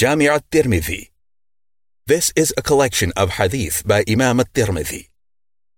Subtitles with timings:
[0.00, 1.10] Jami' al-Tirmidhi.
[2.06, 5.08] This is a collection of hadith by Imam al-Tirmidhi.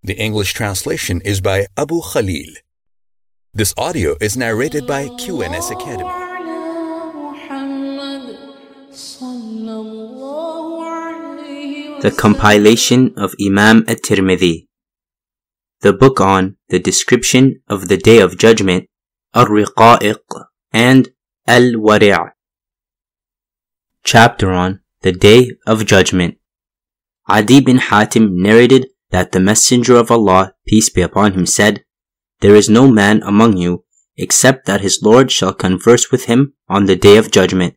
[0.05, 2.53] The English translation is by Abu Khalil.
[3.53, 6.15] This audio is narrated by QNS Academy.
[12.03, 14.69] The compilation of Imam at-Tirmidhi.
[15.81, 18.87] The book on the description of the Day of Judgment,
[19.35, 21.09] Ar-Riqa'iq, and
[21.49, 22.31] Al-Wari'
[24.05, 26.37] Chapter on the Day of Judgment.
[27.29, 31.85] Adi bin Hatim narrated that the Messenger of Allah, peace be upon him, said,
[32.41, 33.85] There is no man among you
[34.17, 37.77] except that his Lord shall converse with him on the Day of Judgment,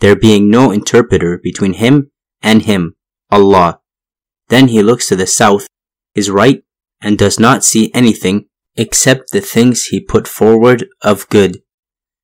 [0.00, 2.10] there being no interpreter between him
[2.42, 2.96] and him,
[3.30, 3.80] Allah.
[4.48, 5.66] Then he looks to the south,
[6.14, 6.64] his right,
[7.02, 11.58] and does not see anything except the things he put forward of good.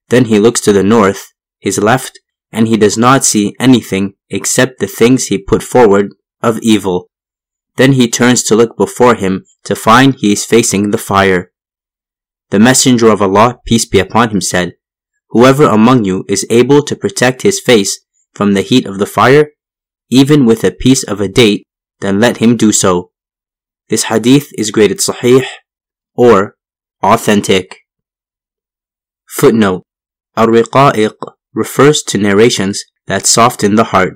[0.08, 2.18] Then he looks to the north, his left,
[2.52, 6.10] and he does not see anything except the things he put forward
[6.42, 7.08] of evil.
[7.76, 11.52] Then he turns to look before him to find he is facing the fire.
[12.50, 14.74] The Messenger of Allah, peace be upon him, said,
[15.30, 19.52] Whoever among you is able to protect his face from the heat of the fire,
[20.10, 21.64] even with a piece of a date,
[22.00, 23.12] then let him do so.
[23.88, 25.46] This hadith is graded sahih
[26.14, 26.56] or
[27.02, 27.78] authentic.
[29.26, 29.82] Footnote
[30.36, 31.16] Al-Riqa'iq
[31.54, 34.14] refers to narrations that soften the heart.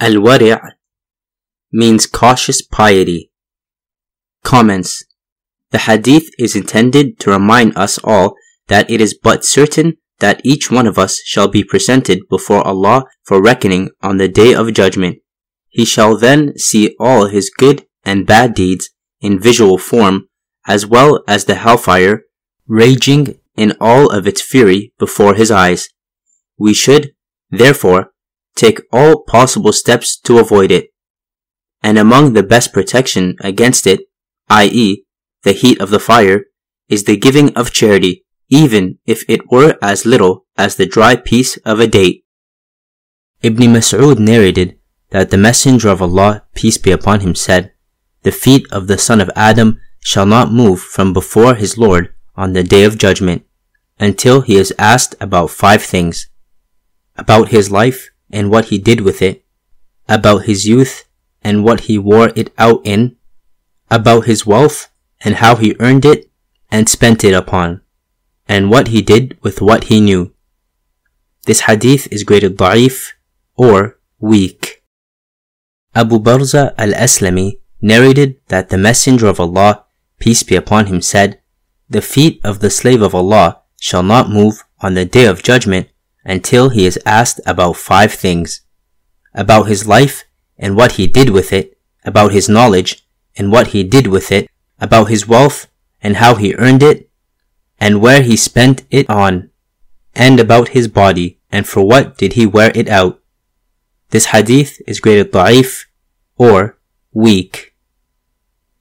[0.00, 0.56] Al-Wari'
[1.72, 3.30] means cautious piety.
[4.42, 5.04] Comments
[5.70, 8.34] The hadith is intended to remind us all
[8.68, 13.04] that it is but certain that each one of us shall be presented before Allah
[13.24, 15.18] for reckoning on the day of judgment.
[15.68, 18.90] He shall then see all his good and bad deeds
[19.20, 20.28] in visual form,
[20.66, 22.22] as well as the hellfire
[22.66, 25.88] raging in all of its fury before his eyes.
[26.58, 27.14] We should,
[27.50, 28.12] therefore,
[28.54, 30.90] take all possible steps to avoid it.
[31.82, 34.00] And among the best protection against it,
[34.48, 35.04] i.e.,
[35.42, 36.44] the heat of the fire,
[36.88, 41.56] is the giving of charity, even if it were as little as the dry piece
[41.58, 42.24] of a date.
[43.42, 44.78] Ibn Mas'ud narrated
[45.10, 47.72] that the Messenger of Allah, peace be upon him, said,
[48.22, 52.52] The feet of the son of Adam shall not move from before his Lord on
[52.52, 53.44] the day of judgment
[53.98, 56.28] until he is asked about five things
[57.16, 59.44] about his life and what he did with it,
[60.08, 61.04] about his youth
[61.42, 63.16] and what he wore it out in,
[63.90, 64.88] about his wealth
[65.24, 66.30] and how he earned it
[66.70, 67.80] and spent it upon,
[68.48, 70.32] and what he did with what he knew.
[71.46, 73.12] This hadith is graded da'if
[73.56, 74.82] or weak.
[75.94, 79.84] Abu Barza al-Aslami narrated that the Messenger of Allah,
[80.18, 81.40] peace be upon him, said,
[81.88, 85.88] The feet of the slave of Allah shall not move on the day of judgment
[86.24, 88.62] until he is asked about five things
[89.34, 90.24] about his life
[90.56, 93.04] and what he did with it, about his knowledge
[93.36, 94.48] and what he did with it,
[94.78, 95.66] about his wealth
[96.00, 97.10] and how he earned it,
[97.80, 99.50] and where he spent it on,
[100.14, 103.20] and about his body and for what did he wear it out.
[104.10, 105.86] This hadith is graded da'if
[106.36, 106.78] or
[107.12, 107.74] weak.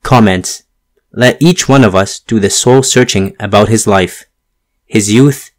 [0.04, 0.64] Comments.
[1.12, 4.26] Let each one of us do the soul searching about his life,
[4.86, 5.52] his youth,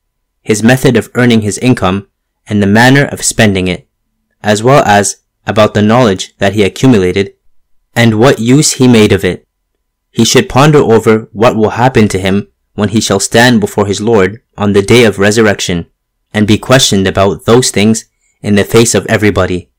[0.45, 2.07] his method of earning his income,
[2.47, 3.89] and the manner of spending it,
[4.43, 7.35] as well as about the knowledge that he accumulated
[7.97, 9.49] and what use he made of it.
[10.11, 14.01] He should ponder over what will happen to him when he shall stand before his
[14.01, 15.87] Lord on the day of resurrection
[16.33, 18.05] and be questioned about those things
[18.43, 19.71] in the face of everybody.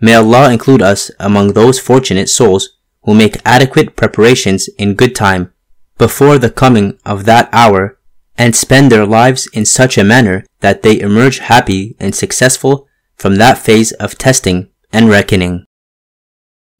[0.00, 5.52] May Allah include us among those fortunate souls who make adequate preparations in good time
[5.96, 7.98] before the coming of that hour
[8.36, 13.36] and spend their lives in such a manner that they emerge happy and successful from
[13.36, 15.64] that phase of testing and reckoning.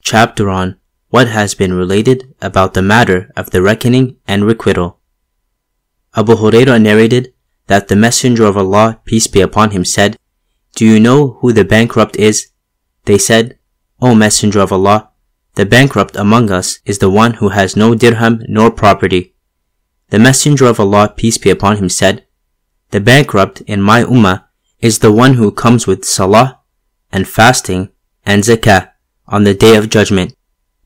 [0.03, 0.77] Chapter on
[1.11, 4.99] what has been related about the matter of the reckoning and requital.
[6.17, 7.35] Abu Hurairah narrated
[7.67, 10.19] that the Messenger of Allah, peace be upon him, said,
[10.75, 12.49] Do you know who the bankrupt is?
[13.05, 13.59] They said,
[14.01, 15.11] O Messenger of Allah,
[15.55, 19.32] the bankrupt among us is the one who has no dirham nor property.
[20.13, 22.27] The Messenger of Allah, peace be upon him, said,
[22.91, 24.45] The bankrupt in my ummah
[24.79, 26.61] is the one who comes with salah
[27.11, 27.89] and fasting
[28.27, 28.91] and zakah
[29.27, 30.37] on the day of judgment,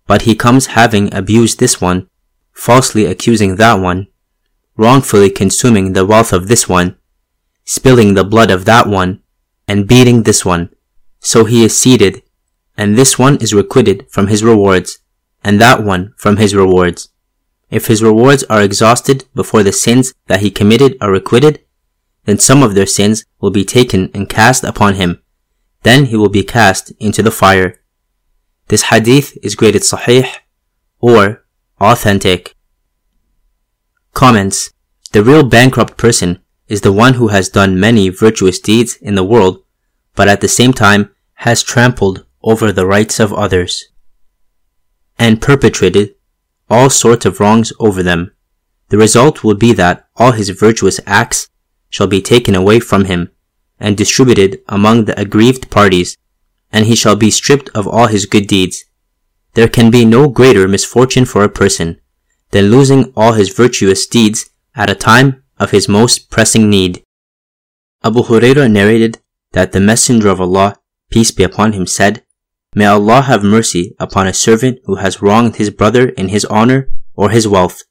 [0.06, 2.08] but he comes having abused this one,
[2.52, 4.06] falsely accusing that one,
[4.76, 6.96] wrongfully consuming the wealth of this one,
[7.64, 9.24] spilling the blood of that one,
[9.66, 10.70] and beating this one.
[11.18, 12.22] So he is seated,
[12.76, 15.00] and this one is requited from his rewards,
[15.42, 17.08] and that one from his rewards.
[17.70, 21.60] If his rewards are exhausted before the sins that he committed are requited,
[22.24, 25.22] then some of their sins will be taken and cast upon him,
[25.82, 27.80] Then he will be cast into the fire.
[28.68, 30.28] This hadith is graded sahih
[31.00, 31.44] or
[31.80, 32.56] authentic.
[34.12, 34.72] Comments
[35.12, 39.24] The real bankrupt person is the one who has done many virtuous deeds in the
[39.24, 39.62] world,
[40.16, 43.88] but at the same time has trampled over the rights of others
[45.18, 46.15] and perpetrated
[46.68, 48.32] all sorts of wrongs over them.
[48.88, 51.48] The result will be that all his virtuous acts
[51.90, 53.30] shall be taken away from him
[53.78, 56.16] and distributed among the aggrieved parties,
[56.72, 58.84] and he shall be stripped of all his good deeds.
[59.54, 62.00] There can be no greater misfortune for a person
[62.50, 67.02] than losing all his virtuous deeds at a time of his most pressing need.
[68.04, 69.18] Abu Hurairah narrated
[69.52, 70.76] that the Messenger of Allah,
[71.10, 72.22] peace be upon him, said,
[72.78, 76.90] May Allah have mercy upon a servant who has wronged his brother in his honor
[77.14, 77.82] or his wealth.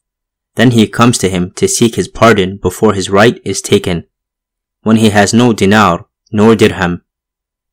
[0.53, 4.05] Then he comes to him to seek his pardon before his right is taken.
[4.83, 7.03] When he has no dinar nor dirham.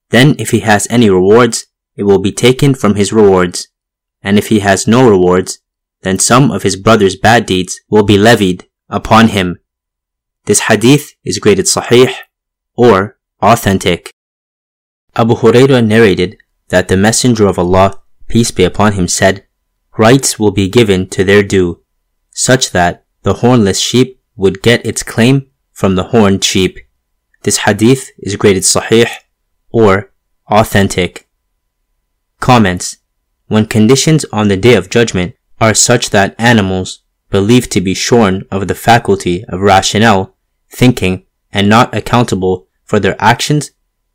[0.08, 1.66] Then if he has any rewards,
[1.96, 3.68] it will be taken from his rewards.
[4.22, 5.58] And if he has no rewards,
[6.00, 9.58] then some of his brother's bad deeds will be levied upon him.
[10.46, 12.10] This hadith is graded sahih
[12.74, 14.14] or authentic.
[15.14, 16.38] Abu Hurairah narrated
[16.72, 19.46] that the Messenger of Allah, peace be upon him, said,
[19.98, 21.84] Rights will be given to their due,
[22.30, 26.78] such that the hornless sheep would get its claim from the horned sheep.
[27.42, 29.06] This hadith is graded sahih
[29.68, 30.12] or
[30.46, 31.28] authentic.
[32.40, 32.96] Comments
[33.48, 38.46] When conditions on the day of judgment are such that animals, believed to be shorn
[38.50, 40.34] of the faculty of rationale,
[40.70, 43.72] thinking, and not accountable for their actions,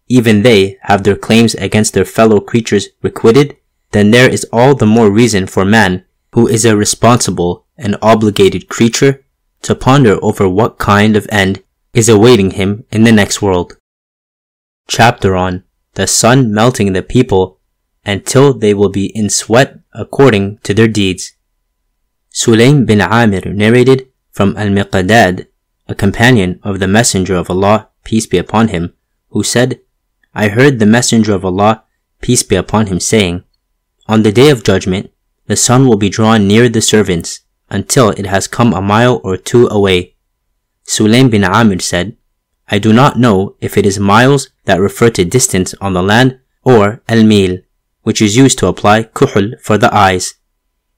[0.07, 3.57] even they have their claims against their fellow creatures requited,
[3.91, 8.69] then there is all the more reason for man, who is a responsible and obligated
[8.69, 9.25] creature,
[9.61, 11.63] to ponder over what kind of end
[11.93, 13.77] is awaiting him in the next world.
[14.87, 15.63] Chapter on
[15.95, 17.59] the sun melting the people
[18.05, 21.33] until they will be in sweat according to their deeds.
[22.31, 25.47] Sulaim bin Amir narrated from Al-Miqdad,
[25.87, 28.93] a companion of the Messenger of Allah, peace be upon him,
[29.29, 29.79] who said,
[30.39, 31.83] I heard the Messenger of Allah,
[32.21, 33.43] peace be upon him, saying,
[34.05, 35.09] On the day of judgment,
[35.47, 37.39] the sun will be drawn near the servants
[37.71, 40.15] until it has come a mile or two away.
[40.85, 42.17] Sulaim bin Amir said,
[42.67, 46.39] I do not know if it is miles that refer to distance on the land
[46.63, 47.57] or al-mil,
[48.03, 50.35] which is used to apply kuhl for the eyes.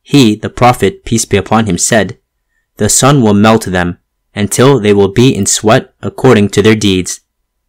[0.02, 2.20] He, the Prophet, peace be upon him, said,
[2.76, 4.00] The sun will melt them
[4.36, 7.22] until they will be in sweat according to their deeds.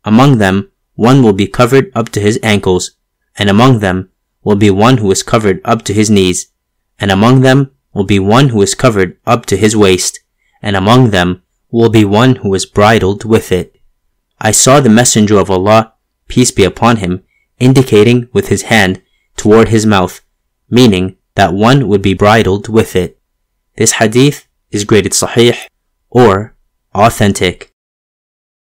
[0.04, 0.69] Among them,
[1.00, 2.90] one will be covered up to his ankles,
[3.38, 4.10] and among them
[4.44, 6.48] will be one who is covered up to his knees,
[6.98, 10.20] and among them will be one who is covered up to his waist,
[10.60, 13.80] and among them will be one who is bridled with it.
[14.38, 15.94] I saw the Messenger of Allah,
[16.28, 17.24] peace be upon him,
[17.58, 19.00] indicating with his hand
[19.38, 20.20] toward his mouth,
[20.68, 23.18] meaning that one would be bridled with it.
[23.74, 25.56] This hadith is graded sahih
[26.10, 26.54] or
[26.94, 27.69] authentic.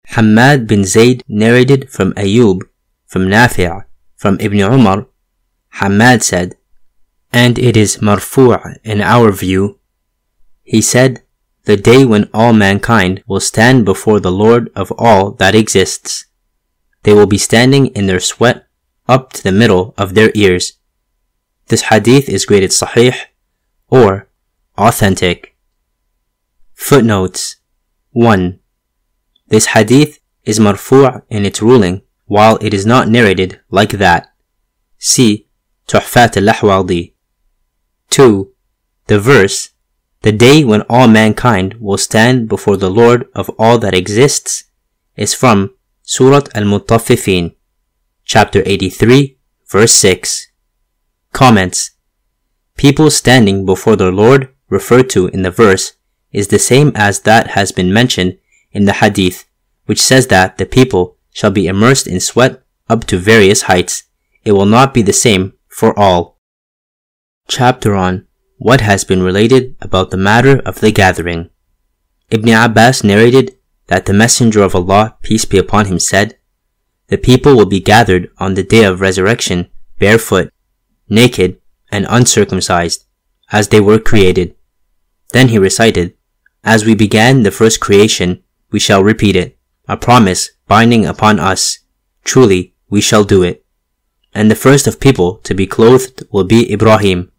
[0.06, 2.62] Hammad bin Zayd narrated from Ayub,
[3.06, 3.84] from Nafi'
[4.16, 5.06] from Ibn Umar.
[5.80, 6.56] Hammad said,
[7.32, 9.80] and it is marfu' in our view.
[10.62, 11.22] He said,
[11.64, 16.26] the day when all mankind will stand before the Lord of all that exists.
[17.02, 18.66] They will be standing in their sweat
[19.08, 20.74] up to the middle of their ears.
[21.69, 23.17] This hadith is graded sahih
[23.88, 24.29] or
[24.76, 25.56] authentic.
[26.74, 27.56] Footnotes
[28.12, 28.60] 1.
[29.48, 34.32] This hadith is marfu' in its ruling while it is not narrated like that.
[34.98, 35.46] See
[35.86, 37.13] Tuhfat al-Ahwadi.
[38.10, 38.51] 2.
[39.06, 39.74] The verse
[40.24, 44.65] the day when all mankind will stand before the Lord of all that exists
[45.17, 47.55] is from Surat Al-Mutaffifin,
[48.24, 49.36] chapter 83,
[49.67, 50.46] verse 6.
[51.34, 51.91] Comments
[52.79, 55.93] People standing before their Lord referred to in the verse
[56.32, 58.39] is the same as that has been mentioned
[58.74, 59.46] in the hadith,
[59.86, 64.04] which says that the people shall be immersed in sweat up to various heights.
[64.44, 66.38] It will not be the same for all.
[67.48, 68.26] Chapter on
[68.58, 71.50] what has been related about the matter of the gathering.
[72.31, 76.38] Ibn Abbas narrated that the Messenger of Allah, peace be upon him, said,
[77.08, 80.52] The people will be gathered on the day of resurrection barefoot,
[81.08, 83.04] naked, and uncircumcised,
[83.52, 84.54] as they were created.
[85.32, 86.14] Then he recited,
[86.62, 88.44] As we began the first creation,
[88.74, 91.78] we shall repeat it, a promise binding upon us.
[92.24, 93.64] Truly, we shall do it.
[94.34, 97.31] And the first of people to be clothed will be Ibrahim,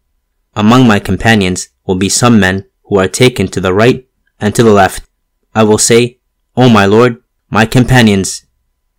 [0.54, 4.08] among my companions will be some men who are taken to the right
[4.40, 5.06] and to the left.
[5.54, 6.20] I will say,
[6.56, 8.46] O my Lord, my companions.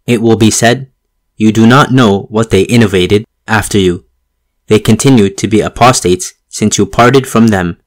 [0.06, 0.92] It will be said,
[1.38, 4.06] you do not know what they innovated after you.
[4.68, 7.82] They continued to be apostates since you parted from them.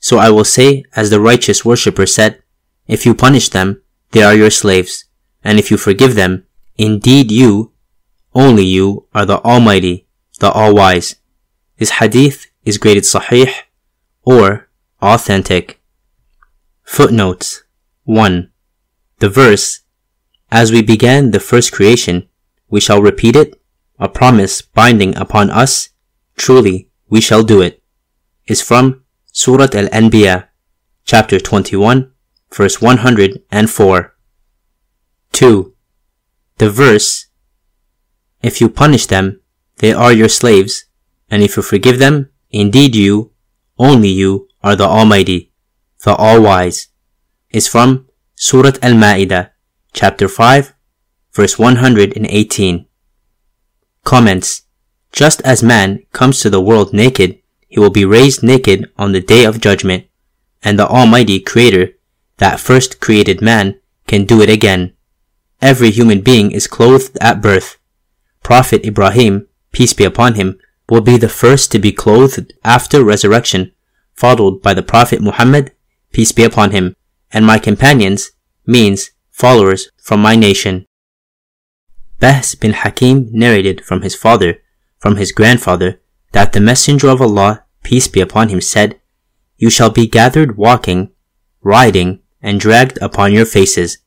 [0.00, 2.40] So I will say, as the righteous worshipper said,
[2.86, 5.06] if you punish them, they are your slaves,
[5.42, 7.72] and if you forgive them, indeed you,
[8.34, 10.06] only you, are the Almighty,
[10.40, 11.16] the All-Wise.
[11.78, 13.52] This hadith is graded sahih
[14.22, 14.68] or
[15.00, 15.80] authentic.
[16.82, 17.64] Footnotes
[18.04, 18.50] 1.
[19.18, 19.80] The verse,
[20.50, 22.28] As we began the first creation,
[22.68, 23.60] we shall repeat it,
[23.98, 25.90] a promise binding upon us,
[26.36, 27.82] truly we shall do it,
[28.46, 30.48] is from Surat Al-Anbiya,
[31.04, 32.13] chapter 21,
[32.54, 34.14] verse 104.
[35.32, 35.74] 2.
[36.58, 37.26] The verse,
[38.42, 39.40] If you punish them,
[39.78, 40.84] they are your slaves,
[41.28, 43.32] and if you forgive them, indeed you,
[43.76, 45.50] only you, are the Almighty,
[46.04, 46.88] the All-Wise,
[47.50, 48.06] is from
[48.36, 49.50] Surat Al-Ma'idah,
[49.92, 50.74] chapter 5,
[51.32, 52.86] verse 118.
[54.04, 54.62] Comments.
[55.10, 59.20] Just as man comes to the world naked, he will be raised naked on the
[59.20, 60.06] day of judgment,
[60.62, 61.94] and the Almighty Creator,
[62.38, 64.92] that first created man, can do it again.
[65.60, 67.78] Every human being is clothed at birth.
[68.42, 73.72] Prophet Ibrahim, peace be upon him, will be the first to be clothed after resurrection,
[74.14, 75.72] followed by the Prophet Muhammad,
[76.12, 76.94] peace be upon him,
[77.32, 78.32] and my companions
[78.66, 80.86] means followers from my nation.
[82.20, 84.58] Bahz bin Hakim narrated from his father,
[84.98, 86.00] from his grandfather,
[86.32, 89.00] that the Messenger of Allah, peace be upon him, said,
[89.56, 91.10] You shall be gathered walking,
[91.62, 93.98] riding, and dragged upon your faces.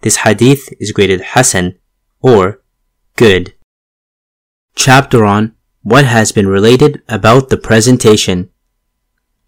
[0.00, 1.78] This hadith is graded Hasan,
[2.22, 2.62] or
[3.16, 3.52] good.
[4.76, 8.48] Chapter on what has been related about the presentation.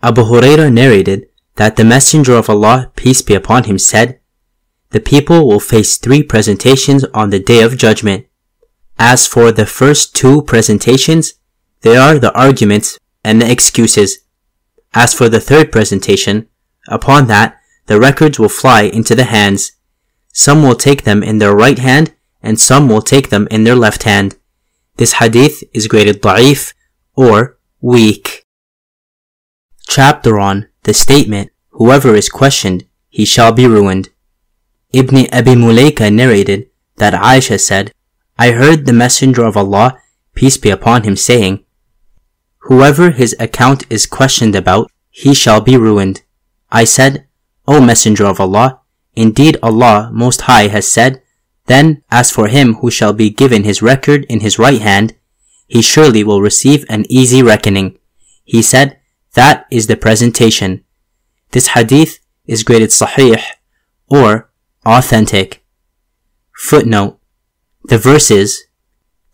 [0.02, 4.18] Abu Huraira narrated that the Messenger of Allah, peace be upon him, said,
[4.90, 8.26] The people will face three presentations on the day of judgment.
[8.98, 11.34] As for the first two presentations,
[11.82, 14.18] they are the arguments and the excuses.
[14.94, 16.48] As for the third presentation,
[16.88, 19.72] upon that, the records will fly into the hands.
[20.32, 23.76] Some will take them in their right hand, and some will take them in their
[23.76, 24.36] left hand.
[24.96, 26.74] This hadith is graded da'if
[27.14, 28.44] or weak.
[29.88, 34.08] Chapter on the statement, whoever is questioned, he shall be ruined.
[34.92, 37.92] Ibn Abi Mulaika narrated that Aisha said,
[38.38, 39.98] I heard the Messenger of Allah,
[40.34, 41.64] peace be upon him, saying,
[42.66, 46.22] Whoever his account is questioned about, he shall be ruined.
[46.70, 47.26] I said,
[47.66, 48.80] O Messenger of Allah,
[49.14, 51.22] indeed Allah Most High has said,
[51.66, 55.14] Then, as for him who shall be given his record in his right hand,
[55.68, 57.98] he surely will receive an easy reckoning.
[58.44, 58.98] He said,
[59.34, 60.84] that is the presentation.
[61.52, 63.42] This hadith is graded sahih
[64.08, 64.50] or
[64.84, 65.64] authentic.
[66.54, 67.18] Footnote.
[67.84, 68.64] The verse is,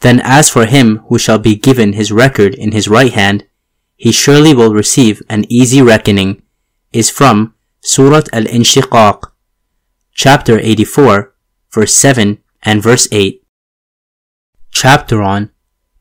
[0.00, 3.46] Then as for him who shall be given his record in his right hand,
[3.96, 6.42] he surely will receive an easy reckoning,
[6.92, 9.22] is from Surah Al-Inshiqaq,
[10.12, 11.32] chapter 84,
[11.72, 13.40] verse 7 and verse 8.
[14.72, 15.50] Chapter on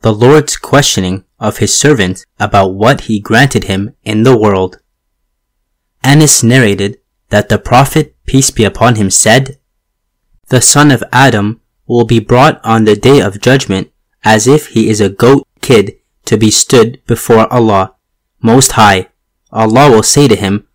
[0.01, 4.79] the Lord's questioning of his servant about what he granted him in the world.
[6.03, 6.97] Anas narrated
[7.29, 9.59] that the Prophet, peace be upon him, said,
[10.49, 13.91] The son of Adam will be brought on the day of judgment
[14.23, 17.93] as if he is a goat kid to be stood before Allah,
[18.41, 19.09] Most High.
[19.51, 20.66] Allah will say to him,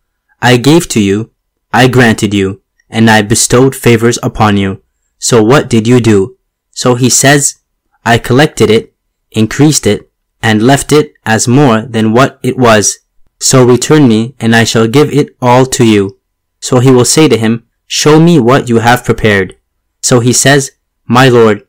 [0.42, 1.30] I gave to you,
[1.72, 4.82] I granted you, and I bestowed favors upon you.
[5.18, 6.36] So what did you do?
[6.72, 7.60] So he says,
[8.04, 8.94] I collected it,
[9.30, 10.10] increased it,
[10.42, 12.98] and left it as more than what it was.
[13.38, 16.18] So return me, and I shall give it all to you.
[16.58, 19.56] So he will say to him, Show me what you have prepared.
[20.02, 20.72] So he says,
[21.06, 21.66] My Lord,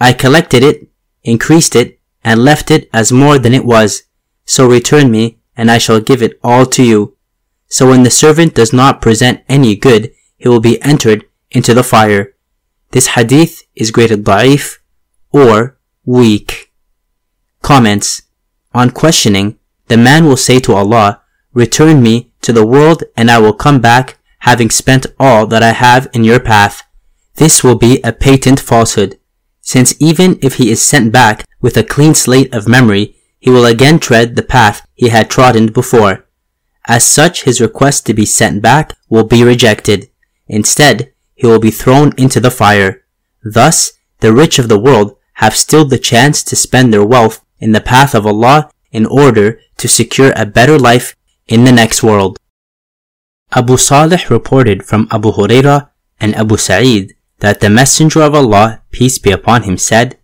[0.00, 0.88] I collected it,
[1.24, 4.04] increased it, and left it as more than it was.
[4.44, 7.16] So return me, and I shall give it all to you.
[7.72, 11.82] So when the servant does not present any good, he will be entered into the
[11.82, 12.34] fire.
[12.90, 14.76] This hadith is graded da'if
[15.30, 16.70] or weak.
[17.62, 18.24] Comments.
[18.74, 21.22] On questioning, the man will say to Allah,
[21.54, 25.72] Return me to the world and I will come back having spent all that I
[25.72, 26.82] have in your path.
[27.36, 29.18] This will be a patent falsehood,
[29.62, 33.64] since even if he is sent back with a clean slate of memory, he will
[33.64, 36.26] again tread the path he had trodden before.
[36.86, 40.10] As such, his request to be sent back will be rejected.
[40.48, 43.04] Instead, he will be thrown into the fire.
[43.44, 47.72] Thus, the rich of the world have still the chance to spend their wealth in
[47.72, 51.16] the path of Allah in order to secure a better life
[51.48, 52.38] in the next world.
[53.54, 59.18] Abu Salih reported from Abu Huraira and Abu Sa'id that the Messenger of Allah, peace
[59.18, 60.18] be upon him, said,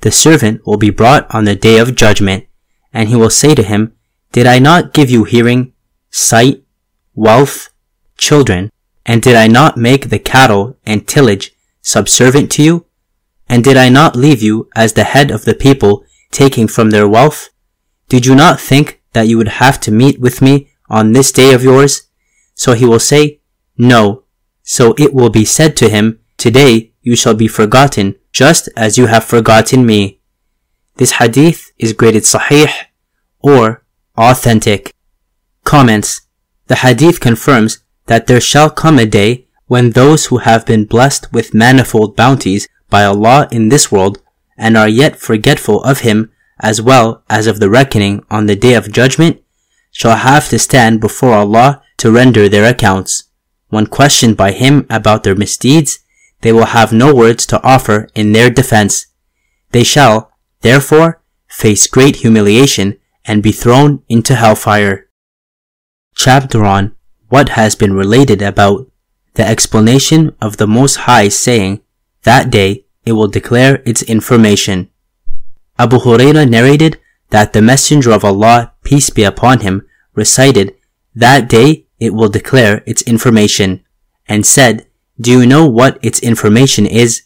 [0.00, 2.46] the servant will be brought on the day of judgment,
[2.92, 3.94] and he will say to him,
[4.32, 5.74] Did I not give you hearing,
[6.10, 6.64] sight,
[7.14, 7.70] wealth,
[8.16, 8.70] children,
[9.06, 11.52] and did I not make the cattle and tillage
[11.82, 12.86] subservient to you?
[13.48, 17.08] And did I not leave you as the head of the people taking from their
[17.08, 17.50] wealth?
[18.08, 21.52] Did you not think that you would have to meet with me on this day
[21.52, 22.02] of yours?
[22.54, 23.40] So he will say,
[23.76, 24.24] No.
[24.62, 29.06] So it will be said to him, Today you shall be forgotten, just as you
[29.06, 30.20] have forgotten me.
[30.96, 32.70] This hadith is graded sahih
[33.40, 33.84] or
[34.16, 34.92] authentic.
[35.70, 36.22] Comments.
[36.66, 41.32] The hadith confirms that there shall come a day when those who have been blessed
[41.32, 44.20] with manifold bounties by Allah in this world
[44.58, 48.74] and are yet forgetful of Him as well as of the reckoning on the day
[48.74, 49.44] of judgment
[49.92, 53.30] shall have to stand before Allah to render their accounts.
[53.68, 56.00] When questioned by Him about their misdeeds,
[56.40, 59.06] they will have no words to offer in their defense.
[59.70, 65.06] They shall, therefore, face great humiliation and be thrown into hellfire.
[66.14, 66.94] Chapter on
[67.28, 68.90] what has been related about
[69.34, 71.80] the explanation of the Most High saying,
[72.24, 74.90] That day it will declare its information.
[75.78, 76.98] Abu Huraira narrated
[77.30, 80.74] that the Messenger of Allah, peace be upon him, recited,
[81.14, 83.84] That day it will declare its information,
[84.28, 84.86] and said,
[85.20, 87.22] Do you know what its information is?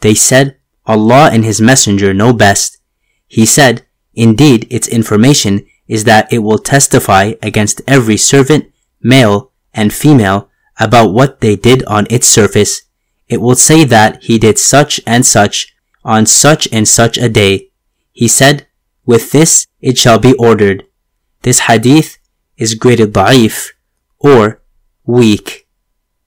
[0.00, 2.78] They said, Allah and His Messenger know best.
[3.26, 8.72] He said, Indeed, its information is that it will testify against every servant,
[9.02, 10.48] male and female,
[10.78, 12.82] about what they did on its surface.
[13.28, 15.74] It will say that he did such and such
[16.04, 17.70] on such and such a day.
[18.12, 18.66] He said,
[19.06, 20.84] with this it shall be ordered.
[21.42, 22.18] This hadith
[22.56, 23.72] is graded da'if
[24.18, 24.62] or
[25.04, 25.68] weak.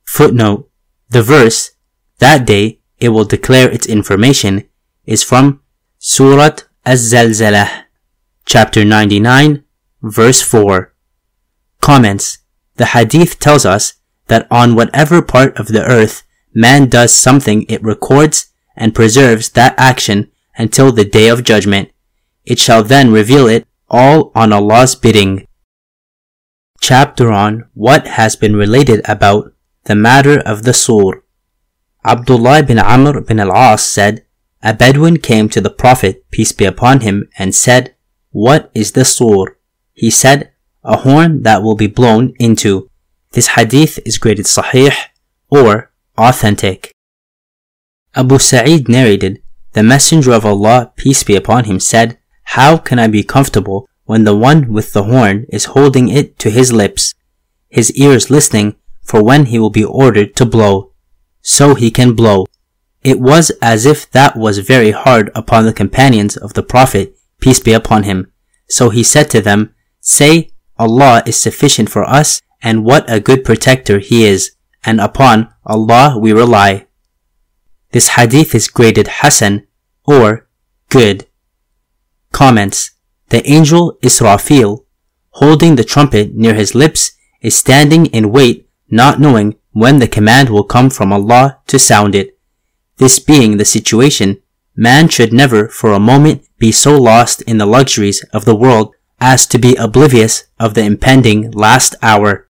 [0.05, 0.69] Footnote.
[1.09, 1.71] The verse,
[2.19, 4.67] that day it will declare its information,
[5.05, 5.61] is from
[5.97, 7.86] Surat Az-Zalzalah,
[8.47, 9.61] chapter 99,
[10.01, 10.93] verse 4.
[11.81, 12.37] Comments.
[12.77, 13.95] The hadith tells us
[14.27, 19.75] that on whatever part of the earth man does something it records and preserves that
[19.77, 21.91] action until the day of judgment.
[22.45, 25.45] It shall then reveal it all on Allah's bidding.
[26.79, 29.51] Chapter on what has been related about
[29.83, 31.21] the matter of the sur.
[32.05, 34.25] Abdullah bin Amr bin al-As said,
[34.63, 37.93] A Bedouin came to the Prophet, peace be upon him, and said,
[38.37, 39.57] What is the sur?
[39.95, 40.51] He said,
[40.83, 42.87] A horn that will be blown into.
[43.31, 44.93] This hadith is graded sahih
[45.49, 46.91] or authentic.
[48.13, 49.41] Abu Sa'id narrated,
[49.73, 52.19] The Messenger of Allah, peace be upon him, said,
[52.53, 56.51] How can I be comfortable when the one with the horn is holding it to
[56.51, 57.15] his lips,
[57.69, 60.91] his ears listening for when he will be ordered to blow,
[61.41, 62.45] so he can blow.
[63.01, 67.59] It was as if that was very hard upon the companions of the Prophet, peace
[67.59, 68.31] be upon him.
[68.69, 73.43] So he said to them, Say, Allah is sufficient for us, and what a good
[73.43, 74.51] protector He is,
[74.83, 76.87] and upon Allah we rely.
[77.91, 79.67] This hadith is graded Hasan
[80.05, 80.47] or
[80.89, 81.27] good.
[82.31, 82.91] Comments.
[83.29, 84.85] The angel Israfil,
[85.31, 90.49] holding the trumpet near his lips, is standing in wait, not knowing when the command
[90.49, 92.37] will come from Allah to sound it.
[92.97, 94.41] This being the situation,
[94.75, 98.93] man should never for a moment be so lost in the luxuries of the world
[99.19, 102.47] as to be oblivious of the impending last hour.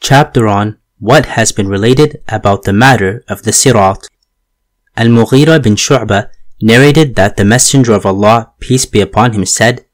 [0.00, 4.06] Chapter on what has been related about the matter of the Sirat.
[4.96, 9.86] Al-Mughira bin Shu'bah narrated that the Messenger of Allah, peace be upon him, said,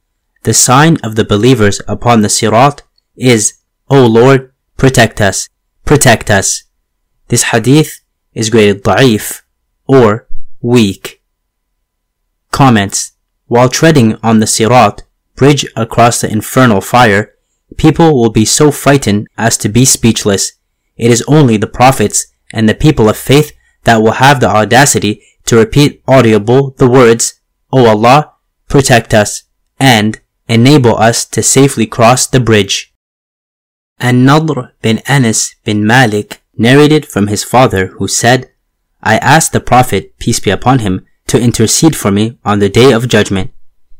[0.42, 2.82] The sign of the believers upon the Sirat
[3.14, 5.48] is, O Lord, protect us,
[5.84, 6.64] protect us.
[7.28, 8.00] This hadith
[8.34, 9.42] is graded da'if
[9.86, 10.28] or
[10.60, 11.15] weak.
[12.56, 13.12] Comments.
[13.48, 15.02] While treading on the Sirat,
[15.34, 17.34] bridge across the infernal fire,
[17.76, 20.52] people will be so frightened as to be speechless.
[20.96, 23.52] It is only the prophets and the people of faith
[23.84, 27.42] that will have the audacity to repeat audible the words,
[27.74, 28.32] O Allah,
[28.70, 29.42] protect us,
[29.78, 32.94] and enable us to safely cross the bridge.
[33.98, 38.50] An-Nadr bin Anas bin Malik narrated from his father who said,
[39.02, 42.92] I asked the Prophet, peace be upon him, to intercede for me on the day
[42.92, 43.52] of judgment.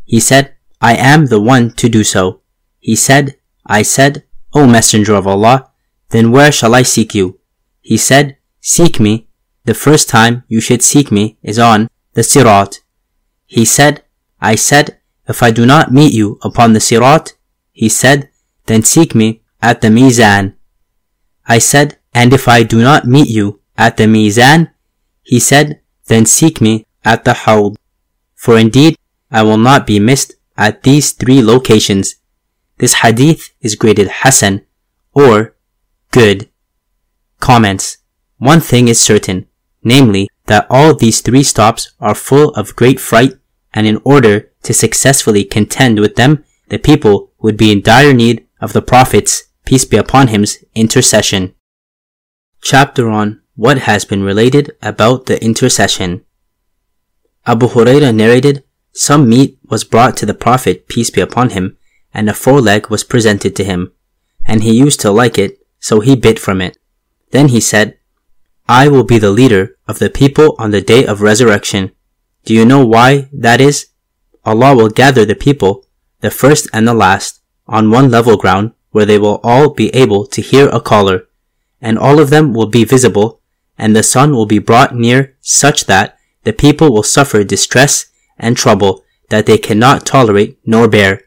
[0.05, 2.43] He said, I am the one to do so.
[2.79, 3.37] He said,
[3.67, 5.71] I said, O Messenger of Allah,
[6.11, 7.41] then where shall I seek you?
[7.81, 9.29] He said, Seek me.
[9.65, 12.81] The first time you should seek me is on the Sirat.
[13.47, 14.05] He said,
[14.41, 17.33] I said, if I do not meet you upon the Sirat,
[17.73, 18.31] he said,
[18.67, 20.55] then seek me at the Mizan.
[21.47, 24.71] I said, and if I do not meet you at the Mizan,
[25.23, 27.79] he said, then seek me at the Hawd.
[28.35, 28.99] for indeed
[29.31, 32.16] I will not be missed at these three locations.
[32.79, 34.66] This hadith is graded Hasan
[35.14, 35.55] or
[36.11, 36.51] good.
[37.40, 37.99] Comments.
[38.38, 39.47] One thing is certain,
[39.83, 43.33] namely that all these three stops are full of great fright
[43.73, 48.47] and in order to successfully contend with them, the people would be in dire need
[48.61, 51.55] of the Prophet's, peace be upon him's, intercession.
[52.61, 56.26] Chapter on what has been related about the intercession.
[57.47, 61.77] Abu Huraira narrated, some meat was brought to the Prophet, peace be upon him,
[62.13, 63.93] and a foreleg was presented to him,
[64.45, 66.77] and he used to like it, so he bit from it.
[67.31, 67.99] Then he said,
[68.69, 71.93] I will be the leader of the people on the day of resurrection.
[72.45, 73.89] Do you know why that is?
[74.45, 75.87] Allah will gather the people,
[76.21, 80.27] the first and the last, on one level ground where they will all be able
[80.27, 81.29] to hear a caller,
[81.81, 83.41] and all of them will be visible,
[83.79, 86.15] and the sun will be brought near such that
[86.47, 88.07] the people will suffer distress
[88.39, 91.23] and trouble that they cannot tolerate nor bear.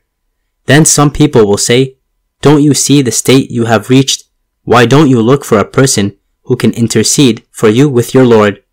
[0.66, 1.98] Then some people will say,
[2.42, 4.24] Don't you see the state you have reached?
[4.64, 8.64] Why don't you look for a person who can intercede for you with your Lord?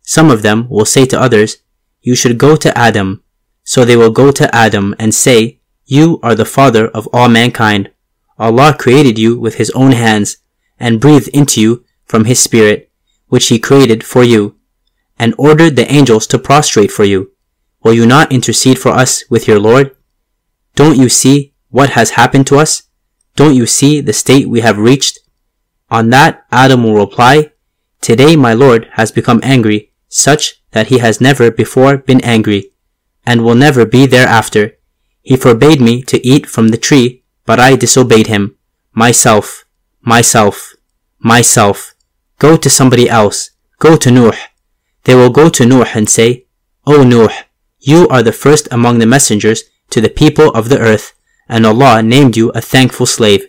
[0.00, 1.58] Some of them will say to others,
[2.00, 3.22] You should go to Adam.
[3.62, 7.90] So they will go to Adam and say, You are the father of all mankind.
[8.38, 10.38] Allah created you with His own hands
[10.78, 12.90] and breathed into you from His Spirit,
[13.28, 14.56] which He created for you,
[15.20, 17.30] and ordered the angels to prostrate for you.
[17.84, 19.94] Will you not intercede for us with your Lord?
[20.74, 22.84] Don't you see what has happened to us?
[23.36, 25.18] Don't you see the state we have reached?
[25.90, 27.52] On that, Adam will reply,
[28.00, 32.72] Today my Lord has become angry, such that he has never before been angry
[33.26, 34.78] and will never be thereafter.
[35.20, 38.56] He forbade me to eat from the tree, but I disobeyed him.
[38.94, 39.66] Myself,
[40.00, 40.74] myself,
[41.18, 41.94] myself.
[42.38, 43.50] Go to somebody else.
[43.78, 44.32] Go to Nuh.
[45.04, 46.46] They will go to Nuh and say,
[46.86, 47.30] O Nuh,
[47.78, 51.14] you are the first among the messengers to the people of the earth,
[51.48, 53.46] and Allah named you a thankful slave.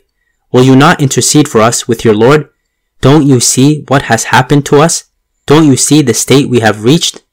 [0.52, 2.50] Will you not intercede for us with your Lord?
[3.02, 5.06] Don't you see what has happened to us?
[5.46, 7.24] Don't you see the state we have reached?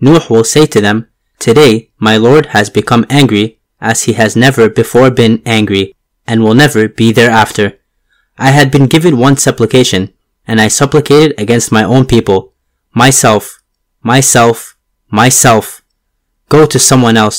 [0.00, 4.68] Nuh will say to them, Today my Lord has become angry as he has never
[4.68, 5.94] before been angry
[6.26, 7.78] and will never be thereafter.
[8.38, 10.12] I had been given one supplication
[10.46, 12.54] and I supplicated against my own people,
[12.92, 13.57] myself,
[14.08, 14.56] myself,
[15.10, 15.82] myself.
[16.48, 17.38] Go to someone else.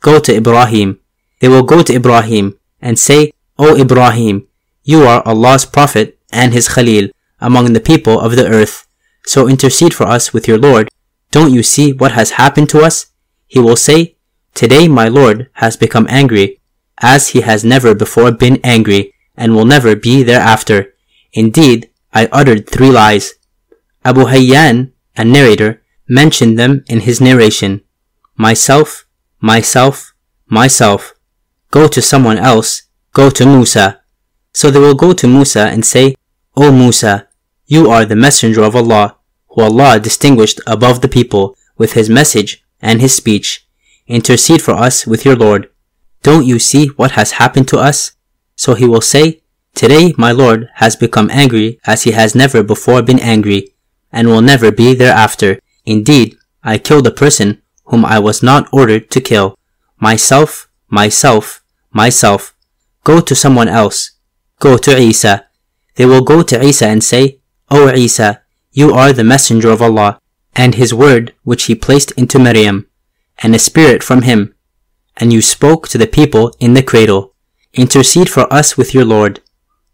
[0.00, 0.98] Go to Ibrahim.
[1.38, 4.48] They will go to Ibrahim and say, O Ibrahim,
[4.82, 8.76] you are Allah's Prophet and His Khalil among the people of the earth.
[9.26, 10.88] So intercede for us with your Lord.
[11.30, 12.96] Don't you see what has happened to us?
[13.46, 14.16] He will say,
[14.54, 16.58] Today my Lord has become angry,
[16.98, 20.94] as he has never before been angry, and will never be thereafter.
[21.32, 23.34] Indeed, I uttered three lies.
[24.04, 27.82] Abu Hayyan, a narrator, mentioned them in his narration.
[28.36, 29.06] Myself,
[29.40, 30.14] myself,
[30.46, 31.14] myself.
[31.70, 32.82] Go to someone else.
[33.12, 34.00] Go to Musa.
[34.52, 36.14] So they will go to Musa and say,
[36.56, 37.28] O Musa,
[37.66, 39.16] you are the messenger of Allah,
[39.50, 43.66] who Allah distinguished above the people with his message and his speech.
[44.06, 45.68] Intercede for us with your Lord.
[46.22, 48.12] Don't you see what has happened to us?
[48.56, 49.42] So he will say,
[49.74, 53.74] Today my Lord has become angry as he has never before been angry,
[54.10, 55.60] and will never be thereafter.
[55.88, 59.58] Indeed, I killed a person whom I was not ordered to kill.
[59.98, 62.54] Myself, myself, myself.
[63.04, 64.10] Go to someone else.
[64.60, 65.46] Go to Isa.
[65.94, 70.20] They will go to Isa and say, O Isa, you are the messenger of Allah
[70.54, 72.86] and his word which he placed into Maryam,
[73.38, 74.54] and a spirit from him.
[75.16, 77.34] And you spoke to the people in the cradle.
[77.72, 79.40] Intercede for us with your Lord.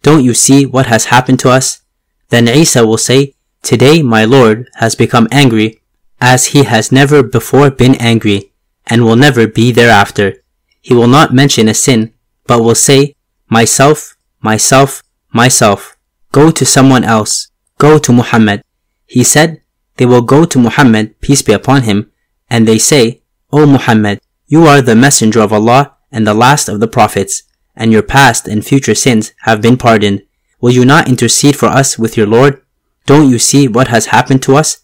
[0.03, 1.83] Don't you see what has happened to us?
[2.31, 5.81] Then Isa will say, Today my Lord has become angry,
[6.21, 8.53] as he has never before been angry,
[8.87, 10.43] and will never be thereafter.
[10.81, 12.13] He will not mention a sin,
[12.47, 13.17] but will say,
[13.49, 15.97] Myself, myself, myself.
[16.33, 17.49] Go to someone else.
[17.79, 18.63] Go to Muhammad.
[19.07, 19.61] He said,
[19.97, 22.11] they will go to Muhammad, peace be upon him,
[22.51, 23.23] and they say,
[23.53, 27.45] O Muhammad, you are the messenger of Allah and the last of the prophets,
[27.77, 30.23] and your past and future sins have been pardoned.
[30.61, 32.61] Will you not intercede for us with your Lord?
[33.07, 34.79] Don't you see what has happened to us?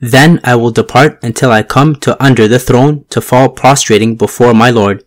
[0.00, 4.54] Then I will depart until I come to under the throne to fall prostrating before
[4.54, 5.04] my Lord.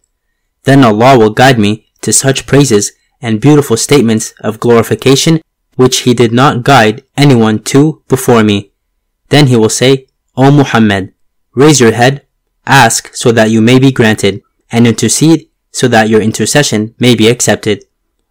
[0.64, 5.42] Then Allah will guide me to such praises and beautiful statements of glorification
[5.76, 8.72] which He did not guide anyone to before me.
[9.30, 10.06] Then he will say,
[10.38, 11.14] O Muhammad,
[11.56, 12.28] raise your head,
[12.68, 17.28] ask so that you may be granted, and intercede so that your intercession may be
[17.28, 17.86] accepted.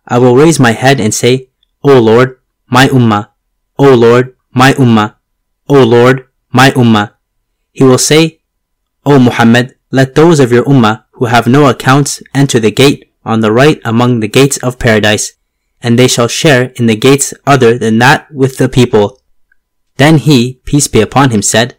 [0.07, 1.51] I will raise my head and say,
[1.83, 3.31] O Lord, my ummah,
[3.79, 5.17] O Lord, my ummah,
[5.69, 7.15] O Lord, my ummah.
[7.73, 8.41] He will say,
[9.05, 13.41] O Muhammad, let those of your ummah who have no accounts enter the gate on
[13.41, 15.33] the right among the gates of paradise,
[15.83, 19.21] and they shall share in the gates other than that with the people.
[19.97, 21.77] Then he, peace be upon him, said,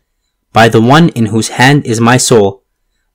[0.51, 2.63] By the one in whose hand is my soul,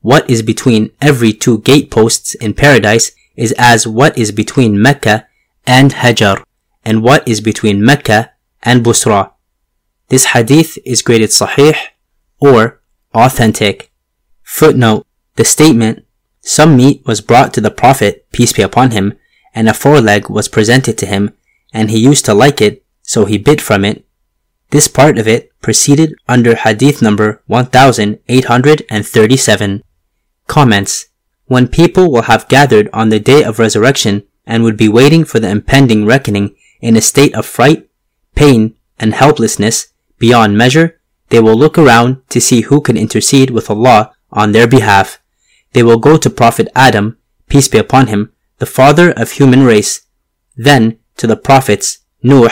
[0.01, 5.27] what is between every two gateposts in paradise is as what is between Mecca
[5.67, 6.43] and Hajar,
[6.85, 9.33] and what is between Mecca and Busra.
[10.09, 11.77] This hadith is graded sahih
[12.41, 12.81] or
[13.13, 13.91] authentic.
[14.43, 16.07] Footnote, the statement,
[16.41, 19.19] some meat was brought to the Prophet, peace be upon him,
[19.55, 21.35] and a foreleg was presented to him,
[21.75, 24.07] and he used to like it, so he bit from it.
[24.71, 29.83] This part of it proceeded under hadith number 1837.
[30.47, 31.07] Comments.
[31.47, 35.39] When people will have gathered on the day of resurrection and would be waiting for
[35.39, 37.91] the impending reckoning in a state of fright,
[38.35, 43.71] pain, and helplessness beyond measure, they will look around to see who can intercede with
[43.71, 45.21] Allah on their behalf.
[45.73, 50.07] They will go to Prophet Adam, peace be upon him, the father of human race,
[50.57, 52.51] then to the prophets Nuh,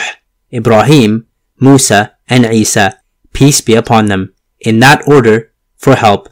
[0.53, 1.27] Ibrahim,
[1.59, 2.99] Musa, and Isa,
[3.33, 6.29] peace be upon them, in that order, for help.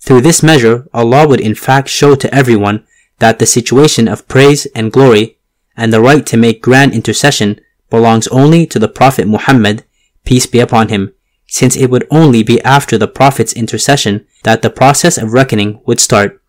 [0.00, 2.86] Through this measure, Allah would in fact show to everyone
[3.18, 5.38] that the situation of praise and glory
[5.76, 7.60] and the right to make grand intercession
[7.90, 9.84] belongs only to the Prophet Muhammad,
[10.24, 11.12] peace be upon him,
[11.46, 16.00] since it would only be after the Prophet's intercession that the process of reckoning would
[16.00, 16.42] start,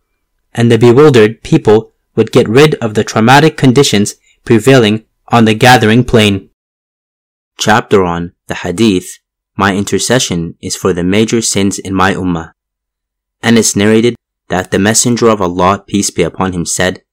[0.53, 6.03] and the bewildered people would get rid of the traumatic conditions prevailing on the gathering
[6.03, 6.49] plain.
[7.57, 9.19] Chapter on the Hadith
[9.55, 12.55] My intercession is for the major sins in my Ummah
[13.45, 14.15] and it's narrated
[14.49, 17.03] that the Messenger of Allah, peace be upon him, said,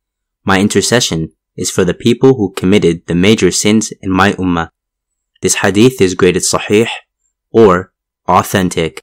[0.44, 4.70] My intercession is for the people who committed the major sins in my ummah.
[5.42, 6.88] This hadith is graded sahih
[7.50, 7.92] or
[8.28, 9.02] authentic.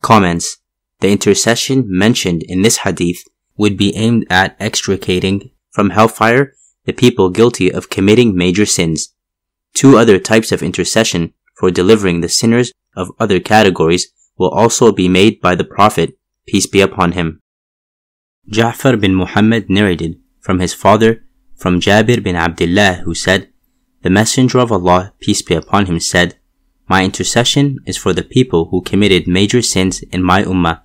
[0.00, 0.56] Comments.
[1.00, 3.22] The intercession mentioned in this hadith
[3.58, 6.54] would be aimed at extricating from hellfire
[6.86, 9.14] the people guilty of committing major sins.
[9.74, 15.08] Two other types of intercession for delivering the sinners of other categories will also be
[15.08, 17.40] made by the Prophet peace be upon him.
[18.50, 23.52] Ja'far bin Muhammad narrated from his father, from Jabir bin Abdullah, who said,
[24.02, 26.38] The Messenger of Allah, peace be upon him, said,
[26.88, 30.82] My intercession is for the people who committed major sins in my ummah.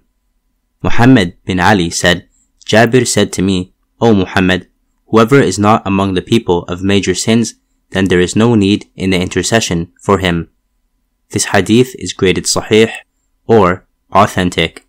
[0.82, 2.28] Muhammad bin Ali said,
[2.66, 4.68] Jabir said to me, O Muhammad,
[5.08, 7.56] whoever is not among the people of major sins,
[7.92, 10.50] then there is no need in the intercession for him.
[11.30, 12.92] This hadith is graded sahih
[13.46, 14.88] or authentic.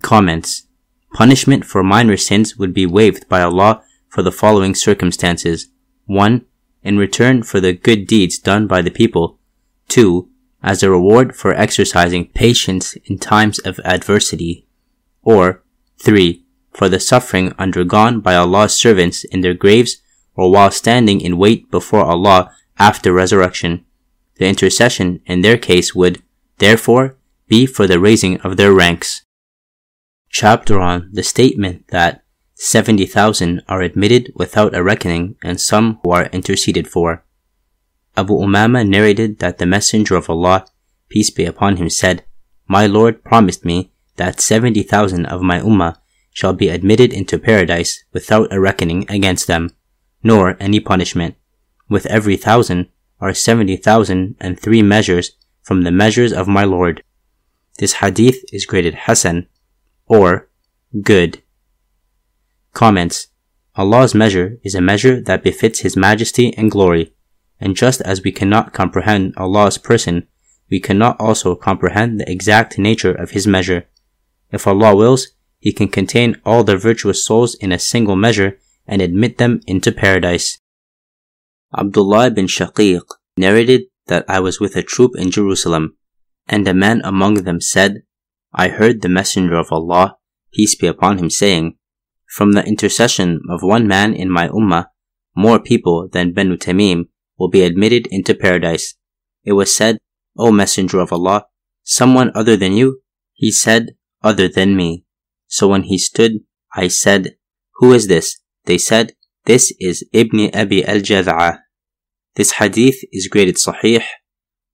[0.00, 0.66] Comments.
[1.12, 5.68] Punishment for minor sins would be waived by Allah for the following circumstances.
[6.06, 6.44] 1.
[6.88, 9.38] In return for the good deeds done by the people.
[9.88, 10.26] 2.
[10.62, 14.66] As a reward for exercising patience in times of adversity.
[15.22, 15.62] Or
[15.98, 16.42] 3.
[16.72, 19.98] For the suffering undergone by Allah's servants in their graves
[20.34, 23.84] or while standing in wait before Allah after resurrection.
[24.36, 26.22] The intercession in their case would,
[26.56, 27.16] therefore,
[27.48, 29.26] be for the raising of their ranks
[30.30, 32.22] chapter on the statement that
[32.60, 37.24] 70,000 are admitted without a reckoning and some who are interceded for.
[38.16, 40.66] Abu Umama narrated that the Messenger of Allah,
[41.08, 42.24] peace be upon him, said,
[42.66, 45.98] My Lord promised me that 70,000 of my Ummah
[46.32, 49.70] shall be admitted into paradise without a reckoning against them,
[50.24, 51.36] nor any punishment.
[51.88, 52.88] With every thousand
[53.20, 55.30] are 70,000 and three measures
[55.62, 57.04] from the measures of my Lord.
[57.78, 59.46] This hadith is graded Hasan
[60.06, 60.48] or
[61.02, 61.40] good.
[62.78, 63.26] Comments.
[63.74, 67.12] Allah's measure is a measure that befits His majesty and glory,
[67.58, 70.28] and just as we cannot comprehend Allah's person,
[70.70, 73.88] we cannot also comprehend the exact nature of His measure.
[74.52, 75.26] If Allah wills,
[75.58, 79.90] He can contain all the virtuous souls in a single measure and admit them into
[79.90, 80.60] paradise.
[81.76, 83.02] Abdullah bin Shaqiq
[83.36, 85.96] narrated that I was with a troop in Jerusalem,
[86.46, 88.04] and a man among them said,
[88.54, 90.18] I heard the Messenger of Allah,
[90.52, 91.77] peace be upon him, saying,
[92.28, 94.86] From the intercession of one man in my ummah,
[95.34, 98.94] more people than Banu Tamim will be admitted into paradise.
[99.44, 99.98] It was said,
[100.36, 101.46] O Messenger of Allah,
[101.82, 103.00] someone other than you?
[103.34, 105.04] He said, Other than me.
[105.46, 106.32] So when he stood,
[106.74, 107.36] I said,
[107.76, 108.40] Who is this?
[108.64, 109.12] They said,
[109.44, 111.60] This is Ibn Abi al-Jad'a.
[112.34, 114.04] This hadith is graded sahih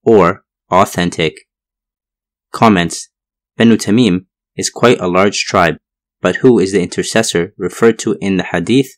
[0.03, 1.35] or authentic.
[2.53, 3.09] Comments
[3.57, 5.77] Banu Tamim is quite a large tribe,
[6.25, 8.91] but who is the intercessor referred to in the hadith?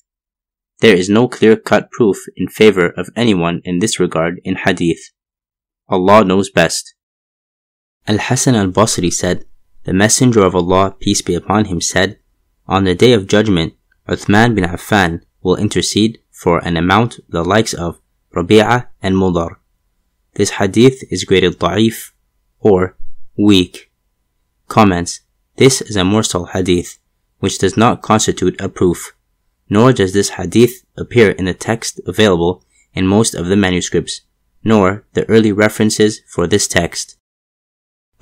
[0.79, 5.11] There is no clear cut proof in favor of anyone in this regard in hadith.
[5.89, 6.95] Allah knows best.
[8.07, 9.45] Al Hasan al Basri said,
[9.83, 12.21] the Messenger of Allah, peace be upon him, said,
[12.69, 13.75] On the day of judgment,
[14.09, 17.99] Uthman bin Affan will intercede for an amount the likes of
[18.37, 19.57] Rabi'ah and Mudar.
[20.35, 22.13] This hadith is graded da'if
[22.61, 22.97] or
[23.37, 23.91] weak.
[24.69, 25.21] Comments
[25.57, 26.99] This is a mursal hadith,
[27.39, 29.13] which does not constitute a proof,
[29.69, 32.63] nor does this hadith appear in the text available
[32.95, 34.23] in most of the manuscripts,
[34.65, 37.17] nor the early references for this text.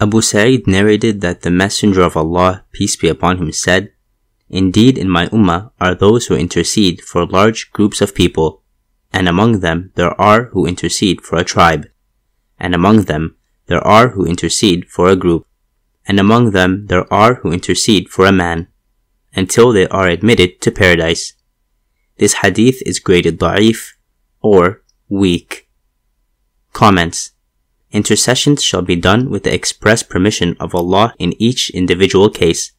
[0.01, 3.93] Abu Sa'id narrated that the Messenger of Allah, peace be upon him, said,
[4.51, 8.63] Indeed, in my ummah are those who intercede for large groups of people,
[9.13, 11.87] and among them there are who intercede for a tribe,
[12.59, 15.47] and among them there are who intercede for a group,
[16.07, 18.69] and among them there are who intercede for a man,
[19.35, 21.35] until they are admitted to paradise.
[22.19, 23.93] This hadith is graded da'if
[24.41, 25.69] or weak.
[26.73, 27.31] Comments
[27.93, 32.73] Intercessions shall be done with the express permission of Allah in each individual case.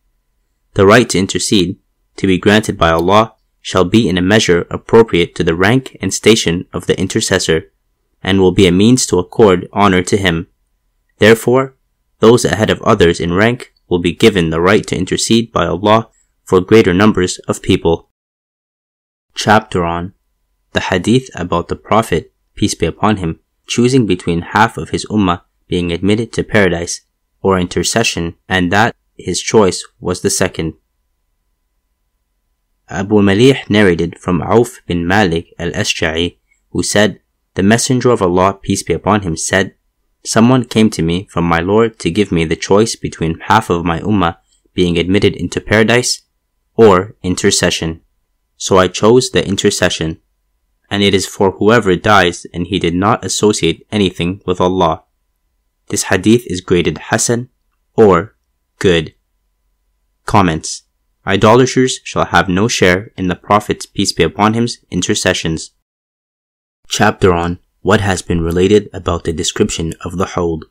[0.73, 1.77] The right to intercede,
[2.17, 6.13] to be granted by Allah, shall be in a measure appropriate to the rank and
[6.13, 7.71] station of the intercessor,
[8.21, 10.47] and will be a means to accord honor to him.
[11.19, 11.75] Therefore,
[12.19, 16.09] those ahead of others in rank will be given the right to intercede by Allah
[16.45, 18.09] for greater numbers of people.
[19.33, 20.13] Chapter on
[20.73, 25.41] the Hadith about the Prophet, peace be upon him, choosing between half of his ummah
[25.67, 27.01] being admitted to paradise
[27.41, 30.73] or intercession, and that his choice was the second.
[32.89, 36.37] Abu Malih narrated from Auf bin Malik al-Ashja'i,
[36.69, 37.21] who said,
[37.55, 39.75] The Messenger of Allah, peace be upon him, said,
[40.23, 43.85] Someone came to me from my Lord to give me the choice between half of
[43.85, 44.37] my ummah
[44.73, 46.24] being admitted into paradise
[46.75, 48.01] or intercession.
[48.57, 50.21] So I chose the intercession
[50.89, 55.03] and it is for whoever dies and he did not associate anything with Allah.
[55.87, 57.49] This hadith is graded Hasan
[57.95, 58.35] or
[58.79, 59.13] good.
[60.25, 60.83] Comments
[61.27, 65.71] Idolaters shall have no share in the Prophet's peace be upon him's intercessions.
[66.87, 70.65] Chapter on what has been related about the description of the Hawd.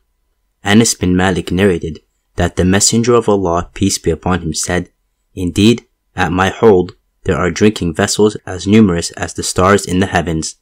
[0.63, 1.99] Anas bin Malik narrated
[2.35, 4.91] that the Messenger of Allah, peace be upon him, said,
[5.33, 6.93] Indeed, at my Hawd
[7.25, 10.55] there are drinking vessels as numerous as the stars in the heavens.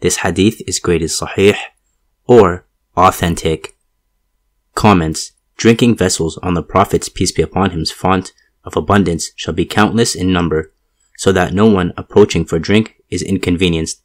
[0.00, 1.56] This hadith is graded sahih
[2.26, 3.76] or authentic.
[4.74, 8.32] Comments Drinking vessels on the Prophet's peace be upon him's font
[8.62, 10.72] of abundance shall be countless in number,
[11.16, 14.00] so that no one approaching for drink is inconvenienced.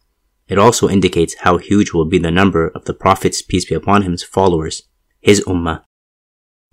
[0.48, 4.02] It also indicates how huge will be the number of the Prophet's peace be upon
[4.02, 4.82] him's followers,
[5.22, 5.84] his ummah.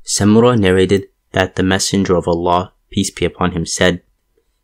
[0.02, 4.02] Samura narrated that the Messenger of Allah, peace be upon him, said,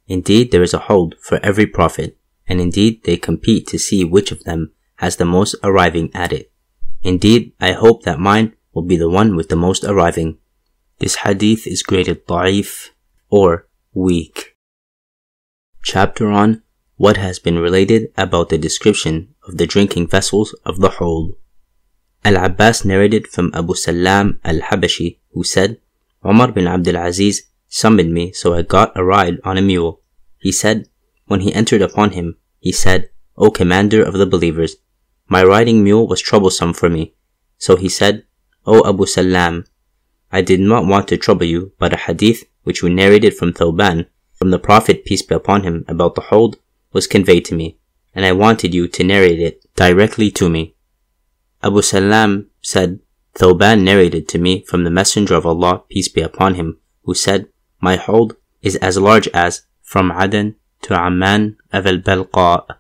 [0.08, 2.16] Indeed, there is a Hawd for every prophet,
[2.46, 6.52] and indeed they compete to see which of them has the most arriving at it.
[7.02, 10.38] Indeed, I hope that mine will be the one with the most arriving.
[10.98, 12.90] This hadith is graded da'if
[13.30, 14.56] or weak.
[15.82, 16.62] Chapter on
[16.96, 21.32] what has been related about the description of the drinking vessels of the Hawd.
[22.24, 25.78] Al-Abbas narrated from Abu Salam al-Habashi who said,
[26.24, 30.00] Umar bin Abdul Aziz summoned me, so I got a ride on a mule.
[30.38, 30.88] He said,
[31.26, 34.76] when he entered upon him, he said, O commander of the believers,
[35.29, 37.14] my riding mule was troublesome for me.
[37.59, 38.24] So he said,
[38.64, 39.64] O Abu Salam,
[40.31, 44.07] I did not want to trouble you, but a hadith which we narrated from Thawban,
[44.35, 46.57] from the Prophet peace be upon him about the Hawd,
[46.92, 47.79] was conveyed to me,
[48.14, 50.74] and I wanted you to narrate it directly to me.
[51.62, 53.00] Abu Salam said,
[53.35, 57.48] Thawban narrated to me from the Messenger of Allah, peace be upon him, who said,
[57.80, 62.76] my Hawd is as large as from Aden to Amman of al-Balqa.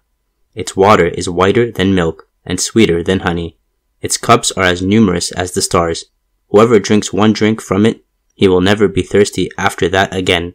[0.54, 3.58] Its water is whiter than milk and sweeter than honey.
[4.00, 6.06] Its cups are as numerous as the stars.
[6.48, 8.04] Whoever drinks one drink from it,
[8.34, 10.54] he will never be thirsty after that again.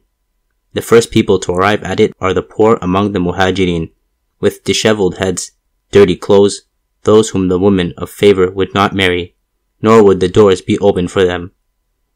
[0.73, 3.91] The first people to arrive at it are the poor among the muhajirin,
[4.39, 5.51] with disheveled heads,
[5.91, 6.63] dirty clothes,
[7.04, 9.36] those whom the women of favor would not marry,
[9.82, 11.51] nor would the doors be open for them.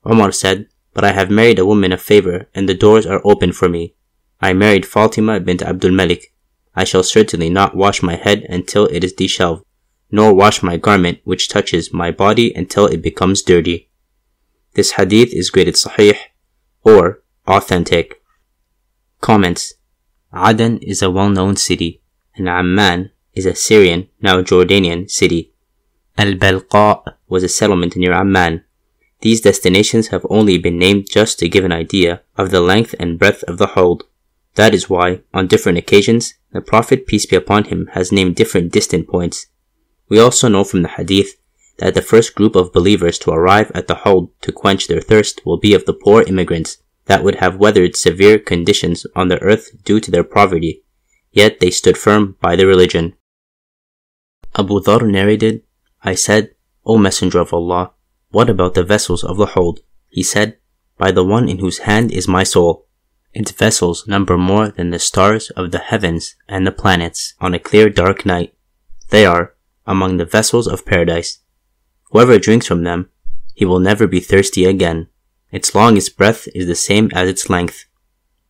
[0.05, 3.51] Omar said, but I have married a woman of favor, and the doors are open
[3.51, 3.93] for me.
[4.41, 6.33] I married Fatima bint Abdul Malik.
[6.73, 9.65] I shall certainly not wash my head until it is disheveled,
[10.09, 13.89] nor wash my garment which touches my body until it becomes dirty.
[14.73, 16.17] This hadith is graded sahih
[16.83, 18.21] or authentic.
[19.19, 19.73] Comments
[20.33, 22.01] Aden is a well-known city,
[22.35, 25.53] and Amman is a Syrian, now Jordanian city.
[26.17, 28.63] Al-Balqa was a settlement near Amman,
[29.21, 33.17] these destinations have only been named just to give an idea of the length and
[33.17, 34.03] breadth of the Hawd.
[34.55, 38.71] That is why, on different occasions, the Prophet peace be upon him has named different
[38.71, 39.47] distant points.
[40.09, 41.35] We also know from the hadith
[41.77, 45.45] that the first group of believers to arrive at the Hawd to quench their thirst
[45.45, 49.83] will be of the poor immigrants that would have weathered severe conditions on the earth
[49.83, 50.83] due to their poverty,
[51.31, 53.15] yet they stood firm by their religion.
[54.57, 55.63] Abu Dhar narrated,
[56.01, 56.55] I said,
[56.85, 57.91] O Messenger of Allah,
[58.35, 59.79] what about the vessels of the Hawd?
[60.09, 60.57] He said,
[60.97, 62.85] By the one in whose hand is my soul.
[63.33, 67.59] Its vessels number more than the stars of the heavens and the planets on a
[67.67, 68.53] clear dark night.
[69.07, 69.55] They are
[69.87, 71.39] among the vessels of paradise.
[72.11, 73.09] Whoever drinks from them,
[73.53, 75.07] he will never be thirsty again.
[75.53, 77.85] Its longest breath is the same as its length,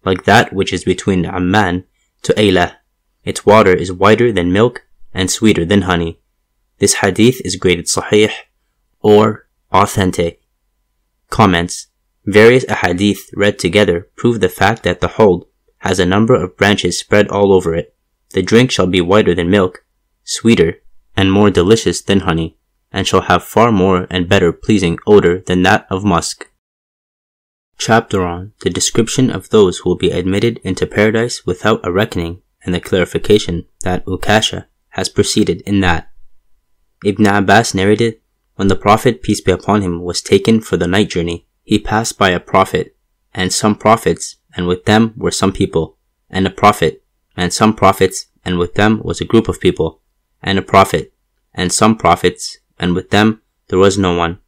[0.04, 1.84] like that which is between Amman
[2.24, 2.78] to Aylah.
[3.24, 6.20] Its water is whiter than milk and sweeter than honey.
[6.80, 8.32] This hadith is graded sahih
[9.02, 10.42] or authentic.
[11.30, 11.88] Comments
[12.26, 15.46] Various ahadith read together prove the fact that the Hawd
[15.80, 17.96] has a number of branches spread all over it.
[18.32, 19.86] The drink shall be whiter than milk,
[20.24, 20.82] sweeter,
[21.16, 22.58] and more delicious than honey,
[22.92, 26.50] and shall have far more and better pleasing odor than that of musk.
[27.78, 32.42] Chapter on the description of those who will be admitted into paradise without a reckoning
[32.64, 36.10] and the clarification that Ukasha has proceeded in that.
[37.04, 38.22] Ibn Abbas narrated,
[38.56, 42.18] when the Prophet, peace be upon him, was taken for the night journey, he passed
[42.18, 42.96] by a prophet,
[43.34, 45.98] and some prophets, and with them were some people,
[46.30, 47.04] and a prophet,
[47.36, 50.02] and some prophets, and with them was a group of people,
[50.42, 51.14] and a prophet,
[51.54, 54.40] and some prophets, and with them there was no one,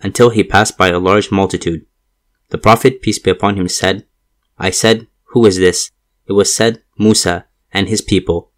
[0.00, 1.86] until he passed by a large multitude.
[2.50, 4.06] The Prophet, peace be upon him, said,
[4.58, 5.90] I said, Who is this?
[6.26, 8.50] It was said, Musa and his people.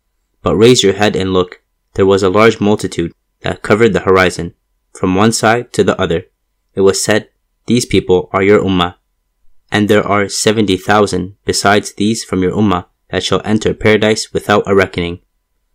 [0.43, 1.62] But raise your head and look.
[1.95, 3.12] There was a large multitude
[3.43, 4.55] that covered the horizon,
[4.93, 6.26] from one side to the other.
[6.74, 7.28] It was said,
[7.66, 8.97] These people are your ummah.
[9.70, 14.64] And there are seventy thousand besides these from your ummah that shall enter paradise without
[14.66, 15.20] a reckoning.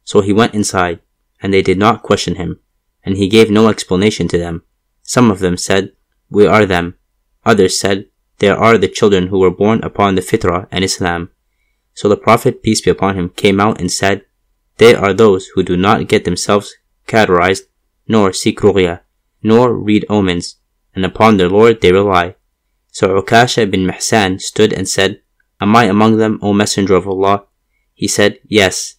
[0.03, 0.99] So he went inside,
[1.41, 2.59] and they did not question him,
[3.03, 4.63] and he gave no explanation to them.
[5.03, 5.93] Some of them said,
[6.29, 6.95] We are them.
[7.45, 8.05] Others said,
[8.39, 11.31] They are the children who were born upon the fitrah and Islam.
[11.93, 14.25] So the Prophet, peace be upon him, came out and said,
[14.77, 16.75] They are those who do not get themselves
[17.07, 17.65] cauterized,
[18.07, 19.01] nor seek ruqya,
[19.41, 20.55] nor read omens,
[20.93, 22.35] and upon their Lord they rely.
[22.91, 25.21] So Ukasha bin Mihsan stood and said,
[25.59, 27.43] Am I among them, O Messenger of Allah?
[27.93, 28.95] He said, Yes.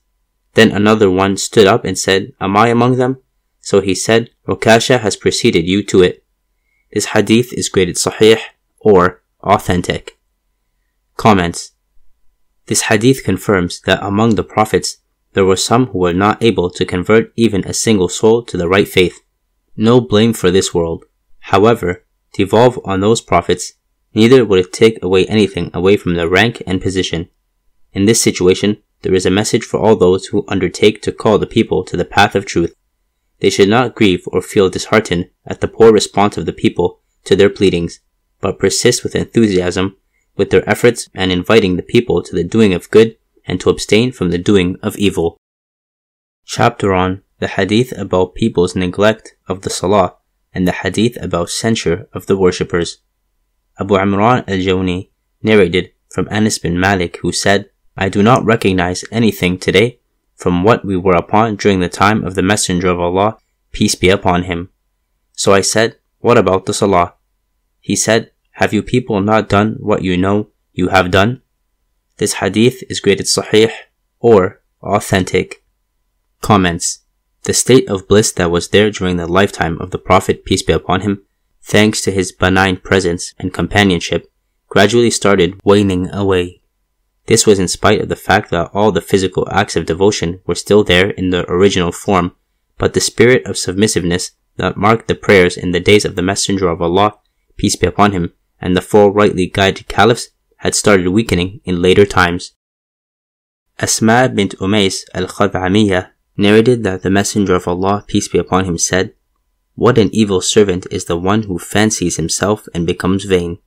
[0.54, 3.18] Then another one stood up and said, Am I among them?
[3.60, 6.24] So he said, Ukasha has preceded you to it.
[6.92, 8.40] This hadith is graded sahih
[8.80, 10.18] or authentic.
[11.16, 11.72] Comments
[12.68, 14.98] this hadith confirms that among the prophets,
[15.32, 18.68] there were some who were not able to convert even a single soul to the
[18.68, 19.20] right faith.
[19.80, 21.04] No blame for this world.
[21.38, 22.04] However,
[22.34, 23.74] devolve on those prophets,
[24.12, 27.28] neither would it take away anything away from their rank and position.
[27.92, 31.46] In this situation, there is a message for all those who undertake to call the
[31.46, 32.74] people to the path of truth.
[33.38, 37.36] They should not grieve or feel disheartened at the poor response of the people to
[37.36, 38.00] their pleadings,
[38.40, 39.96] but persist with enthusiasm
[40.36, 43.16] with their efforts and inviting the people to the doing of good
[43.46, 45.36] and to abstain from the doing of evil.
[46.44, 50.16] Chapter on the hadith about people's neglect of the salah
[50.52, 52.98] and the hadith about censure of the worshippers.
[53.78, 55.10] Abu Imran al-Jawni
[55.42, 60.00] narrated from Anas bin Malik who said, I do not recognize anything today
[60.34, 63.38] from what we were upon during the time of the Messenger of Allah,
[63.72, 64.70] peace be upon him.
[65.32, 67.14] So I said, What about the Salah?
[67.80, 71.42] He said, have you people not done what you know you have done?
[72.16, 73.70] This hadith is graded sahih
[74.18, 75.62] or authentic.
[76.42, 77.06] Comments.
[77.44, 80.72] The state of bliss that was there during the lifetime of the Prophet, peace be
[80.72, 81.22] upon him,
[81.62, 84.30] thanks to his benign presence and companionship,
[84.68, 86.62] gradually started waning away.
[87.26, 90.54] This was in spite of the fact that all the physical acts of devotion were
[90.54, 92.32] still there in their original form,
[92.78, 96.68] but the spirit of submissiveness that marked the prayers in the days of the Messenger
[96.68, 97.18] of Allah,
[97.56, 102.04] peace be upon him, and the four rightly guided caliphs had started weakening in later
[102.04, 102.52] times.
[103.78, 109.12] Asma bint Umays al-Khad'amiyah narrated that the Messenger of Allah, peace be upon him, said,
[109.74, 113.58] What an evil servant is the one who fancies himself and becomes vain,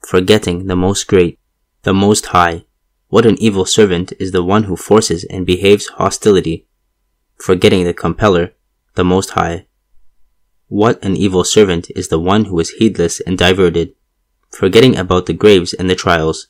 [0.00, 1.38] forgetting the Most Great,
[1.82, 2.64] the Most High.
[3.08, 6.68] What an evil servant is the one who forces and behaves hostility,
[7.36, 8.52] forgetting the Compeller,
[8.94, 9.66] the Most High.
[10.68, 13.94] What an evil servant is the one who is heedless and diverted,
[14.50, 16.46] forgetting about the graves and the trials.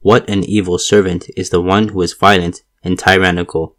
[0.00, 3.76] What an evil servant is the one who is violent and tyrannical,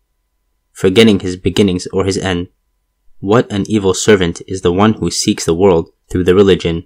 [0.74, 2.50] forgetting his beginnings or his end.
[3.20, 6.86] What an evil servant is the one who seeks the world through the religion.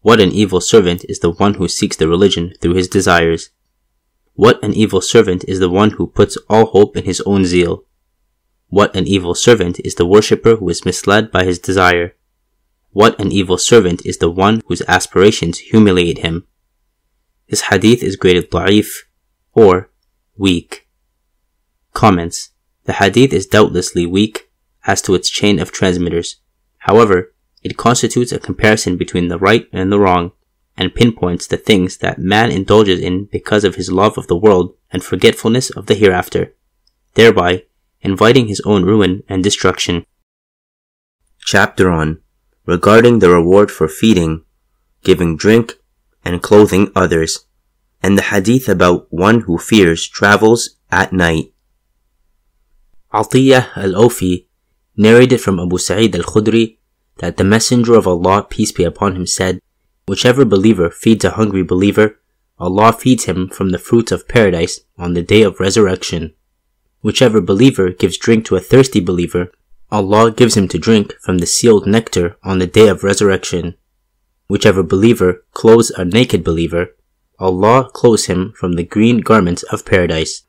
[0.00, 3.50] What an evil servant is the one who seeks the religion through his desires.
[4.34, 7.84] What an evil servant is the one who puts all hope in his own zeal.
[8.68, 12.16] What an evil servant is the worshipper who is misled by his desire.
[12.90, 16.46] What an evil servant is the one whose aspirations humiliate him.
[17.48, 19.04] This hadith is graded da'if
[19.52, 19.90] or
[20.36, 20.88] weak.
[21.92, 22.51] Comments.
[22.84, 24.50] The hadith is doubtlessly weak
[24.86, 26.36] as to its chain of transmitters.
[26.78, 30.32] However, it constitutes a comparison between the right and the wrong
[30.76, 34.74] and pinpoints the things that man indulges in because of his love of the world
[34.90, 36.54] and forgetfulness of the hereafter,
[37.14, 37.64] thereby
[38.00, 40.04] inviting his own ruin and destruction.
[41.44, 42.20] Chapter on
[42.66, 44.44] regarding the reward for feeding,
[45.02, 45.74] giving drink,
[46.24, 47.46] and clothing others,
[48.02, 51.51] and the hadith about one who fears travels at night.
[53.12, 54.46] Atiyah al-Awfi
[54.96, 56.78] narrated from Abu Sa'id al-Khudri
[57.18, 59.60] that the Messenger of Allah, peace be upon him, said,
[60.08, 62.18] Whichever believer feeds a hungry believer,
[62.58, 66.32] Allah feeds him from the fruits of paradise on the day of resurrection.
[67.02, 69.52] Whichever believer gives drink to a thirsty believer,
[69.90, 73.74] Allah gives him to drink from the sealed nectar on the day of resurrection.
[74.48, 76.96] Whichever believer clothes a naked believer,
[77.38, 80.44] Allah clothes him from the green garments of paradise.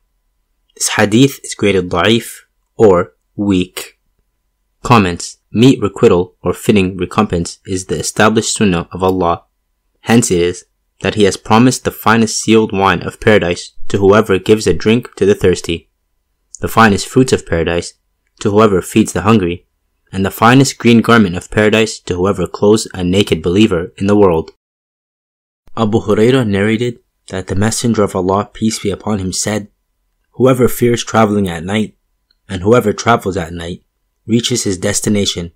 [0.74, 2.43] This hadith is graded da'if
[2.76, 3.98] or weak.
[4.82, 9.44] Comments Meet requital or fitting recompense is the established sunnah of Allah.
[10.00, 10.64] Hence it is
[11.00, 15.14] that He has promised the finest sealed wine of paradise to whoever gives a drink
[15.14, 15.90] to the thirsty,
[16.60, 17.94] the finest fruits of paradise
[18.40, 19.66] to whoever feeds the hungry,
[20.12, 24.16] and the finest green garment of paradise to whoever clothes a naked believer in the
[24.16, 24.50] world.
[25.76, 26.98] Abu Hurairah narrated
[27.28, 29.68] that the Messenger of Allah, peace be upon him, said,
[30.32, 31.96] Whoever fears traveling at night,
[32.48, 33.82] and whoever travels at night,
[34.26, 35.52] reaches his destination.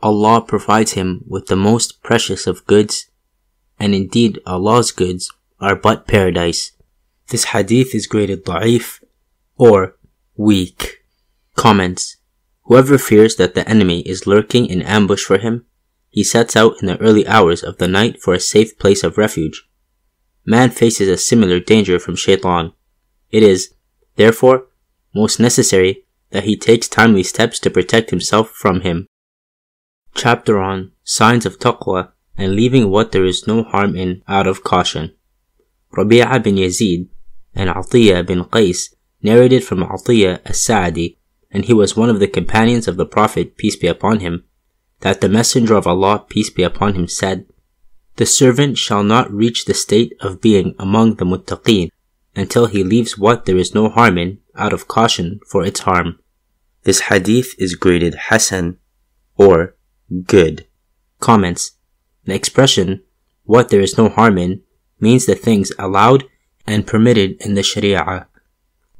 [0.00, 3.10] Allah provides him with the most precious of goods,
[3.78, 5.30] and indeed Allah's goods
[5.60, 6.72] are but paradise.
[7.28, 9.02] This hadith is graded da'if
[9.56, 9.96] or
[10.36, 11.04] weak.
[11.56, 12.16] Comments.
[12.62, 15.66] Whoever fears that the enemy is lurking in ambush for him,
[16.10, 19.18] he sets out in the early hours of the night for a safe place of
[19.18, 19.68] refuge.
[20.44, 22.72] Man faces a similar danger from shaitan.
[23.30, 23.74] It is,
[24.16, 24.66] therefore,
[25.14, 29.06] most necessary that he takes timely steps to protect himself from him.
[30.14, 34.62] Chapter on Signs of Taqwa and leaving what there is no harm in out of
[34.62, 35.14] caution.
[35.92, 37.08] Rabi'a bin Yazid
[37.54, 41.18] and Atiyah bin Qais narrated from Atiyah as-Sa'di,
[41.50, 44.44] and he was one of the companions of the Prophet, peace be upon him,
[45.00, 47.46] that the Messenger of Allah, peace be upon him, said,
[48.16, 51.90] The servant shall not reach the state of being among the muttaqeen
[52.38, 56.20] until he leaves what there is no harm in out of caution for its harm.
[56.84, 58.78] This hadith is graded Hasan
[59.36, 59.74] or
[60.24, 60.66] good.
[61.18, 61.72] Comments.
[62.24, 63.02] The expression,
[63.42, 64.62] what there is no harm in,
[65.00, 66.24] means the things allowed
[66.64, 68.28] and permitted in the Sharia.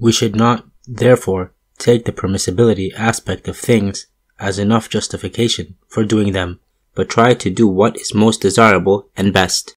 [0.00, 4.06] We should not, therefore, take the permissibility aspect of things
[4.40, 6.58] as enough justification for doing them,
[6.94, 9.76] but try to do what is most desirable and best.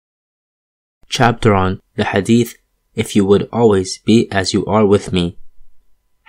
[1.09, 2.57] Chapter on the Hadith,
[2.95, 5.39] If you would always be as you are with me.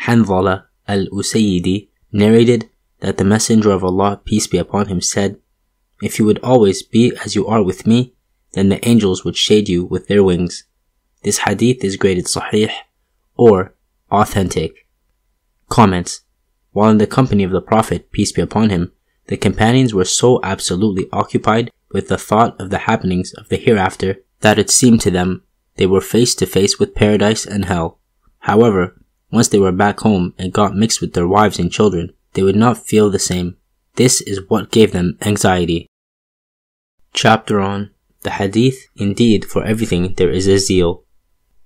[0.01, 5.37] Hanzala al-Usaydi narrated that the Messenger of Allah, peace be upon him, said,
[6.01, 8.13] If you would always be as you are with me,
[8.53, 10.65] then the angels would shade you with their wings.
[11.23, 12.71] This hadith is graded sahih
[13.35, 13.75] or
[14.11, 14.87] authentic.
[15.69, 16.21] Comments.
[16.71, 18.91] While in the company of the Prophet, peace be upon him,
[19.27, 24.17] the companions were so absolutely occupied with the thought of the happenings of the hereafter
[24.41, 25.43] that it seemed to them
[25.75, 27.99] they were face to face with paradise and hell.
[28.39, 29.01] However,
[29.31, 32.55] once they were back home and got mixed with their wives and children, they would
[32.55, 33.57] not feel the same.
[33.95, 35.87] This is what gave them anxiety.
[37.13, 37.91] Chapter on
[38.21, 41.03] the Hadith, indeed, for everything there is a zeal.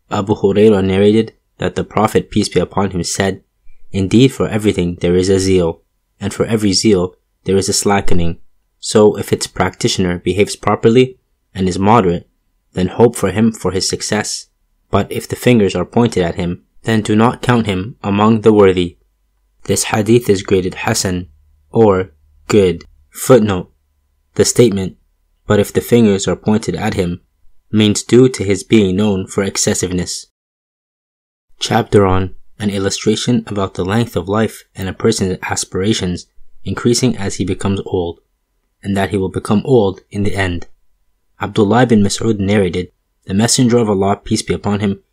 [0.09, 3.43] Abu Hurairah narrated that the Prophet, peace be upon him, said,
[3.91, 5.81] Indeed, for everything there is a zeal,
[6.19, 8.39] and for every zeal there is a slackening.
[8.79, 11.17] So, if its practitioner behaves properly
[11.53, 12.29] and is moderate,
[12.75, 14.47] then hope for him for his success.
[14.91, 18.53] But if the fingers are pointed at him, then do not count him among the
[18.53, 18.97] worthy.
[19.63, 21.29] This hadith is graded Hasan
[21.71, 22.11] or
[22.47, 22.83] good.
[23.09, 23.71] Footnote.
[24.35, 24.97] The statement,
[25.47, 27.21] but if the fingers are pointed at him,
[27.71, 30.27] means due to his being known for excessiveness.
[31.59, 36.27] Chapter on an illustration about the length of life and a person's aspirations
[36.63, 38.19] increasing as he becomes old,
[38.83, 40.67] and that he will become old in the end.
[41.45, 42.91] Abdullah bin Mas'ud narrated,
[43.25, 45.03] The Messenger of Allah, peace be upon him,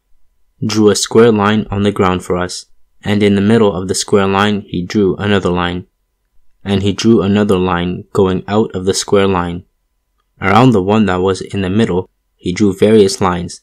[0.65, 2.65] drew a square line on the ground for us,
[3.05, 5.87] and in the middle of the square line he drew another line,
[6.65, 9.67] and he drew another line going out of the square line.
[10.41, 13.61] Around the one that was in the middle he drew various lines.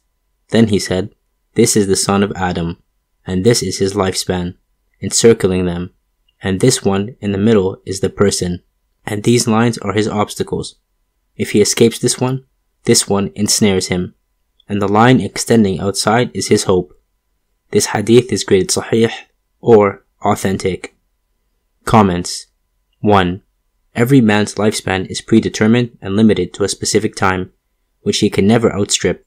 [0.50, 1.16] Then he said,
[1.56, 2.78] This is the son of Adam,
[3.26, 4.58] and this is his lifespan,
[5.02, 5.90] encircling them.
[6.44, 8.62] and this one in the middle is the person,
[9.08, 10.76] and these lines are his obstacles.
[11.36, 12.46] If he escapes this one,
[12.90, 14.16] this one ensnares him,
[14.68, 16.92] and the line extending outside is his hope.
[17.70, 19.12] This hadith is graded sahih
[19.62, 20.96] or authentic.
[21.86, 22.48] Comments
[23.02, 23.44] 1.
[23.94, 27.52] Every man's lifespan is predetermined and limited to a specific time,
[28.02, 29.24] which he can never outstrip.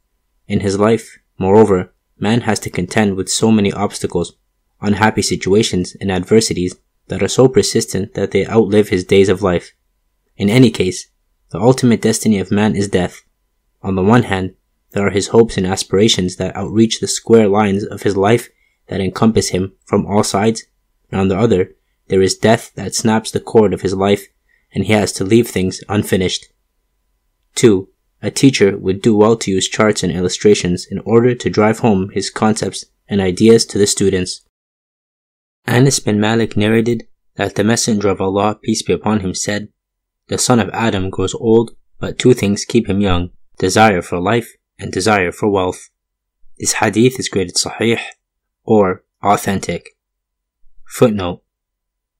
[0.48, 4.34] In his life, moreover, man has to contend with so many obstacles,
[4.80, 6.74] unhappy situations, and adversities
[7.06, 9.72] that are so persistent that they outlive his days of life.
[10.36, 11.06] In any case,
[11.50, 13.22] the ultimate destiny of man is death.
[13.82, 14.54] On the one hand,
[14.92, 18.48] there are his hopes and aspirations that outreach the square lines of his life
[18.88, 20.64] that encompass him from all sides,
[21.10, 21.74] and on the other,
[22.08, 24.26] there is death that snaps the cord of his life
[24.74, 26.46] and he has to leave things unfinished.
[27.56, 27.88] 2.
[28.22, 32.10] A teacher would do well to use charts and illustrations in order to drive home
[32.10, 34.42] his concepts and ideas to the students.
[35.66, 37.04] Anas bin Malik narrated
[37.36, 39.68] that the Messenger of Allah, peace be upon him, said,
[40.28, 43.30] The son of Adam grows old, but two things keep him young
[43.62, 45.88] desire for life and desire for wealth.
[46.58, 48.00] This hadith is graded sahih
[48.64, 49.96] or authentic.
[50.84, 51.44] Footnote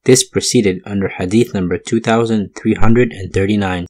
[0.04, 3.86] This proceeded under hadith number 2339.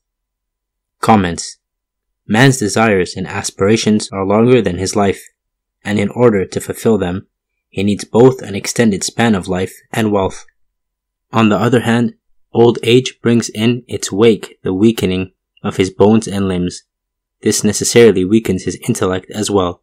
[1.02, 1.58] Comments
[2.26, 5.22] Man's desires and aspirations are longer than his life,
[5.84, 7.26] and in order to fulfill them,
[7.68, 10.46] he needs both an extended span of life and wealth.
[11.34, 12.14] On the other hand,
[12.54, 15.32] old age brings in its wake the weakening
[15.62, 16.84] of his bones and limbs.
[17.42, 19.82] This necessarily weakens his intellect as well.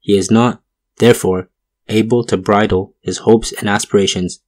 [0.00, 0.62] He is not,
[0.96, 1.48] therefore,
[1.88, 4.40] able to bridle his hopes and aspirations.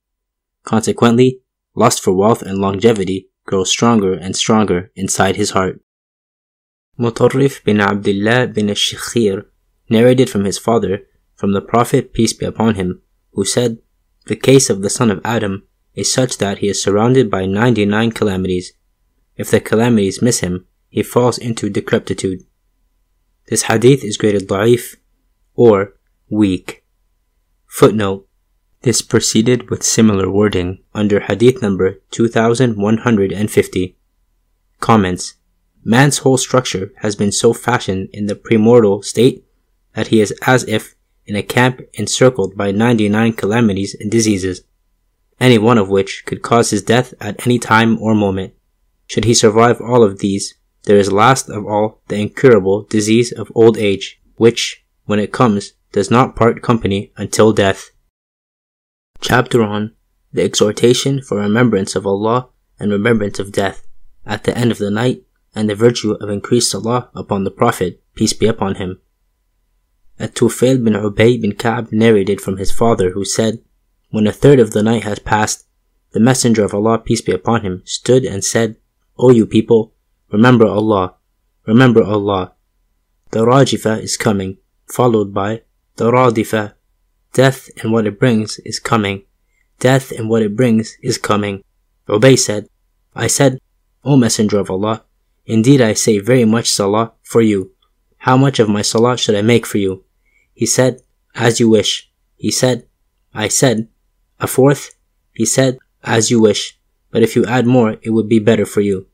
[0.65, 1.41] Consequently,
[1.75, 5.81] lust for wealth and longevity grows stronger and stronger inside his heart.
[6.99, 9.47] Mutarrif bin Abdullah bin al-Shikhir
[9.89, 13.01] narrated from his father from the Prophet, peace be upon him,
[13.33, 13.79] who said,
[14.27, 18.13] The case of the son of Adam is such that he is surrounded by 99
[18.13, 18.75] calamities.
[19.37, 22.45] If the calamities miss him, he falls into decrepitude.
[23.51, 24.95] This hadith is graded da'if
[25.57, 25.95] or
[26.29, 26.85] weak.
[27.67, 28.29] Footnote.
[28.83, 33.97] This proceeded with similar wording under hadith number 2150.
[34.79, 35.35] Comments.
[35.83, 39.45] Man's whole structure has been so fashioned in the premortal state
[39.95, 40.95] that he is as if
[41.27, 44.63] in a camp encircled by 99 calamities and diseases,
[45.41, 48.55] any one of which could cause his death at any time or moment.
[49.09, 50.55] Should he survive all of these,
[50.91, 55.75] there is last of all the incurable disease of old age, which, when it comes,
[55.93, 57.91] does not part company until death.
[59.21, 59.95] Chapter on
[60.33, 62.49] the exhortation for remembrance of Allah
[62.81, 63.87] and remembrance of death
[64.27, 65.23] at the end of the night
[65.55, 69.01] and the virtue of increased salah upon the Prophet, peace be upon him.
[70.19, 73.63] At-Tufail bin Ubay bin Ka'b narrated from his father who said,
[74.11, 75.69] When a third of the night has passed,
[76.11, 78.75] the Messenger of Allah, peace be upon him, stood and said,
[79.17, 79.95] O you people,
[80.33, 81.15] remember Allah,
[81.67, 82.55] remember Allah.
[83.31, 85.63] The Rajifa is coming, followed by
[85.97, 86.75] the Radifa.
[87.33, 89.23] Death and what it brings is coming.
[89.79, 91.63] Death and what it brings is coming.
[92.09, 92.69] Ubay said,
[93.15, 93.61] I said,
[94.05, 95.05] O Messenger of Allah,
[95.47, 97.73] indeed I say very much salah for you.
[98.19, 100.05] How much of my salah should I make for you?
[100.55, 101.03] He said,
[101.35, 102.11] As you wish.
[102.37, 102.87] He said,
[103.33, 103.89] I said,
[104.41, 104.95] A fourth?
[105.33, 106.79] He said, As you wish.
[107.11, 109.07] But if you add more, it would be better for you.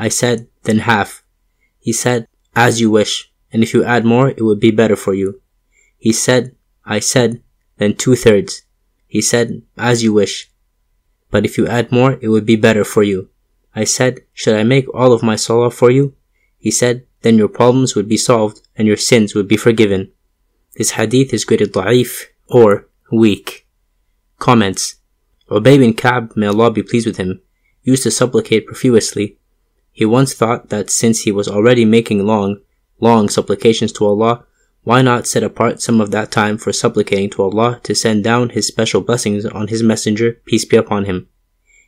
[0.00, 1.22] I said, Then half.
[1.78, 2.26] He said,
[2.56, 3.30] As you wish.
[3.52, 5.42] And if you add more, it would be better for you.
[5.98, 7.42] He said, I said,
[7.76, 8.62] Then two thirds.
[9.06, 10.50] He said, As you wish.
[11.30, 13.28] But if you add more, it would be better for you.
[13.74, 16.14] I said, Should I make all of my salah for you?
[16.58, 20.12] He said, Then your problems would be solved and your sins would be forgiven.
[20.76, 23.66] This hadith is graded da'if or weak.
[24.38, 24.94] Comments.
[25.50, 27.42] Ubay bin Ka'b, may Allah be pleased with him,
[27.82, 29.36] used to supplicate profusely.
[30.00, 32.60] He once thought that since he was already making long,
[33.00, 34.46] long supplications to Allah,
[34.82, 38.48] why not set apart some of that time for supplicating to Allah to send down
[38.48, 41.28] His special blessings on His messenger, peace be upon him?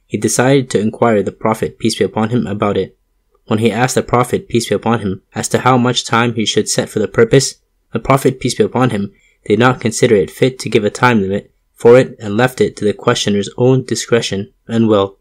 [0.06, 2.98] He decided to inquire the Prophet, peace be upon him, about it.
[3.46, 6.44] When he asked the Prophet, peace be upon him, as to how much time he
[6.44, 7.62] should set for the purpose,
[7.94, 9.14] the Prophet, peace be upon him,
[9.46, 12.76] did not consider it fit to give a time limit for it and left it
[12.76, 15.16] to the questioner's own discretion and will.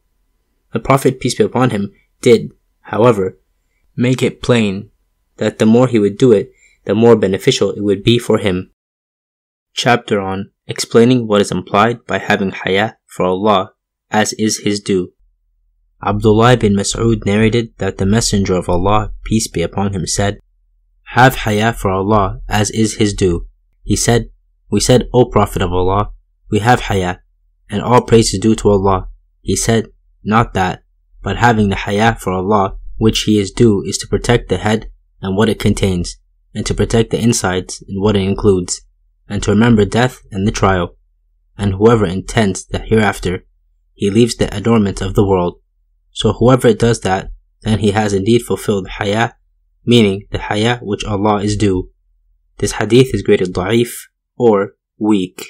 [0.74, 3.38] The Prophet, peace be upon him, did, however,
[3.96, 4.90] make it plain
[5.38, 6.52] that the more he would do it,
[6.86, 8.72] the more beneficial it would be for him.
[9.74, 13.74] Chapter on explaining what is implied by having haya for Allah
[14.10, 15.14] as is his due.
[16.04, 20.40] Abdullah bin Mas'ud narrated that the Messenger of Allah, peace be upon him, said,
[21.12, 23.46] have haya for Allah as is his due.
[23.84, 24.30] He said,
[24.70, 26.14] We said, O Prophet of Allah,
[26.50, 27.20] we have haya,
[27.70, 29.10] and all praise is due to Allah.
[29.42, 29.88] He said,
[30.24, 30.84] Not that,
[31.22, 34.90] but having the haya for Allah, which he is due, is to protect the head
[35.22, 36.18] and what it contains,
[36.54, 38.82] and to protect the insides and what it includes,
[39.28, 40.98] and to remember death and the trial.
[41.58, 43.46] And whoever intends the hereafter,
[43.94, 45.60] he leaves the adornment of the world.
[46.12, 49.36] So whoever does that, then he has indeed fulfilled haya,
[49.86, 51.92] meaning the haya which Allah is due.
[52.58, 53.92] This hadith is graded da'if
[54.36, 55.46] or weak.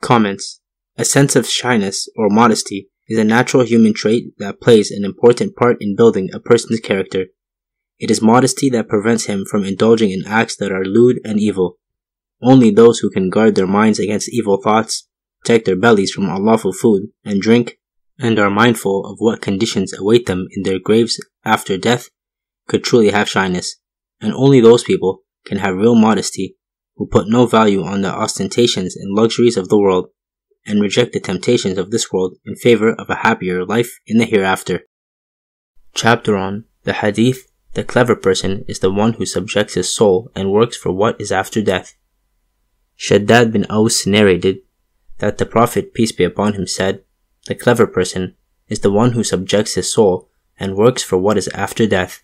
[0.00, 0.60] Comments
[0.96, 5.56] A sense of shyness or modesty is a natural human trait that plays an important
[5.56, 7.26] part in building a person's character.
[7.98, 11.78] It is modesty that prevents him from indulging in acts that are lewd and evil.
[12.40, 15.08] Only those who can guard their minds against evil thoughts,
[15.42, 17.78] protect their bellies from unlawful food and drink,
[18.16, 22.10] and are mindful of what conditions await them in their graves after death,
[22.68, 23.76] could truly have shyness.
[24.20, 26.56] And only those people can have real modesty
[26.94, 30.10] who put no value on the ostentations and luxuries of the world
[30.66, 34.24] and reject the temptations of this world in favor of a happier life in the
[34.24, 34.82] hereafter.
[35.94, 40.52] Chapter on the Hadith The clever person is the one who subjects his soul and
[40.52, 41.94] works for what is after death.
[42.96, 44.58] Shaddad bin Aus narrated
[45.18, 47.04] that the Prophet, peace be upon him, said,
[47.46, 48.36] The clever person
[48.68, 52.22] is the one who subjects his soul and works for what is after death,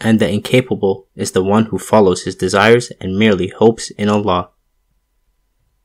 [0.00, 4.50] and the incapable is the one who follows his desires and merely hopes in Allah.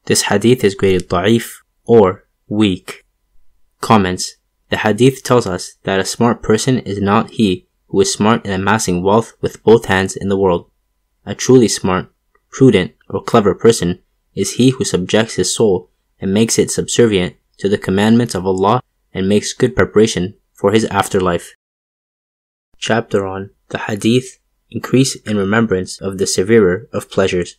[0.05, 3.05] This hadith is graded da'if or weak.
[3.81, 4.35] Comments
[4.69, 8.51] The hadith tells us that a smart person is not he who is smart in
[8.51, 10.69] amassing wealth with both hands in the world.
[11.25, 12.11] A truly smart,
[12.51, 13.99] prudent, or clever person
[14.35, 18.81] is he who subjects his soul and makes it subservient to the commandments of Allah
[19.13, 21.55] and makes good preparation for his afterlife.
[22.77, 27.55] Chapter on the Hadith Increase in remembrance of the severer of pleasures.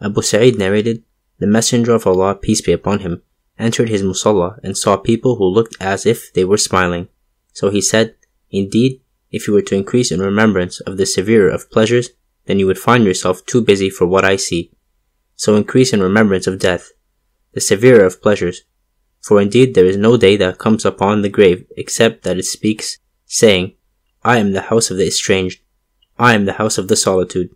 [0.00, 1.04] Abu Sa'id narrated,
[1.38, 3.22] The Messenger of Allah, peace be upon him,
[3.58, 7.08] entered his musalla and saw people who looked as if they were smiling.
[7.52, 8.16] So he said,
[8.50, 9.00] Indeed,
[9.30, 12.10] if you were to increase in remembrance of the severer of pleasures,
[12.46, 14.72] then you would find yourself too busy for what I see.
[15.36, 16.92] So increase in remembrance of death,
[17.52, 18.62] the severer of pleasures.
[19.20, 22.98] For indeed there is no day that comes upon the grave except that it speaks,
[23.26, 23.74] saying,
[24.22, 25.60] I am the house of the estranged,
[26.18, 27.50] I am the house of the solitude,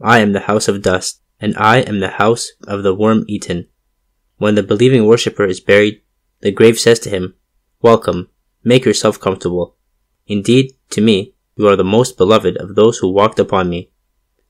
[0.00, 3.68] I am the house of dust, and I am the house of the worm eaten.
[4.38, 6.00] When the believing worshipper is buried,
[6.40, 7.34] the grave says to him,
[7.82, 8.28] Welcome,
[8.62, 9.76] make yourself comfortable.
[10.28, 13.90] Indeed, to me, you are the most beloved of those who walked upon me.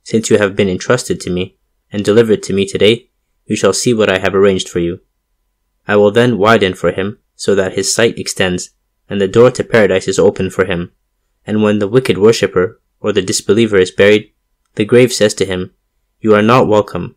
[0.02, 1.56] Since you have been entrusted to me,
[1.90, 3.08] and delivered to me today,
[3.46, 5.00] you shall see what I have arranged for you.
[5.86, 8.70] I will then widen for him, so that his sight extends,
[9.08, 10.92] and the door to paradise is open for him.
[11.46, 14.32] And when the wicked worshipper, or the disbeliever is buried,
[14.74, 15.72] the grave says to him,
[16.20, 17.16] You are not welcome.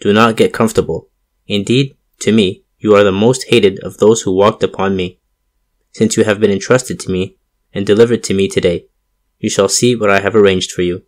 [0.00, 1.08] Do not get comfortable.
[1.48, 5.20] Indeed, to me, you are the most hated of those who walked upon me.
[5.92, 7.36] Since you have been entrusted to me,
[7.72, 8.86] and delivered to me today,
[9.38, 11.04] you shall see what I have arranged for you.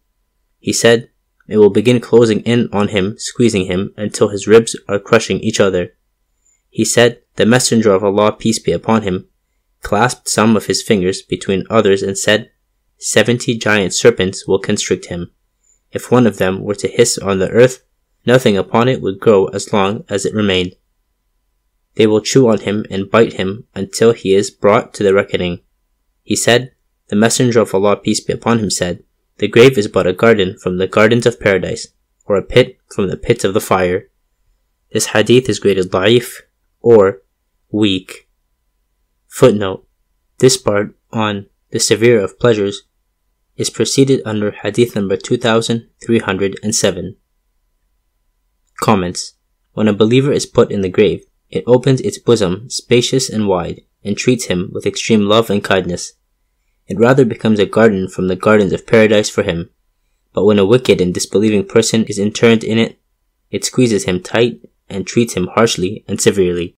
[0.59, 1.11] He said,
[1.47, 5.61] It will begin closing in on him, squeezing him, until his ribs are crushing each
[5.61, 5.95] other.
[6.71, 9.29] He said, The Messenger of Allah, peace be upon him,
[9.83, 12.51] clasped some of his fingers between others and said,
[12.99, 15.31] Seventy giant serpents will constrict him.
[15.93, 17.85] If one of them were to hiss on the earth,
[18.27, 20.75] nothing upon it would grow as long as it remained.
[21.97, 25.61] They will chew on him and bite him until he is brought to the reckoning.
[26.23, 26.73] He said,
[27.09, 29.05] The Messenger of Allah, peace be upon him, said,
[29.39, 31.89] The grave is but a garden from the gardens of paradise,
[32.25, 34.09] or a pit from the pits of the fire.
[34.93, 36.43] This hadith is graded da'if,
[36.81, 37.23] or
[37.71, 38.29] weak.
[39.29, 39.87] Footnote.
[40.39, 42.85] This part on the severe of pleasures
[43.57, 47.17] is preceded under hadith number 2307.
[48.81, 49.33] Comments.
[49.73, 51.25] When a believer is put in the grave,
[51.55, 56.15] it opens its bosom spacious and wide, and treats him with extreme love and kindness.
[56.89, 59.71] It rather becomes a garden from the gardens of paradise for him.
[60.33, 62.99] But when a wicked and disbelieving person is interned in it,
[63.53, 66.75] it squeezes him tight and treats him harshly and severely.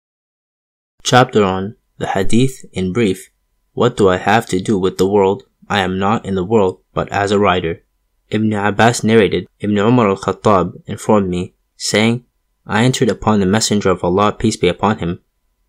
[1.02, 3.30] Chapter on the Hadith in brief.
[3.72, 5.44] What do I have to do with the world?
[5.70, 7.82] I am not in the world, but as a rider.
[8.28, 12.25] Ibn Abbas narrated, Ibn Umar al-Khattab informed me, saying,
[12.66, 15.20] I entered upon the Messenger of Allah, peace be upon him,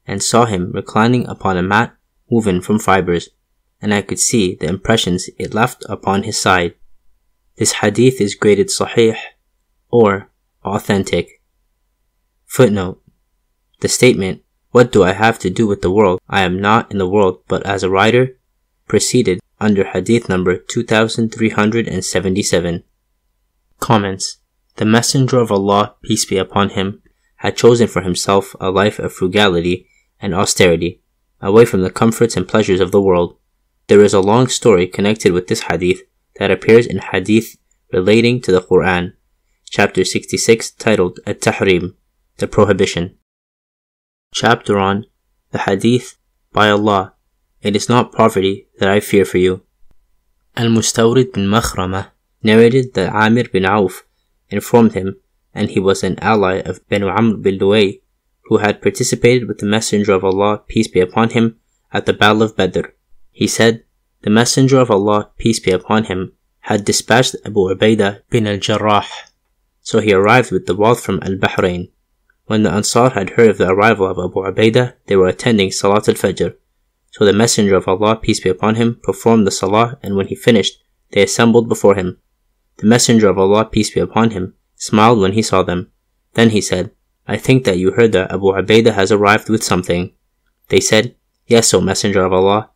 [0.08, 1.96] and saw him reclining upon a mat
[2.28, 3.30] woven from fibers,
[3.82, 6.74] and I could see the impressions it left upon his side.
[7.58, 9.18] This hadith is graded sahih
[9.90, 10.30] or
[10.64, 11.42] authentic.
[12.46, 13.02] Footnote.
[13.82, 14.42] The statement,
[14.72, 16.20] What do I have to do with the world?
[16.28, 18.38] I am not in the world but as a writer,
[18.88, 22.84] preceded under hadith number 2377.
[23.80, 24.38] Comments.
[24.78, 27.02] The Messenger of Allah, peace be upon him,
[27.38, 29.88] had chosen for himself a life of frugality
[30.20, 31.02] and austerity,
[31.42, 33.38] away from the comforts and pleasures of the world.
[33.88, 36.02] There is a long story connected with this hadith
[36.36, 37.58] that appears in hadith
[37.92, 39.14] relating to the Quran,
[39.68, 41.96] chapter 66, titled At-Tahrim,
[42.38, 43.18] the Prohibition.
[44.32, 45.06] Chapter on
[45.52, 46.18] the hadith
[46.54, 47.14] by Allah,
[47.64, 49.64] it is not poverty that I fear for you.
[50.56, 52.12] Al-Mustawrid bin Makhrama
[52.44, 54.04] narrated that Amir bin Auf
[54.50, 55.18] informed him,
[55.54, 58.02] and he was an ally of Banu Amr bin Luay,
[58.46, 61.58] who had participated with the Messenger of Allah, peace be upon him,
[61.92, 62.88] at the Battle of Badr.
[63.32, 63.84] He said,
[64.22, 69.06] The Messenger of Allah, peace be upon him, had dispatched Abu Ubaidah bin al-Jarrah.
[69.82, 71.92] So he arrived with the wealth from Al-Bahrain.
[72.46, 76.08] When the Ansar had heard of the arrival of Abu Ubaidah, they were attending Salat
[76.10, 76.56] al-Fajr.
[77.12, 80.36] So the Messenger of Allah, peace be upon him, performed the Salah, and when he
[80.36, 82.20] finished, they assembled before him.
[82.78, 85.92] The Messenger of Allah, peace be upon him, smiled when he saw them.
[86.34, 86.92] Then he said,
[87.28, 90.14] I think that you heard that Abu Ubaidah has arrived with something.
[90.70, 91.16] They said,
[91.48, 92.70] Yes, O Messenger of Allah.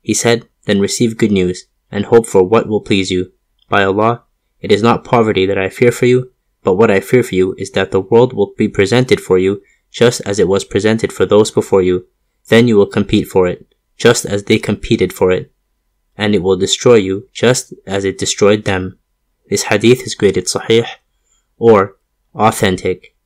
[0.00, 3.32] He said, Then receive good news, and hope for what will please you.
[3.68, 4.24] By Allah,
[4.60, 6.32] it is not poverty that I fear for you,
[6.62, 9.62] but what I fear for you is that the world will be presented for you
[9.90, 12.06] just as it was presented for those before you.
[12.48, 15.52] Then you will compete for it, just as they competed for it.
[16.16, 18.98] And it will destroy you just as it destroyed them.
[19.50, 20.86] This hadith is graded sahih
[21.58, 21.96] or
[22.36, 23.16] authentic.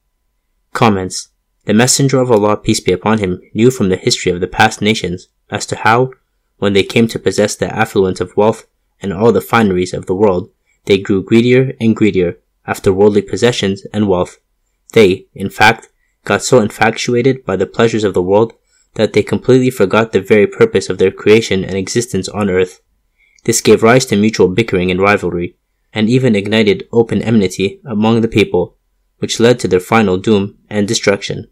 [0.73, 1.29] Comments.
[1.67, 4.81] The Messenger of Allah, peace be upon him, knew from the history of the past
[4.81, 6.13] nations as to how,
[6.57, 8.67] when they came to possess the affluence of wealth
[9.03, 10.51] and all the fineries of the world,
[10.87, 14.39] they grew greedier and greedier after worldly possessions and wealth.
[14.95, 15.91] They, in fact,
[16.25, 18.55] got so infatuated by the pleasures of the world
[18.95, 22.81] that they completely forgot the very purpose of their creation and existence on earth.
[23.45, 25.57] This gave rise to mutual bickering and rivalry,
[25.95, 28.77] and even ignited open enmity among the people,
[29.19, 31.47] which led to their final doom and destruction.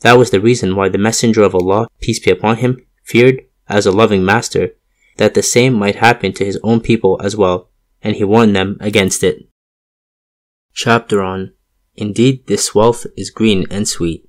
[0.00, 3.86] That was the reason why the Messenger of Allah, peace be upon him, feared, as
[3.86, 4.70] a loving master,
[5.16, 7.70] that the same might happen to his own people as well,
[8.02, 9.48] and he warned them against it.
[10.74, 11.54] Chapter on
[11.96, 14.28] Indeed, this wealth is green and sweet.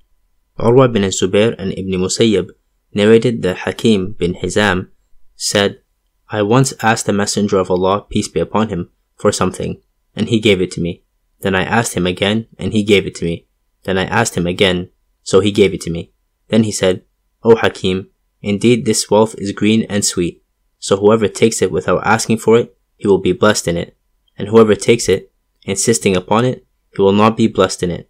[0.59, 2.51] Urwa bin Zubair and Ibn Musayyib
[2.93, 4.89] narrated that Hakim bin Hizam
[5.35, 5.81] said,
[6.29, 9.81] I once asked the Messenger of Allah, peace be upon him, for something,
[10.15, 11.03] and he gave it to me.
[11.41, 13.47] Then I asked him again, and he gave it to me.
[13.83, 14.89] Then I asked him again,
[15.23, 16.11] so he gave it to me.
[16.47, 17.03] Then he said,
[17.43, 18.09] O Hakim,
[18.41, 20.43] indeed this wealth is green and sweet,
[20.79, 23.97] so whoever takes it without asking for it, he will be blessed in it,
[24.37, 25.31] and whoever takes it,
[25.63, 28.09] insisting upon it, he will not be blessed in it.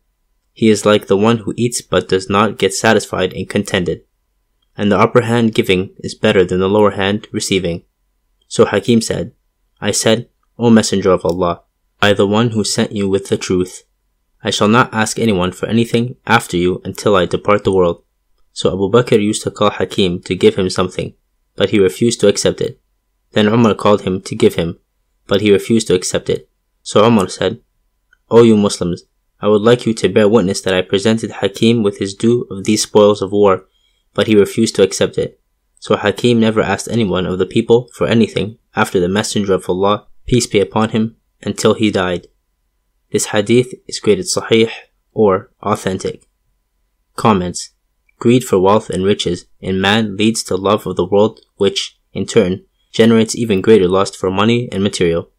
[0.54, 4.04] He is like the one who eats but does not get satisfied and contented.
[4.78, 7.84] And the upper hand giving is better than the lower hand receiving.
[8.48, 9.34] So Hakim said,
[9.82, 11.64] I said, O Messenger of Allah,
[12.00, 13.84] by the one who sent you with the truth,
[14.42, 18.04] I shall not ask anyone for anything after you until I depart the world.
[18.54, 21.14] So Abu Bakr used to call Hakim to give him something,
[21.56, 22.80] but he refused to accept it.
[23.32, 24.80] Then Umar called him to give him,
[25.28, 26.50] but he refused to accept it.
[26.84, 27.60] So Umar said,
[28.30, 29.04] O you Muslims,
[29.42, 32.64] I would like you to bear witness that I presented Hakim with his due of
[32.64, 33.66] these spoils of war,
[34.14, 35.42] but he refused to accept it.
[35.80, 40.08] So Hakim never asked anyone of the people for anything after the Messenger of Allah,
[40.26, 42.28] peace be upon him, until he died.
[43.12, 44.72] This hadith is graded sahih
[45.12, 46.28] or authentic.
[47.16, 47.70] Comments.
[48.18, 52.26] Greed for wealth and riches in man leads to love of the world, which, in
[52.26, 55.30] turn, generates even greater lust for money and material.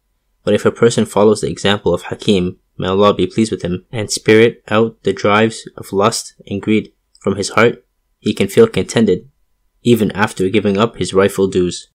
[0.43, 3.85] But if a person follows the example of Hakim, may Allah be pleased with him,
[3.91, 7.83] and spirit out the drives of lust and greed from his heart,
[8.19, 9.29] he can feel contented,
[9.81, 11.89] even after giving up his rightful dues.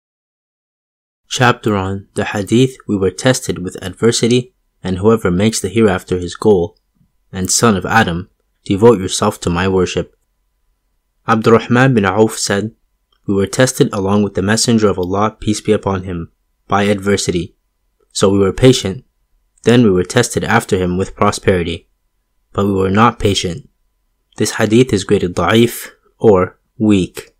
[1.31, 4.53] Chapter on the Hadith we were tested with adversity,
[4.83, 6.77] and whoever makes the hereafter his goal,
[7.31, 8.29] and son of Adam,
[8.65, 10.15] devote yourself to my worship.
[11.27, 12.75] Abdurrahman bin Auf said,
[13.25, 16.31] We were tested along with the Messenger of Allah, peace be upon him,
[16.67, 17.55] by adversity
[18.11, 19.05] so we were patient.
[19.63, 21.87] Then we were tested after him with prosperity.
[22.53, 23.69] But we were not patient.
[24.37, 27.35] This hadith is graded da'if or weak.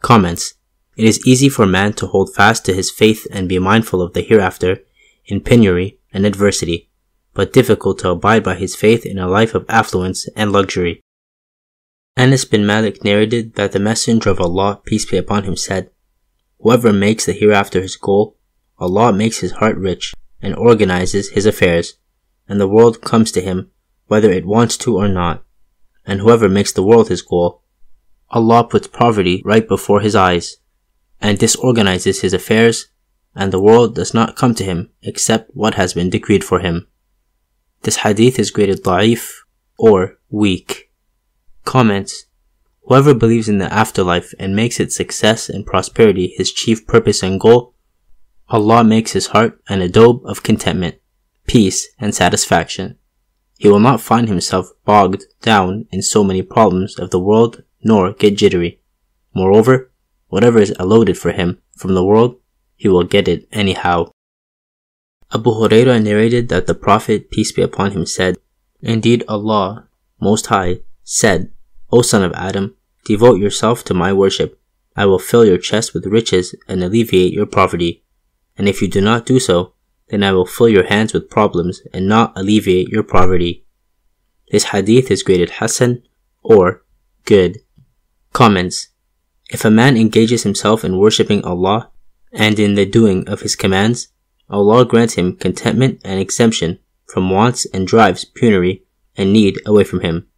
[0.00, 0.54] Comments.
[0.96, 4.14] It is easy for man to hold fast to his faith and be mindful of
[4.14, 4.78] the hereafter
[5.26, 6.88] in penury and adversity,
[7.34, 11.02] but difficult to abide by his faith in a life of affluence and luxury.
[12.16, 15.90] Anas bin Malik narrated that the Messenger of Allah, peace be upon him, said,
[16.60, 18.38] Whoever makes the hereafter his goal
[18.78, 21.94] Allah makes his heart rich and organizes his affairs,
[22.48, 23.70] and the world comes to him
[24.06, 25.44] whether it wants to or not.
[26.06, 27.62] And whoever makes the world his goal,
[28.30, 30.56] Allah puts poverty right before his eyes
[31.20, 32.88] and disorganizes his affairs,
[33.34, 36.86] and the world does not come to him except what has been decreed for him.
[37.82, 39.32] This hadith is graded da'if
[39.78, 40.90] or weak.
[41.64, 42.26] Comments
[42.82, 47.40] Whoever believes in the afterlife and makes its success and prosperity his chief purpose and
[47.40, 47.74] goal,
[48.48, 50.94] Allah makes his heart an adobe of contentment,
[51.48, 52.96] peace, and satisfaction.
[53.58, 58.12] He will not find himself bogged down in so many problems of the world nor
[58.12, 58.80] get jittery.
[59.34, 59.90] Moreover,
[60.28, 62.36] whatever is allotted for him from the world,
[62.76, 64.10] he will get it anyhow.
[65.32, 68.36] Abu Hurairah narrated that the Prophet, peace be upon him, said,
[68.80, 69.88] Indeed Allah,
[70.20, 71.50] Most High, said,
[71.90, 74.60] O son of Adam, devote yourself to my worship.
[74.94, 78.04] I will fill your chest with riches and alleviate your poverty.
[78.56, 79.74] And if you do not do so,
[80.08, 83.66] then I will fill your hands with problems and not alleviate your poverty.
[84.50, 86.02] This hadith is graded Hasan
[86.42, 86.84] or
[87.24, 87.58] good.
[88.32, 88.88] Comments
[89.50, 91.90] If a man engages himself in worshipping Allah
[92.32, 94.08] and in the doing of His commands,
[94.48, 98.84] Allah grants him contentment and exemption from wants and drives penury
[99.16, 100.28] and need away from him.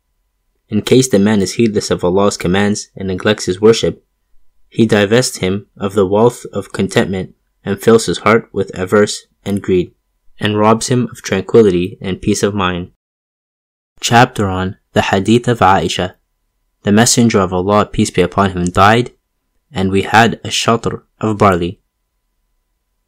[0.68, 4.04] In case the man is heedless of Allah's commands and neglects his worship,
[4.68, 7.34] he divests him of the wealth of contentment
[7.64, 9.94] and fills his heart with avarice and greed,
[10.38, 12.92] and robs him of tranquility and peace of mind.
[14.00, 16.14] Chapter on the Hadith of Aisha.
[16.82, 19.12] The Messenger of Allah, peace be upon him, died,
[19.72, 21.80] and we had a shatr of barley.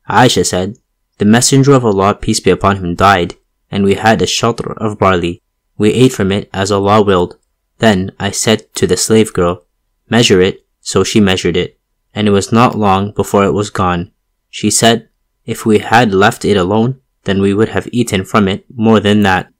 [0.08, 0.78] Aisha said,
[1.18, 3.36] The Messenger of Allah, peace be upon him, died,
[3.70, 5.42] and we had a shatr of barley.
[5.78, 7.38] We ate from it as Allah willed.
[7.78, 9.64] Then I said to the slave girl,
[10.08, 10.66] Measure it.
[10.80, 11.78] So she measured it,
[12.14, 14.12] and it was not long before it was gone.
[14.48, 15.08] She said,
[15.44, 19.22] If we had left it alone, then we would have eaten from it more than
[19.22, 19.52] that.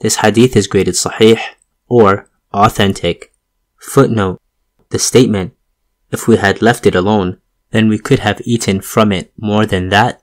[0.00, 1.40] This hadith is graded sahih
[1.88, 3.32] or authentic.
[3.76, 4.40] Footnote
[4.88, 5.52] The statement,
[6.10, 7.38] If we had left it alone,
[7.70, 10.22] then we could have eaten from it more than that,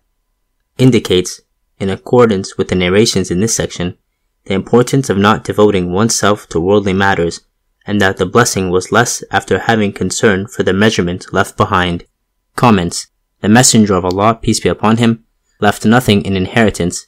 [0.78, 1.42] indicates,
[1.80, 3.98] in accordance with the narrations in this section,
[4.46, 7.42] the importance of not devoting oneself to worldly matters,
[7.86, 12.06] and that the blessing was less after having concern for the measurement left behind.
[12.56, 13.08] Comments
[13.42, 15.26] The Messenger of Allah, peace be upon him,
[15.60, 17.06] left nothing in inheritance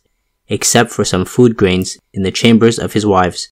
[0.48, 3.52] except for some food grains in the chambers of his wives.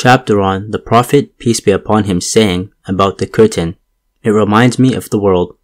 [0.00, 3.74] Chapter on the Prophet, peace be upon him, saying about the curtain,
[4.22, 5.58] It reminds me of the world.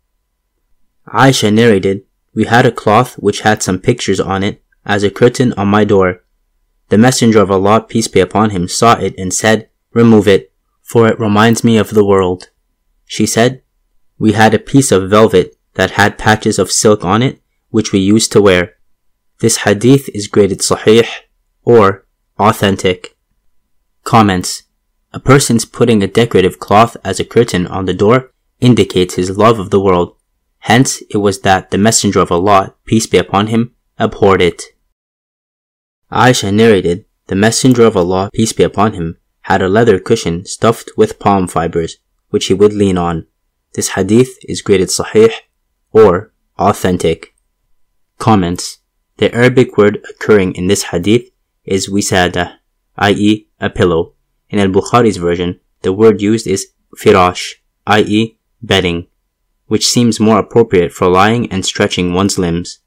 [1.07, 2.03] Aisha narrated,
[2.35, 5.85] We had a cloth which had some pictures on it as a curtain on my
[5.85, 6.24] door.
[6.89, 11.07] The Messenger of Allah, peace be upon him, saw it and said, Remove it, for
[11.07, 12.51] it reminds me of the world.
[13.05, 13.62] She said,
[14.18, 18.01] We had a piece of velvet that had patches of silk on it, which we
[18.01, 18.74] used to wear.
[19.39, 21.07] This hadith is graded sahih
[21.62, 22.05] or
[22.37, 23.14] authentic.
[24.05, 24.63] Comments
[25.13, 28.31] A person's putting a decorative cloth as a curtain on the door
[28.61, 30.17] indicates his love of the world.
[30.59, 34.63] Hence, it was that the Messenger of Allah, peace be upon him, abhorred it.
[36.13, 40.91] Aisha narrated, the Messenger of Allah, peace be upon him, had a leather cushion stuffed
[40.97, 41.99] with palm fibers,
[42.29, 43.27] which he would lean on.
[43.75, 45.33] This hadith is graded sahih
[45.93, 47.35] or authentic.
[48.19, 48.79] Comments
[49.17, 51.31] The Arabic word occurring in this hadith
[51.65, 52.59] is wisada,
[52.97, 53.49] i.e.
[53.65, 54.15] a pillow.
[54.51, 57.55] In al-Bukhari's version, the word used is firash,
[57.87, 58.39] i.e.
[58.62, 59.07] bedding,
[59.67, 62.79] which seems more appropriate for lying and stretching one's limbs.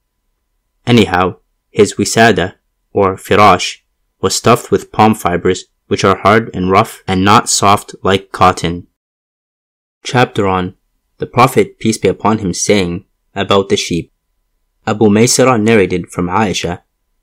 [0.85, 1.37] Anyhow,
[1.69, 2.55] his wisada
[2.93, 3.79] or firash,
[4.21, 8.87] was stuffed with palm fibers, which are hard and rough and not soft like cotton.
[10.03, 10.75] Chapter on
[11.17, 13.05] the Prophet, peace be upon him, saying
[13.35, 14.11] about the sheep.
[14.85, 16.81] Abu Maysara narrated from Aisha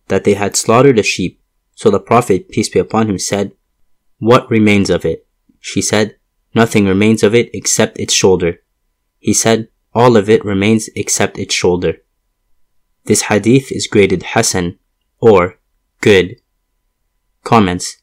[0.08, 1.40] that they had slaughtered a sheep,
[1.74, 3.52] so the Prophet, peace be upon him, said,
[4.18, 5.26] What remains of it?
[5.60, 6.16] She said,
[6.54, 8.60] Nothing remains of it except its shoulder.
[9.18, 12.02] He said, All of it remains except its shoulder.
[13.06, 14.78] This hadith is graded Hasan
[15.18, 15.58] or
[16.00, 16.40] Good.
[17.42, 17.96] Comments.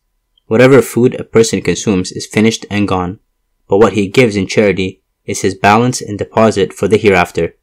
[0.47, 3.19] Whatever food a person consumes is finished and gone,
[3.69, 7.55] but what he gives in charity is his balance and deposit for the hereafter.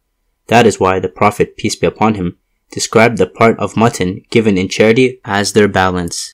[0.47, 2.39] That is why the Prophet, peace be upon him,
[2.71, 6.33] described the part of mutton given in charity as their balance.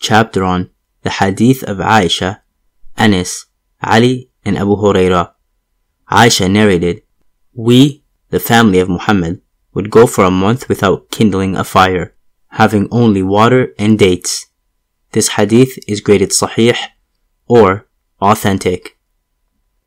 [0.00, 0.70] Chapter on
[1.02, 2.40] the Hadith of Aisha,
[2.96, 3.46] Anas,
[3.82, 5.32] Ali, and Abu Hurairah.
[6.10, 7.02] Aisha narrated,
[7.54, 9.40] We, the family of Muhammad,
[9.74, 12.14] would go for a month without kindling a fire
[12.52, 14.46] having only water and dates.
[15.12, 16.76] This hadith is graded sahih
[17.46, 17.86] or
[18.20, 18.98] authentic.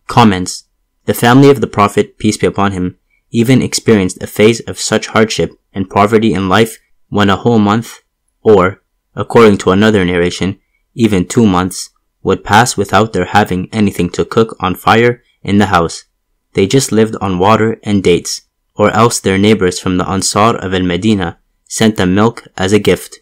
[0.07, 0.63] Comments
[1.05, 2.97] The family of the Prophet, peace be upon him,
[3.31, 6.77] even experienced a phase of such hardship and poverty in life
[7.09, 8.01] when a whole month,
[8.41, 8.81] or,
[9.15, 10.59] according to another narration,
[10.93, 11.89] even two months,
[12.23, 16.05] would pass without their having anything to cook on fire in the house.
[16.53, 18.41] They just lived on water and dates,
[18.75, 23.19] or else their neighbors from the Ansar of Al-Medina sent them milk as a gift.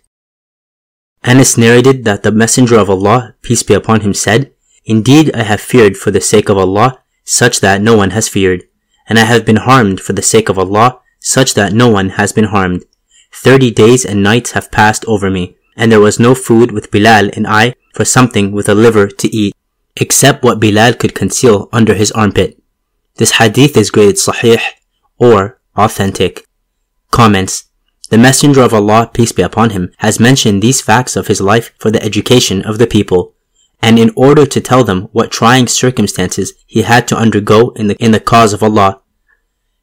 [1.24, 4.54] Anas narrated that the Messenger of Allah, peace be upon him, said,
[4.86, 8.64] Indeed, I have feared for the sake of Allah such that no one has feared,
[9.08, 12.32] and I have been harmed for the sake of Allah such that no one has
[12.34, 12.84] been harmed.
[13.32, 17.30] Thirty days and nights have passed over me, and there was no food with Bilal
[17.34, 19.56] and I for something with a liver to eat,
[19.96, 22.62] except what Bilal could conceal under his armpit.
[23.16, 24.62] This hadith is graded sahih
[25.18, 26.48] or authentic.
[27.12, 27.66] Comments
[28.10, 31.74] The Messenger of Allah, peace be upon him, has mentioned these facts of his life
[31.80, 33.34] for the education of the people,
[33.84, 37.96] and in order to tell them what trying circumstances he had to undergo in the,
[37.98, 39.02] in the cause of Allah,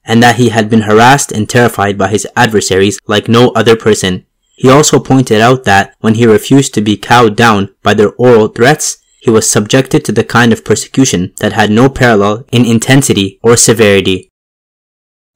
[0.03, 4.25] and that he had been harassed and terrified by his adversaries like no other person.
[4.57, 8.49] He also pointed out that when he refused to be cowed down by their oral
[8.49, 13.39] threats, he was subjected to the kind of persecution that had no parallel in intensity
[13.43, 14.31] or severity.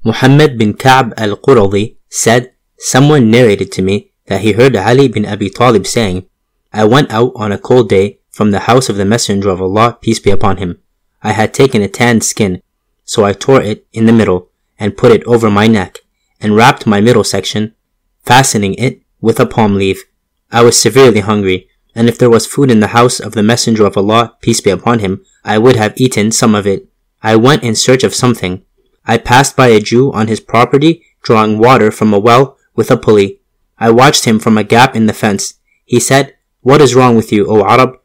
[0.04, 5.50] Muhammad bin Ka'b al-Quradi said, Someone narrated to me that he heard Ali bin Abi
[5.50, 6.26] Talib saying,
[6.72, 9.96] I went out on a cold day from the house of the Messenger of Allah,
[10.00, 10.80] peace be upon him.
[11.22, 12.60] I had taken a tanned skin,
[13.04, 16.00] so I tore it in the middle and put it over my neck
[16.40, 17.76] and wrapped my middle section,
[18.24, 20.02] fastening it with a palm leaf.
[20.50, 23.86] I was severely hungry, and if there was food in the house of the Messenger
[23.86, 26.88] of Allah, peace be upon him, I would have eaten some of it.
[27.22, 28.64] I went in search of something.
[29.06, 32.96] I passed by a Jew on his property drawing water from a well with a
[32.96, 33.40] pulley.
[33.78, 35.54] I watched him from a gap in the fence.
[35.84, 38.00] He said, What is wrong with you, O Arab?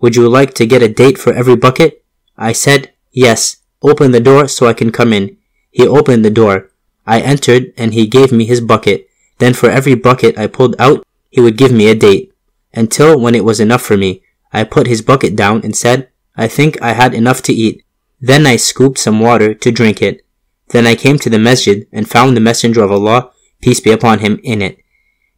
[0.00, 2.04] Would you like to get a date for every bucket?
[2.36, 3.56] I said, Yes.
[3.82, 5.36] Open the door so I can come in.
[5.70, 6.70] He opened the door.
[7.06, 9.08] I entered and he gave me his bucket.
[9.38, 12.32] Then for every bucket I pulled out, he would give me a date.
[12.74, 14.22] Until when it was enough for me,
[14.52, 17.84] I put his bucket down and said, I think I had enough to eat.
[18.20, 20.24] Then I scooped some water to drink it.
[20.68, 23.30] Then I came to the masjid and found the Messenger of Allah,
[23.60, 24.78] peace be upon him, in it.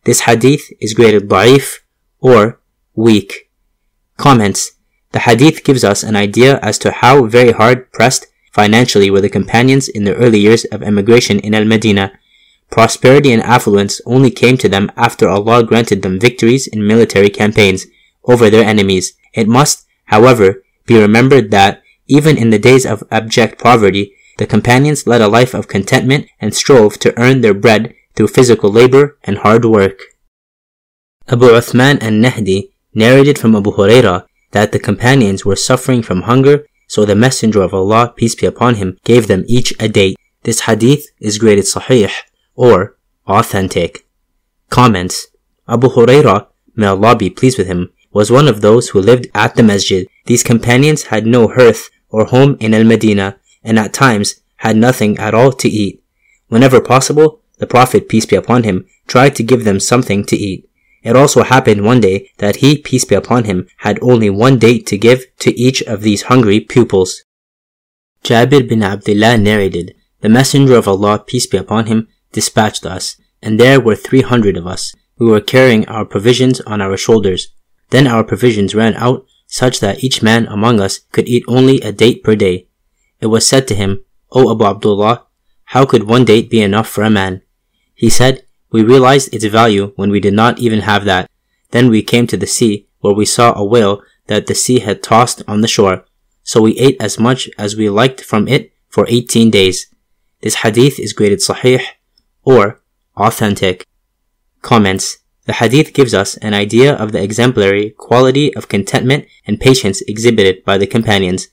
[0.05, 1.81] This hadith is graded da'if
[2.21, 2.61] or
[2.95, 3.48] weak.
[4.19, 4.73] Comments.
[5.13, 8.27] The hadith gives us an idea as to how very hard pressed
[8.59, 12.11] Financially were the companions in the early years of emigration in Al-Medina.
[12.71, 17.87] Prosperity and affluence only came to them after Allah granted them victories in military campaigns
[18.25, 19.15] over their enemies.
[19.33, 25.07] It must, however, be remembered that even in the days of abject poverty, the companions
[25.07, 29.39] led a life of contentment and strove to earn their bread through physical labor and
[29.39, 30.01] hard work.
[31.29, 37.05] Abu Uthman al-Nahdi narrated from Abu Huraira that the companions were suffering from hunger so
[37.05, 40.17] the Messenger of Allah, peace be upon him, gave them each a date.
[40.43, 42.11] This hadith is graded sahih
[42.55, 44.07] or authentic.
[44.71, 45.27] Comments
[45.69, 49.55] Abu Huraira, may Allah be pleased with him, was one of those who lived at
[49.55, 50.09] the masjid.
[50.25, 55.35] These companions had no hearth or home in Al-Medina and at times had nothing at
[55.35, 56.03] all to eat.
[56.49, 60.69] Whenever possible, the Prophet, peace be upon him, tried to give them something to eat.
[61.03, 64.87] It also happened one day that he, peace be upon him, had only one date
[64.89, 67.23] to give to each of these hungry pupils.
[68.25, 73.59] Jabir bin Abdullah narrated, The Messenger of Allah, peace be upon him, dispatched us, and
[73.59, 74.95] there were three hundred of us.
[75.19, 77.49] We were carrying our provisions on our shoulders.
[77.91, 81.93] Then our provisions ran out, such that each man among us could eat only a
[81.93, 82.69] date per day.
[83.21, 85.27] It was said to him, O Abu Abdullah,
[85.65, 87.43] how could one date be enough for a man?
[87.95, 91.31] He said, we realized its value when we did not even have that.
[91.71, 95.03] Then we came to the sea, where we saw a whale that the sea had
[95.03, 96.05] tossed on the shore.
[96.43, 99.87] So we ate as much as we liked from it for 18 days.
[100.41, 101.83] This hadith is graded sahih
[102.43, 102.81] or
[103.17, 103.87] authentic.
[104.63, 105.19] Comments.
[105.47, 110.65] The hadith gives us an idea of the exemplary quality of contentment and patience exhibited
[110.65, 111.49] by the companions.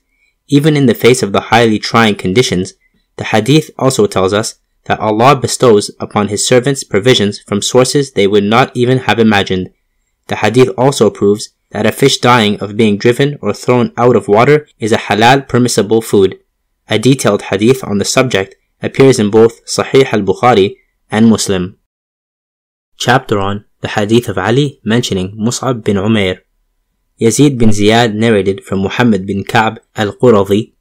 [0.48, 2.74] Even in the face of the highly trying conditions,
[3.16, 4.56] the hadith also tells us
[4.86, 9.70] that Allah bestows upon His servants provisions from sources they would not even have imagined.
[10.28, 14.28] The hadith also proves that a fish dying of being driven or thrown out of
[14.28, 16.38] water is a halal permissible food.
[16.88, 20.76] A detailed hadith on the subject appears in both Sahih al-Bukhari
[21.10, 21.78] and Muslim.
[22.96, 26.40] Chapter on the hadith of Ali mentioning Mus'ab bin Umair.
[27.20, 30.72] Yazid bin Ziyad narrated from Muhammad bin Ka'b al-Quradi,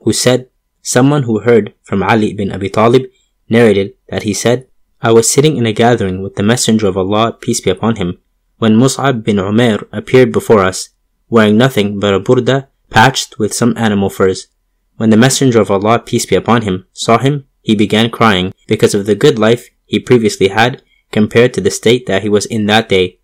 [0.00, 0.48] who said,
[0.82, 3.04] Someone who heard from Ali bin Abi Talib
[3.50, 4.66] narrated that he said,
[5.02, 8.18] I was sitting in a gathering with the Messenger of Allah, peace be upon him,
[8.58, 10.90] when Mus'ab bin Umair appeared before us,
[11.28, 14.48] wearing nothing but a burda patched with some animal furs.
[14.96, 18.94] When the Messenger of Allah, peace be upon him, saw him, he began crying because
[18.94, 22.66] of the good life he previously had compared to the state that he was in
[22.66, 23.18] that day.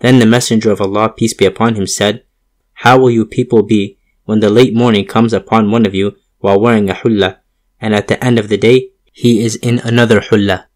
[0.00, 2.24] Then the Messenger of Allah, peace be upon him, said,
[2.74, 6.60] How will you people be when the late morning comes upon one of you while
[6.60, 7.40] wearing a hulla,
[7.80, 10.66] and at the end of the day he is in another hulla.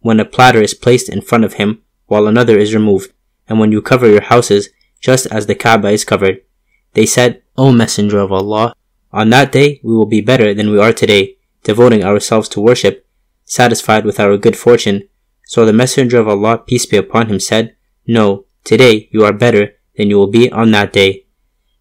[0.00, 3.12] When a platter is placed in front of him, while another is removed,
[3.48, 4.68] and when you cover your houses,
[5.00, 6.42] just as the Kaaba is covered.
[6.94, 8.74] They said, O Messenger of Allah,
[9.12, 13.06] on that day we will be better than we are today, devoting ourselves to worship,
[13.44, 15.08] satisfied with our good fortune.
[15.46, 17.76] So the Messenger of Allah, peace be upon him, said,
[18.06, 21.26] No, today you are better than you will be on that day.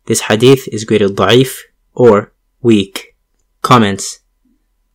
[0.05, 1.61] This hadith is graded da'if
[1.93, 3.15] or weak.
[3.61, 4.19] Comments.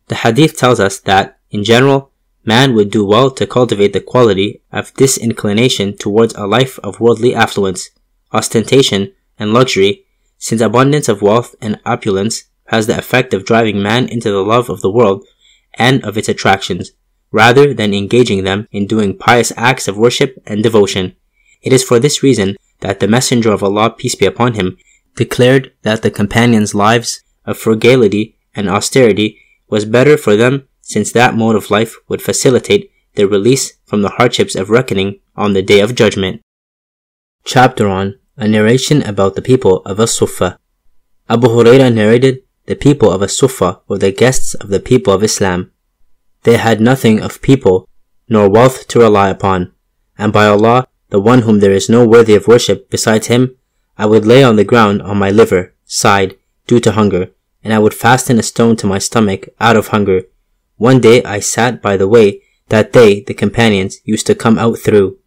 [0.07, 2.11] The hadith tells us that, in general,
[2.43, 7.35] man would do well to cultivate the quality of disinclination towards a life of worldly
[7.35, 7.89] affluence,
[8.31, 10.05] ostentation, and luxury,
[10.37, 14.69] since abundance of wealth and opulence has the effect of driving man into the love
[14.69, 15.25] of the world
[15.75, 16.91] and of its attractions,
[17.31, 21.15] rather than engaging them in doing pious acts of worship and devotion.
[21.61, 24.77] It is for this reason that the Messenger of Allah, peace be upon him,
[25.15, 29.37] declared that the companions' lives of frugality and austerity
[29.71, 34.15] was better for them since that mode of life would facilitate their release from the
[34.17, 36.41] hardships of reckoning on the day of judgment.
[37.43, 40.57] Chapter on a narration about the people of As-Suffah.
[41.29, 45.71] Abu Huraira narrated, the people of As-Suffah were the guests of the people of Islam.
[46.43, 47.87] They had nothing of people,
[48.27, 49.73] nor wealth to rely upon,
[50.17, 53.55] and by Allah, the one whom there is no worthy of worship besides him,
[53.97, 56.37] I would lay on the ground on my liver, side,
[56.67, 57.31] due to hunger,
[57.63, 60.23] and I would fasten a stone to my stomach out of hunger.
[60.77, 64.79] One day I sat by the way that they, the companions, used to come out
[64.79, 65.17] through.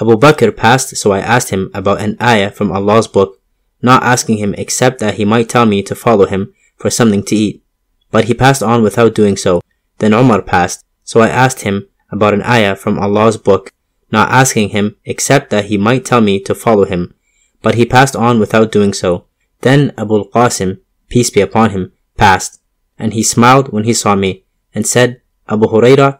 [0.00, 3.40] Abu Bakr passed, so I asked him about an ayah from Allah's book,
[3.80, 7.36] not asking him except that he might tell me to follow him for something to
[7.36, 7.64] eat.
[8.10, 9.60] But he passed on without doing so.
[9.98, 13.72] Then Umar passed, so I asked him about an ayah from Allah's book,
[14.10, 17.14] not asking him except that he might tell me to follow him.
[17.62, 19.26] But he passed on without doing so.
[19.62, 20.80] Then Abu al-Qasim,
[21.14, 22.60] peace be upon him, passed,
[22.98, 26.18] and he smiled when he saw me, and said, Abu Huraira,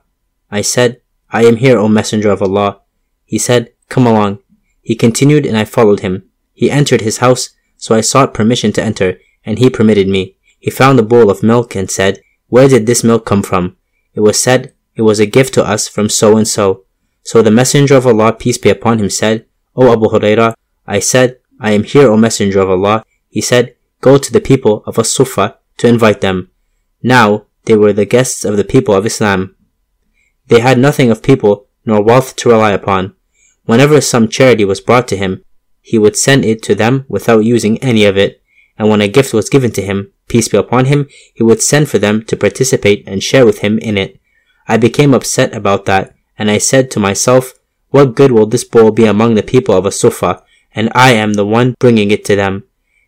[0.53, 1.01] I said,
[1.31, 2.81] I am here, O Messenger of Allah.
[3.25, 4.39] He said, Come along.
[4.83, 6.31] He continued and I followed him.
[6.53, 10.37] He entered his house, so I sought permission to enter, and he permitted me.
[10.61, 13.77] He found a bowl of milk and said, Where did this milk come from?
[14.15, 16.85] It was said, It was a gift to us from so and so.
[17.25, 20.55] So the Messenger of Allah, peace be upon him, said, O Abu Huraira,
[20.87, 23.03] I said, I am here, O Messenger of Allah.
[23.29, 26.51] He said, Go to the people of As-Suffah to invite them.
[27.03, 29.57] Now they were the guests of the people of Islam.
[30.49, 33.15] They had nothing of people nor wealth to rely upon.
[33.65, 35.43] Whenever some charity was brought to him,
[35.81, 38.43] he would send it to them without using any of it,
[38.77, 41.89] and when a gift was given to him, peace be upon him, he would send
[41.89, 44.21] for them to participate and share with him in it.
[44.69, 47.55] I became upset about that, and I said to myself,
[47.89, 50.43] what good will this bowl be among the people of As-Suffah,
[50.75, 52.65] and I am the one bringing it to them?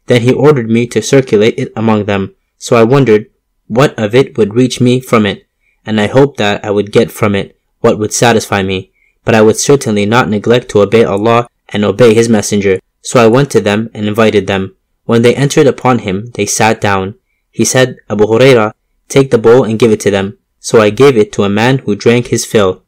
[0.07, 3.31] Then he ordered me to circulate it among them, so I wondered
[3.66, 5.47] what of it would reach me from it,
[5.85, 8.93] and I hoped that I would get from it what would satisfy me,
[9.24, 12.81] but I would certainly not neglect to obey Allah and obey His Messenger.
[13.03, 14.74] So I went to them and invited them.
[15.05, 17.15] When they entered upon him, they sat down.
[17.51, 18.73] He said, Abu Huraira,
[19.09, 20.39] take the bowl and give it to them.
[20.59, 22.83] So I gave it to a man who drank his fill.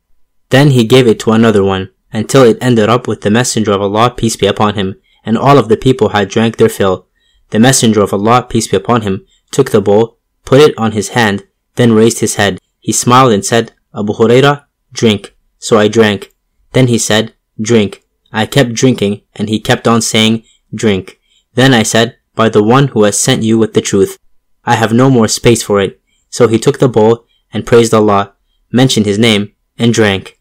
[0.51, 3.83] Then he gave it to another one, until it ended up with the Messenger of
[3.83, 7.07] Allah, peace be upon him, and all of the people had drank their fill.
[7.51, 11.11] The Messenger of Allah, peace be upon him, took the bowl, put it on his
[11.11, 11.47] hand,
[11.77, 12.59] then raised his head.
[12.81, 15.37] He smiled and said, Abu Huraira, drink.
[15.59, 16.35] So I drank.
[16.73, 18.05] Then he said, drink.
[18.33, 20.45] I kept drinking, and he kept on saying,
[20.75, 21.19] drink.
[21.55, 24.19] Then I said, by the one who has sent you with the truth,
[24.65, 26.01] I have no more space for it.
[26.29, 28.35] So he took the bowl and praised Allah,
[28.71, 30.39] mentioned his name, and drank.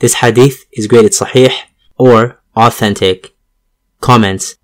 [0.00, 1.52] This hadith is graded sahih
[1.96, 3.34] or authentic.
[4.00, 4.56] Comments.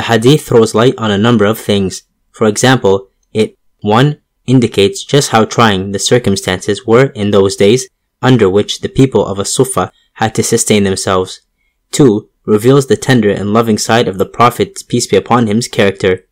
[0.00, 2.04] The hadith throws light on a number of things.
[2.30, 7.86] For example, it 1 indicates just how trying the circumstances were in those days
[8.22, 11.42] under which the people of As-Suffah had to sustain themselves.
[11.92, 12.30] 2.
[12.46, 16.26] Reveals the tender and loving side of the Prophet's peace be upon him's character.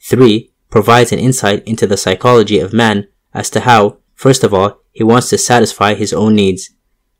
[0.00, 0.52] 3.
[0.70, 5.02] Provides an insight into the psychology of man as to how, first of all, he
[5.02, 6.70] wants to satisfy his own needs.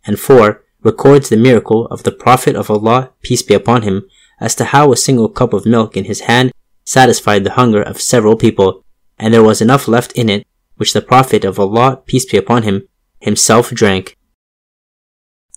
[0.07, 0.63] And 4.
[0.81, 4.09] Records the miracle of the Prophet of Allah, peace be upon him,
[4.41, 6.53] as to how a single cup of milk in his hand
[6.85, 8.85] satisfied the hunger of several people,
[9.19, 10.47] and there was enough left in it,
[10.77, 12.89] which the Prophet of Allah, peace be upon him,
[13.21, 14.17] himself drank.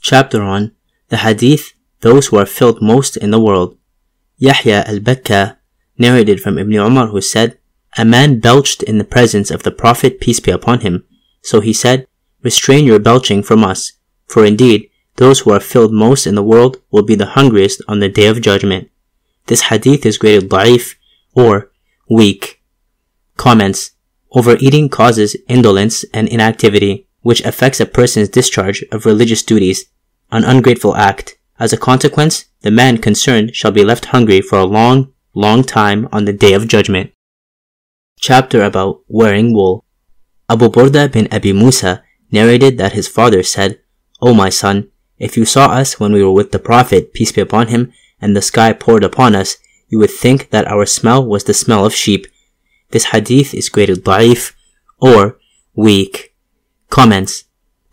[0.02, 0.72] Chapter on
[1.10, 3.78] the Hadith, those who are filled most in the world.
[4.38, 5.58] Yahya al-Bakka
[5.98, 7.60] narrated from Ibn Umar who said,
[7.98, 11.06] A man belched in the presence of the Prophet, peace be upon him.
[11.44, 12.08] So he said,
[12.42, 13.94] Restrain your belching from us,
[14.26, 18.00] for indeed, those who are filled most in the world will be the hungriest on
[18.00, 18.90] the day of judgment.
[19.48, 20.96] This hadith is graded da'if
[21.34, 21.72] or
[22.10, 22.62] weak.
[23.38, 23.92] Comments.
[24.34, 29.86] Overeating causes indolence and inactivity, which affects a person's discharge of religious duties,
[30.32, 31.38] an ungrateful act.
[31.60, 36.08] As a consequence, the man concerned shall be left hungry for a long, long time
[36.12, 37.12] on the day of judgment.
[38.20, 39.84] Chapter about wearing wool.
[40.50, 43.80] Abu Burda bin Abi Musa narrated that his father said,
[44.22, 44.91] O my son,
[45.22, 48.36] if you saw us when we were with the Prophet, peace be upon him, and
[48.36, 49.58] the sky poured upon us,
[49.88, 52.26] you would think that our smell was the smell of sheep.
[52.90, 54.54] This hadith is graded da'if
[55.00, 55.38] or
[55.76, 56.34] weak.
[56.90, 57.44] Comments.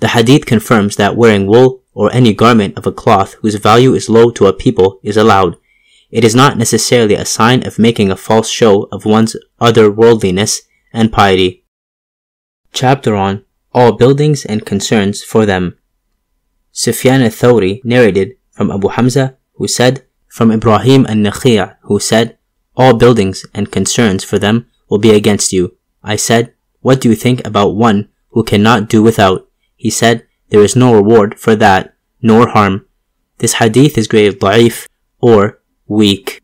[0.01, 4.09] The hadith confirms that wearing wool or any garment of a cloth whose value is
[4.09, 5.59] low to a people is allowed.
[6.11, 10.61] It is not necessarily a sign of making a false show of one's otherworldliness
[10.95, 11.67] and piety.
[12.73, 13.45] Chapter on
[13.75, 15.77] All Buildings and Concerns for Them.
[16.79, 22.39] Sufyan al-Thawri narrated from Abu Hamza who said, from Ibrahim al-Nakhi' who said,
[22.77, 25.77] All buildings and concerns for them will be against you.
[26.05, 29.49] I said, What do you think about one who cannot do without?
[29.75, 32.87] He said, There is no reward for that, nor harm.
[33.39, 34.87] This hadith is graded da'if
[35.19, 36.41] or weak.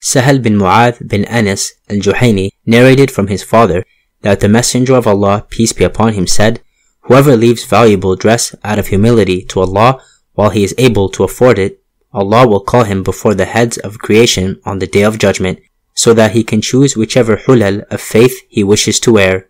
[0.00, 3.84] Sahal bin Mu'adh bin Anas al-Juhayni narrated from his father
[4.22, 6.62] that the Messenger of Allah, peace be upon him, said,
[7.08, 10.02] Whoever leaves valuable dress out of humility to Allah
[10.34, 11.82] while he is able to afford it,
[12.12, 15.58] Allah will call him before the heads of creation on the day of judgment,
[15.94, 19.48] so that he can choose whichever hulal of faith he wishes to wear.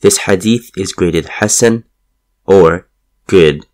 [0.00, 1.84] This hadith is graded Hasan
[2.46, 2.88] or
[3.28, 3.64] good.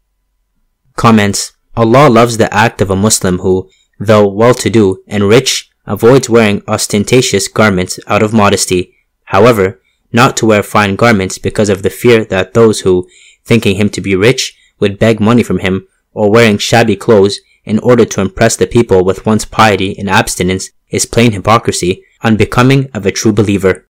[0.95, 6.63] Comments Allah loves the act of a Muslim who, though well-to-do and rich, avoids wearing
[6.69, 8.95] ostentatious garments out of modesty.
[9.25, 9.81] However,
[10.13, 13.09] not to wear fine garments because of the fear that those who,
[13.45, 17.79] thinking him to be rich, would beg money from him, or wearing shabby clothes, in
[17.81, 23.05] order to impress the people with one's piety and abstinence is plain hypocrisy, unbecoming of
[23.05, 23.87] a true believer.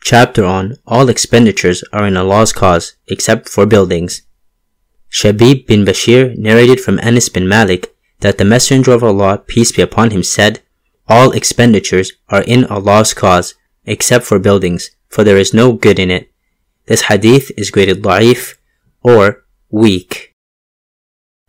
[0.00, 4.22] Chapter on All expenditures are in Allah's cause, except for buildings.
[5.10, 9.82] Shabib bin Bashir narrated from Anas bin Malik that the Messenger of Allah, peace be
[9.82, 10.60] upon him, said,
[11.08, 13.54] All expenditures are in Allah's cause,
[13.86, 16.30] except for buildings, for there is no good in it.
[16.86, 18.56] This hadith is graded da'if
[19.02, 20.34] or weak.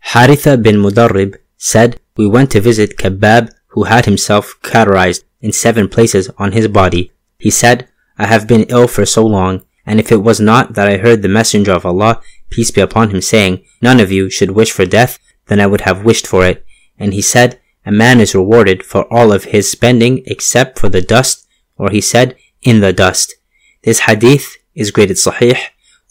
[0.06, 5.88] Haritha bin Mudarrib said, We went to visit Khabbab who had himself cauterized in seven
[5.88, 7.12] places on his body.
[7.38, 7.88] He said,
[8.18, 11.22] I have been ill for so long, and if it was not that I heard
[11.22, 12.20] the Messenger of Allah,
[12.50, 15.82] peace be upon him, saying, None of you should wish for death, then I would
[15.82, 16.64] have wished for it.
[16.98, 21.00] And he said, A man is rewarded for all of his spending except for the
[21.00, 21.46] dust,
[21.76, 23.34] or he said, in the dust.
[23.82, 25.58] This hadith is graded sahih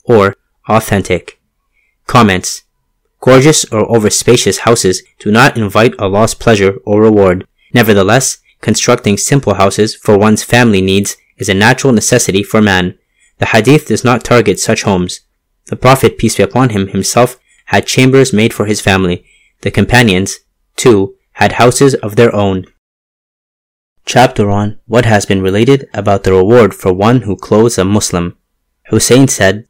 [0.04, 0.36] or
[0.68, 1.40] authentic.
[2.08, 2.64] Comments
[3.22, 7.46] Gorgeous or over spacious houses do not invite Allah's pleasure or reward.
[7.74, 12.98] Nevertheless, constructing simple houses for one's family needs is a natural necessity for man.
[13.38, 15.22] The hadith does not target such homes.
[15.66, 19.24] The Prophet, peace be upon him, himself had chambers made for his family.
[19.62, 20.40] The companions,
[20.76, 22.66] too, had houses of their own.
[24.10, 28.36] Chapter on what has been related about the reward for one who clothes a Muslim.
[28.90, 29.68] Hussein said,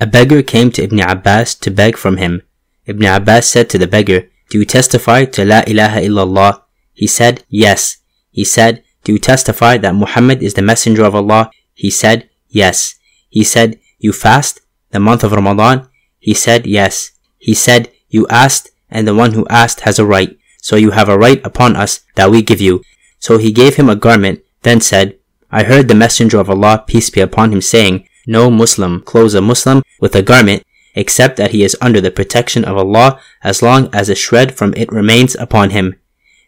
[0.00, 2.42] a beggar came to Ibn Abbas to beg from him.
[2.86, 6.62] Ibn Abbas said to the beggar, Do you testify to La ilaha illallah?
[6.92, 7.98] He said, Yes.
[8.32, 11.52] He said, Do you testify that Muhammad is the messenger of Allah?
[11.74, 12.96] He said, Yes.
[13.28, 15.86] He said, You fast the month of Ramadan?
[16.18, 17.12] He said, Yes.
[17.38, 20.36] He said, You asked, and the one who asked has a right.
[20.60, 22.82] So you have a right upon us that we give you.
[23.18, 25.18] So he gave him a garment, then said,
[25.50, 29.40] I heard the messenger of Allah, peace be upon him, saying, no Muslim clothes a
[29.40, 30.62] Muslim with a garment
[30.94, 34.74] except that he is under the protection of Allah as long as a shred from
[34.76, 35.94] it remains upon him.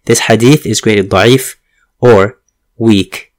[0.05, 1.57] This hadith is graded da'if
[2.01, 2.41] or
[2.77, 3.33] weak.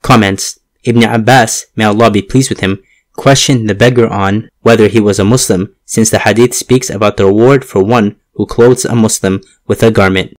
[0.00, 2.82] Comments Ibn Abbas, may Allah be pleased with him,
[3.12, 7.26] questioned the beggar on whether he was a Muslim since the hadith speaks about the
[7.26, 10.34] reward for one who clothes a Muslim with a garment.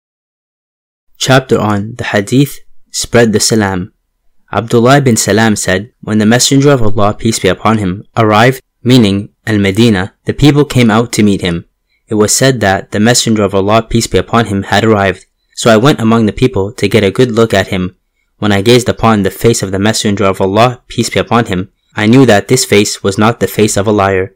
[1.17, 2.59] Chapter on the hadith
[2.91, 3.93] spread the salam.
[4.51, 9.29] Abdullah bin Salam said, When the Messenger of Allah, peace be upon him, arrived, meaning
[9.45, 11.65] Al-Medina, the people came out to meet him.
[12.07, 15.25] It was said that the Messenger of Allah, peace be upon him, had arrived.
[15.55, 17.97] So I went among the people to get a good look at him.
[18.37, 21.71] When I gazed upon the face of the Messenger of Allah, peace be upon him,
[21.95, 24.35] I knew that this face was not the face of a liar.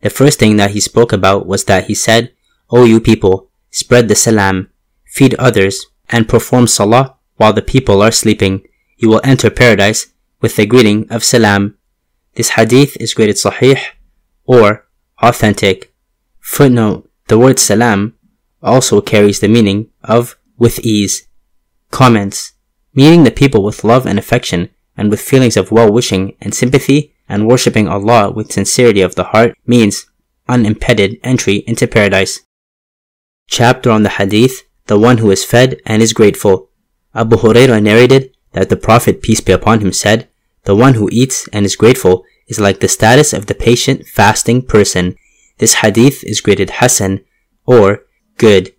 [0.00, 2.32] The first thing that he spoke about was that he said,
[2.70, 4.70] O you people, spread the salam,
[5.04, 8.62] feed others, and perform salah while the people are sleeping
[8.96, 11.76] you will enter paradise with the greeting of salam.
[12.34, 13.78] This hadith is graded sahih
[14.44, 14.86] or
[15.22, 15.92] authentic.
[16.40, 18.14] Footnote, the word salam
[18.62, 21.28] also carries the meaning of with ease.
[21.90, 22.52] Comments,
[22.94, 27.48] meeting the people with love and affection and with feelings of well-wishing and sympathy and
[27.48, 30.06] worshipping Allah with sincerity of the heart means
[30.48, 32.40] unimpeded entry into paradise.
[33.48, 36.70] Chapter on the Hadith, the one who is fed and is grateful.
[37.14, 40.28] Abu Hurairah narrated that the Prophet, peace be upon him, said,
[40.64, 44.62] The one who eats and is grateful is like the status of the patient fasting
[44.62, 45.16] person.
[45.58, 47.24] This hadith is graded Hasan
[47.66, 48.04] or
[48.36, 48.74] good.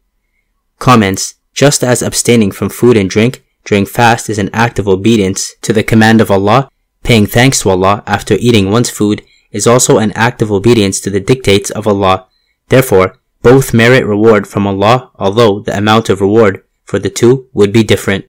[0.80, 5.56] Comments Just as abstaining from food and drink during fast is an act of obedience
[5.61, 6.69] to the command of Allah,
[7.03, 11.10] paying thanks to Allah after eating one's food is also an act of obedience to
[11.10, 12.27] the dictates of Allah.
[12.68, 17.72] Therefore, both merit reward from Allah, although the amount of reward for the two would
[17.72, 18.26] be different.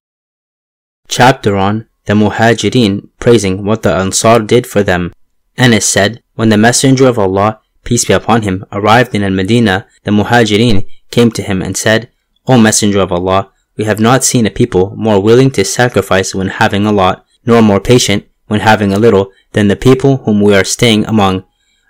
[1.09, 5.15] Chapter on the Muhajirin praising what the Ansar did for them.
[5.57, 10.11] Anas said, When the Messenger of Allah, peace be upon him, arrived in Al-Medina, the
[10.11, 12.11] Muhajirin came to him and said,
[12.47, 16.49] O Messenger of Allah, we have not seen a people more willing to sacrifice when
[16.49, 20.55] having a lot, nor more patient when having a little than the people whom we
[20.55, 21.45] are staying among.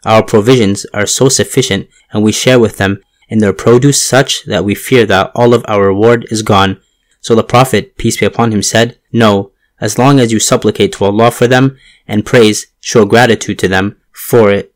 [0.05, 4.65] Our provisions are so sufficient and we share with them in their produce such that
[4.65, 6.81] we fear that all of our reward is gone.
[7.21, 11.05] So the Prophet, peace be upon him, said, No, as long as you supplicate to
[11.05, 11.77] Allah for them
[12.07, 14.73] and praise, show gratitude to them for it.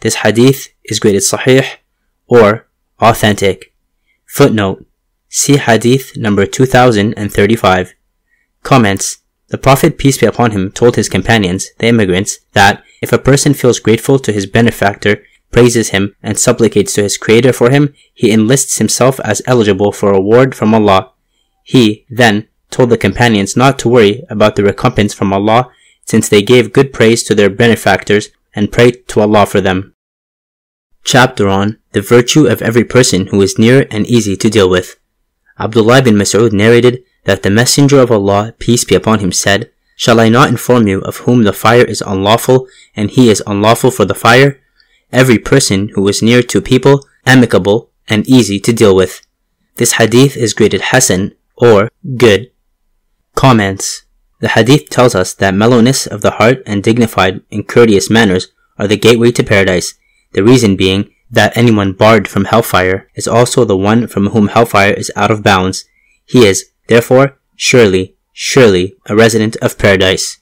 [0.00, 1.66] This hadith is graded sahih
[2.26, 2.66] or
[3.00, 3.72] authentic.
[4.26, 4.84] Footnote.
[5.28, 7.94] See hadith number 2035.
[8.62, 9.18] Comments.
[9.48, 13.54] The Prophet, peace be upon him, told his companions, the immigrants, that if a person
[13.54, 15.22] feels grateful to his benefactor,
[15.54, 20.10] praises him, and supplicates to his Creator for him, he enlists himself as eligible for
[20.10, 21.12] reward from Allah.
[21.62, 25.70] He, then, told the companions not to worry about the recompense from Allah,
[26.04, 29.94] since they gave good praise to their benefactors and prayed to Allah for them.
[31.04, 34.96] Chapter on the virtue of every person who is near and easy to deal with.
[35.60, 40.18] Abdullah bin Mas'ud narrated that the Messenger of Allah, peace be upon him, said, Shall
[40.18, 42.66] I not inform you of whom the fire is unlawful,
[42.96, 44.60] and he is unlawful for the fire?
[45.14, 49.24] Every person who is near to people, amicable, and easy to deal with.
[49.76, 52.50] This hadith is graded Hasan, or good.
[53.36, 54.02] Comments.
[54.40, 58.88] The hadith tells us that mellowness of the heart and dignified and courteous manners are
[58.88, 59.94] the gateway to paradise,
[60.32, 64.92] the reason being that anyone barred from hellfire is also the one from whom hellfire
[64.92, 65.84] is out of bounds.
[66.26, 70.40] He is, Therefore, surely, surely, a resident of paradise.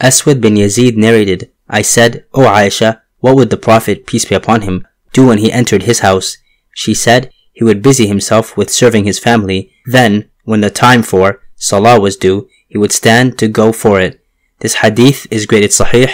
[0.00, 4.62] Aswad bin Yazid narrated, I said, O Aisha, what would the Prophet, peace be upon
[4.62, 6.36] him, do when he entered his house?
[6.74, 9.72] She said, he would busy himself with serving his family.
[9.86, 14.24] Then, when the time for Salah was due, he would stand to go for it.
[14.60, 16.10] This hadith is graded sahih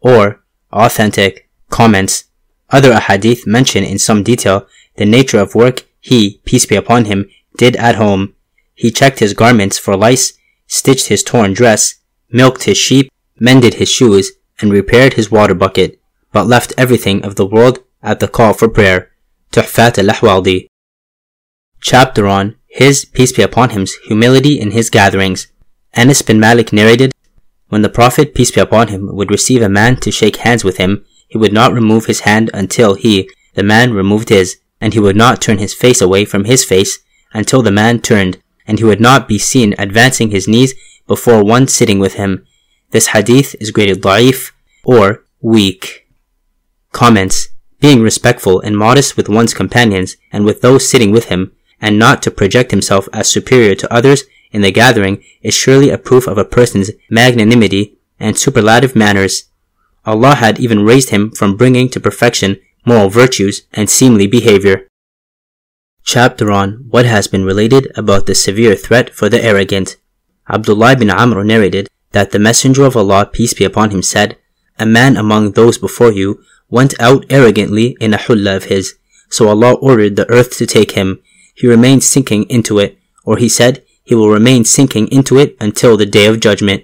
[0.00, 1.48] or authentic.
[1.70, 2.24] Comments.
[2.70, 7.28] Other ahadith mention in some detail the nature of work he, peace be upon him,
[7.56, 8.34] did at home.
[8.74, 10.34] He checked his garments for lice,
[10.66, 11.94] stitched his torn dress,
[12.30, 13.10] milked his sheep,
[13.40, 16.00] mended his shoes, and repaired his water bucket,
[16.34, 19.12] but left everything of the world at the call for prayer.
[19.52, 20.66] Tuhfat al-Ahwadi.
[21.80, 25.46] Chapter on His, peace be upon him's, humility in his gatherings.
[25.94, 27.12] Anas bin Malik narrated,
[27.68, 30.78] When the Prophet, peace be upon him, would receive a man to shake hands with
[30.78, 34.98] him, he would not remove his hand until he, the man, removed his, and he
[34.98, 36.98] would not turn his face away from his face
[37.32, 40.74] until the man turned, and he would not be seen advancing his knees
[41.06, 42.44] before one sitting with him.
[42.90, 44.50] This hadith is graded da'if
[44.84, 46.03] or weak.
[46.94, 47.48] Comments.
[47.80, 52.22] Being respectful and modest with one's companions and with those sitting with him, and not
[52.22, 56.38] to project himself as superior to others in the gathering is surely a proof of
[56.38, 59.50] a person's magnanimity and superlative manners.
[60.06, 62.56] Allah had even raised him from bringing to perfection
[62.86, 64.86] moral virtues and seemly behavior
[66.04, 69.96] chapter on what has been related about the severe threat for the arrogant.
[70.48, 74.36] Abdullah bin Amr narrated that the Messenger of Allah, peace be upon him, said,
[74.78, 76.44] A man among those before you
[76.78, 78.94] went out arrogantly in a hulla of his,
[79.30, 81.08] so Allah ordered the earth to take him.
[81.54, 85.96] He remained sinking into it, or he said, he will remain sinking into it until
[85.96, 86.80] the day of judgment.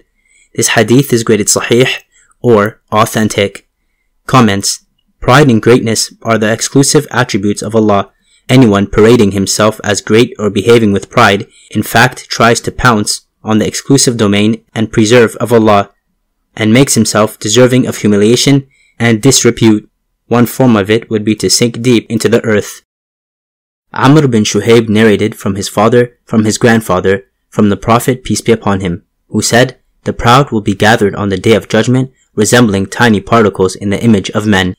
[0.55, 1.91] This hadith is graded sahih
[2.41, 3.69] or authentic.
[4.27, 4.69] Comments.
[5.27, 8.13] Pride and greatness are the exclusive attributes of Allah
[8.51, 13.59] Anyone parading himself as great or behaving with pride, in fact, tries to pounce on
[13.59, 15.91] the exclusive domain and preserve of Allah,
[16.57, 18.67] and makes himself deserving of humiliation
[19.01, 19.91] and disrepute.
[20.29, 22.83] One form of it would be to sink deep into the earth.
[23.93, 28.53] Amr bin Shu'aib narrated from his father, from his grandfather, from the Prophet, peace be
[28.53, 32.87] upon him, who said, The proud will be gathered on the day of judgment, resembling
[32.87, 34.77] tiny particles in the image of men.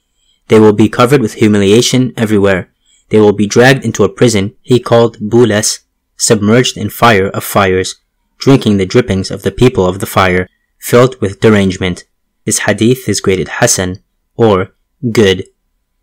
[0.48, 2.72] They will be covered with humiliation everywhere
[3.12, 5.80] they will be dragged into a prison he called Bulas,
[6.16, 7.98] submerged in fire of fires,
[8.38, 10.48] drinking the drippings of the people of the fire,
[10.80, 12.06] filled with derangement.
[12.46, 14.02] This hadith is graded Hasan,
[14.42, 14.74] or
[15.12, 15.46] good.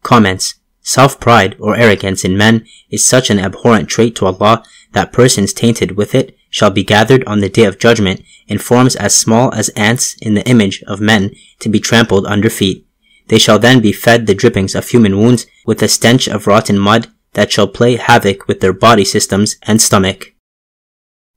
[0.05, 0.55] Comments.
[0.81, 4.63] Self-pride or arrogance in men is such an abhorrent trait to Allah
[4.93, 8.95] that persons tainted with it shall be gathered on the day of judgment in forms
[8.97, 12.87] as small as ants in the image of men to be trampled under feet.
[13.27, 16.79] They shall then be fed the drippings of human wounds with a stench of rotten
[16.79, 20.33] mud that shall play havoc with their body systems and stomach.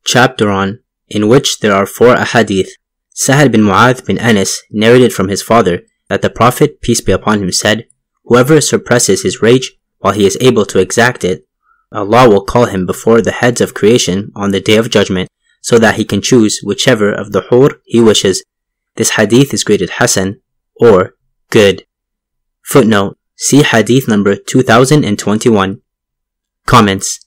[0.06, 0.80] Chapter on,
[1.10, 2.70] in which there are four ahadith.
[3.14, 7.42] Sahad bin Mu'adh bin Anas narrated from his father that the Prophet, peace be upon
[7.42, 7.88] him, said,
[8.26, 11.48] Whoever suppresses his rage while he is able to exact it,
[11.90, 15.30] Allah will call him before the heads of creation on the day of judgment
[15.62, 18.44] so that he can choose whichever of the hur he wishes.
[18.98, 20.42] This hadith is graded Hasan
[20.76, 21.16] or
[21.50, 21.86] good.
[22.62, 25.82] Footnote See hadith number 2021.
[26.66, 27.20] Comments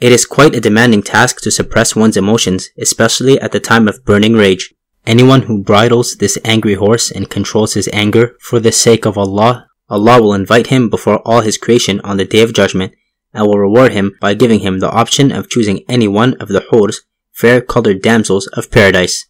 [0.00, 4.04] It is quite a demanding task to suppress one's emotions, especially at the time of
[4.04, 4.74] burning rage.
[5.08, 9.66] Anyone who bridles this angry horse and controls his anger for the sake of Allah,
[9.88, 12.92] Allah will invite him before all his creation on the day of judgment
[13.32, 16.62] and will reward him by giving him the option of choosing any one of the
[16.70, 17.00] hurs,
[17.32, 19.24] fair-colored damsels of paradise.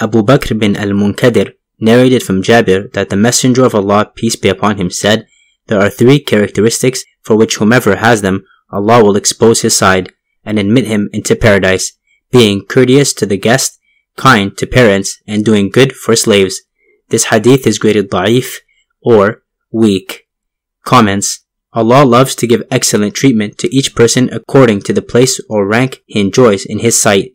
[0.00, 4.78] Abu Bakr bin al-Munkadir narrated from Jabir that the Messenger of Allah, peace be upon
[4.78, 5.26] him, said,
[5.66, 10.14] There are three characteristics for which whomever has them, Allah will expose his side
[10.46, 11.92] and admit him into paradise,
[12.30, 13.78] being courteous to the guest,
[14.16, 16.62] kind to parents, and doing good for slaves.
[17.08, 18.58] This hadith is graded da'if
[19.00, 20.28] or weak.
[20.84, 21.40] Comments
[21.72, 26.02] Allah loves to give excellent treatment to each person according to the place or rank
[26.06, 27.32] he enjoys in His sight.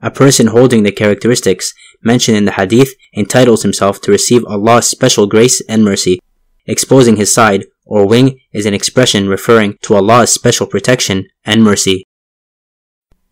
[0.00, 1.72] A person holding the characteristics
[2.02, 6.18] mentioned in the hadith entitles himself to receive Allah's special grace and mercy.
[6.66, 12.04] Exposing his side or wing is an expression referring to Allah's special protection and mercy.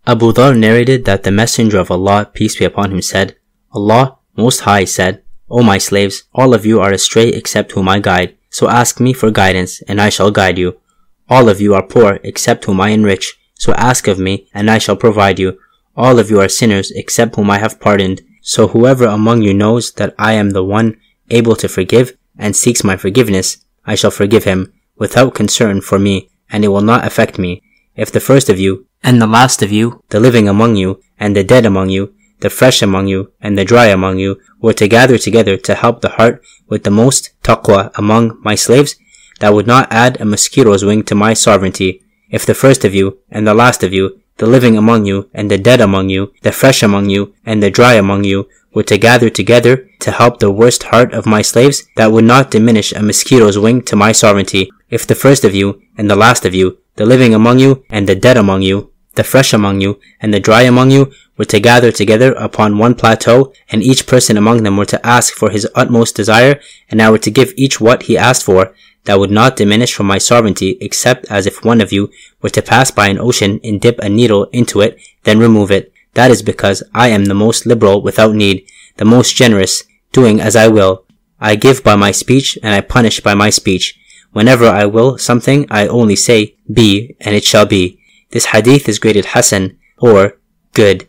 [0.04, 3.36] Abu Dhar narrated that the Messenger of Allah, peace be upon him, said,
[3.70, 8.00] Allah, Most High, said, O my slaves, all of you are astray except whom I
[8.00, 8.36] guide.
[8.50, 10.80] So ask me for guidance, and I shall guide you.
[11.28, 13.38] All of you are poor, except whom I enrich.
[13.54, 15.56] So ask of me, and I shall provide you.
[15.96, 18.22] All of you are sinners, except whom I have pardoned.
[18.40, 20.96] So whoever among you knows that I am the one
[21.30, 26.28] able to forgive, and seeks my forgiveness, I shall forgive him, without concern for me,
[26.50, 27.62] and it will not affect me.
[27.94, 31.34] If the first of you, and the last of you, the living among you, and
[31.34, 34.88] the dead among you, the fresh among you, and the dry among you, were to
[34.88, 38.96] gather together to help the heart with the most taqwa among my slaves,
[39.40, 42.02] that would not add a mosquito's wing to my sovereignty.
[42.30, 45.50] If the first of you, and the last of you, the living among you, and
[45.50, 48.96] the dead among you, the fresh among you, and the dry among you, were to
[48.96, 53.02] gather together to help the worst heart of my slaves, that would not diminish a
[53.02, 54.70] mosquito's wing to my sovereignty.
[54.88, 58.08] If the first of you, and the last of you, the living among you, and
[58.08, 61.60] the dead among you, the fresh among you, and the dry among you, were to
[61.60, 65.68] gather together upon one plateau, and each person among them were to ask for his
[65.74, 66.60] utmost desire,
[66.90, 68.74] and I were to give each what he asked for,
[69.04, 72.10] that would not diminish from my sovereignty, except as if one of you
[72.40, 75.92] were to pass by an ocean and dip a needle into it, then remove it.
[76.14, 78.66] That is because I am the most liberal without need,
[78.96, 79.82] the most generous,
[80.12, 81.04] doing as I will.
[81.40, 83.98] I give by my speech, and I punish by my speech.
[84.32, 87.98] Whenever I will something, I only say, be, and it shall be.
[88.32, 90.38] This hadith is graded Hasan, or
[90.72, 91.08] good.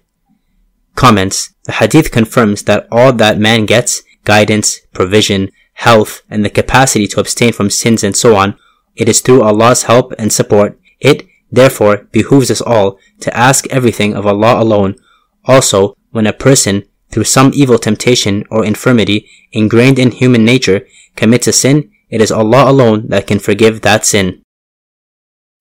[0.95, 7.07] Comments The hadith confirms that all that man gets, guidance, provision, health, and the capacity
[7.07, 8.57] to abstain from sins and so on,
[8.95, 10.79] it is through Allah's help and support.
[10.99, 14.95] It, therefore, behooves us all to ask everything of Allah alone.
[15.45, 20.85] Also, when a person, through some evil temptation or infirmity ingrained in human nature,
[21.15, 24.42] commits a sin, it is Allah alone that can forgive that sin.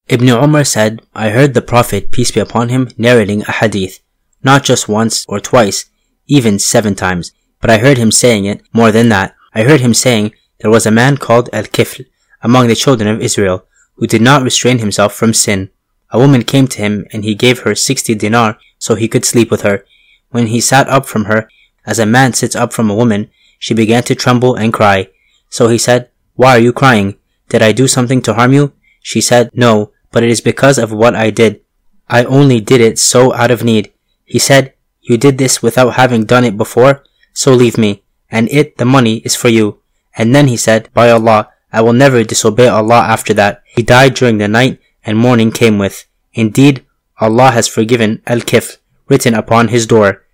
[0.09, 4.01] Ibn Umar said, I heard the Prophet, peace be upon him, narrating a hadith
[4.43, 5.87] not just once or twice,
[6.27, 9.35] even seven times, but I heard him saying it more than that.
[9.55, 12.07] I heard him saying there was a man called Al-Kifl
[12.43, 13.66] among the children of Israel
[13.97, 15.70] who did not restrain himself from sin.
[16.11, 19.51] A woman came to him and he gave her sixty dinar so he could sleep
[19.51, 19.85] with her.
[20.31, 21.49] When he sat up from her,
[21.87, 25.09] as a man sits up from a woman, she began to tremble and cry.
[25.51, 27.19] So he said, Why are you crying?
[27.49, 28.73] Did I do something to harm you?
[29.03, 31.61] She said, No, but it is because of what I did.
[32.09, 33.93] I only did it so out of need.
[34.24, 38.79] He said, You did this without having done it before, so leave me, and it,
[38.79, 39.81] the money, is for you.
[40.16, 43.62] And then he said, By Allah, I will never disobey Allah after that.
[43.66, 46.07] He died during the night, and morning came with.
[46.35, 46.85] Indeed,
[47.19, 50.24] Allah has forgiven Al-Kifl, written upon his door.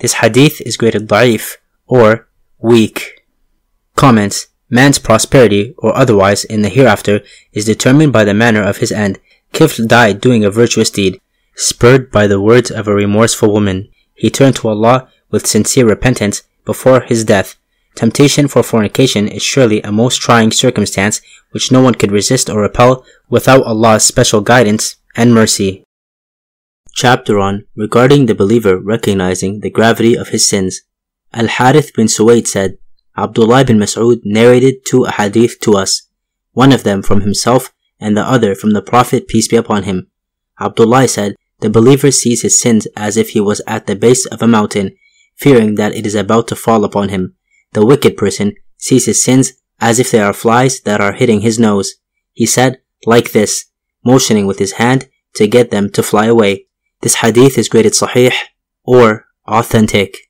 [0.00, 1.56] This hadith is graded da'if,
[1.86, 2.28] or
[2.58, 3.24] weak.
[3.96, 4.46] Comments.
[4.70, 7.22] Man's prosperity, or otherwise, in the hereafter,
[7.52, 9.18] is determined by the manner of his end.
[9.52, 11.20] Kifl died doing a virtuous deed.
[11.54, 16.42] Spurred by the words of a remorseful woman, he turned to Allah with sincere repentance
[16.64, 17.56] before his death.
[17.94, 21.20] Temptation for fornication is surely a most trying circumstance
[21.50, 25.82] which no one could resist or repel without Allah's special guidance and mercy.
[26.94, 30.82] Chapter on regarding the believer recognizing the gravity of his sins.
[31.32, 32.78] Al Harith bin Suwaid said,
[33.18, 36.08] Abdullah bin Mas'ud narrated two ahadith to us,
[36.52, 40.06] one of them from himself and the other from the Prophet peace be upon him.
[40.60, 44.40] Abdullah said, the believer sees his sins as if he was at the base of
[44.40, 44.96] a mountain,
[45.34, 47.34] fearing that it is about to fall upon him.
[47.72, 51.58] The wicked person sees his sins as if they are flies that are hitting his
[51.58, 51.96] nose.
[52.32, 53.66] He said, like this,
[54.04, 56.66] motioning with his hand to get them to fly away.
[57.00, 58.32] This hadith is graded sahih
[58.84, 60.27] or authentic.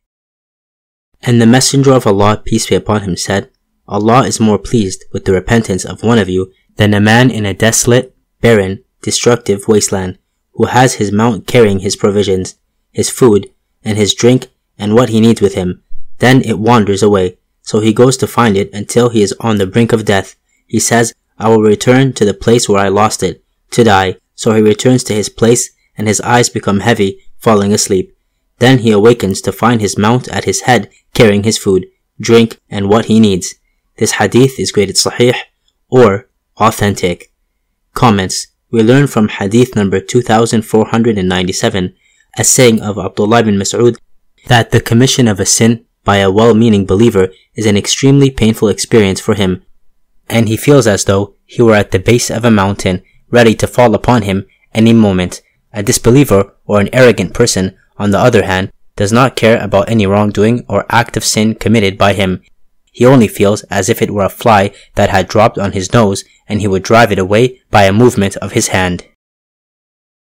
[1.23, 3.51] And the Messenger of Allah, peace be upon him, said,
[3.87, 7.47] Allah is more pleased with the repentance of one of you than a man in
[7.47, 10.19] a desolate, barren, destructive wasteland
[10.59, 12.57] who has his mount carrying his provisions,
[12.91, 13.49] his food,
[13.85, 15.83] and his drink, and what he needs with him.
[16.19, 19.69] Then it wanders away, so he goes to find it until he is on the
[19.69, 20.35] brink of death.
[20.67, 24.17] He says, I will return to the place where I lost it, to die.
[24.35, 28.17] So he returns to his place, and his eyes become heavy, falling asleep.
[28.59, 31.87] Then he awakens to find his mount at his head, carrying his food,
[32.21, 33.55] drink, and what he needs.
[33.97, 35.37] This hadith is graded sahih
[35.89, 37.33] or authentic.
[37.95, 41.95] Comments we learn from hadith number 2497,
[42.37, 43.97] a saying of Abdullah bin Mas'ud,
[44.47, 49.21] that the commission of a sin by a well-meaning believer is an extremely painful experience
[49.21, 49.65] for him,
[50.29, 53.67] and he feels as though he were at the base of a mountain, ready to
[53.67, 55.43] fall upon him any moment.
[55.73, 60.07] A disbeliever or an arrogant person, on the other hand, does not care about any
[60.07, 62.43] wrongdoing or act of sin committed by him.
[62.91, 66.25] He only feels as if it were a fly that had dropped on his nose
[66.49, 69.07] and he would drive it away by a movement of his hand.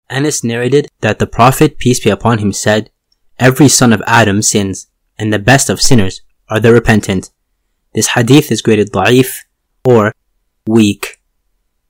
[0.09, 2.91] Anas narrated that the Prophet, peace be upon him, said,
[3.39, 4.87] Every son of Adam sins,
[5.17, 7.31] and the best of sinners are the repentant.
[7.93, 9.43] This hadith is graded da'if
[9.83, 10.13] or
[10.67, 11.19] weak.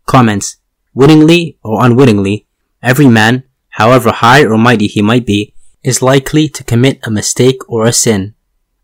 [0.06, 0.58] Comments.
[0.94, 2.48] Wittingly or unwittingly,
[2.82, 5.54] every man, however high or mighty he might be,
[5.88, 8.36] is likely to commit a mistake or a sin.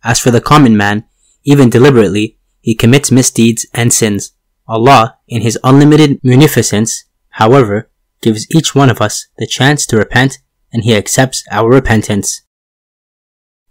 [0.04, 1.06] As for the common man,
[1.44, 4.32] even deliberately, he commits misdeeds and sins.
[4.68, 7.04] Allah, in His unlimited munificence,
[7.42, 7.90] however,
[8.22, 10.40] gives each one of us the chance to repent
[10.72, 12.44] and He accepts our repentance.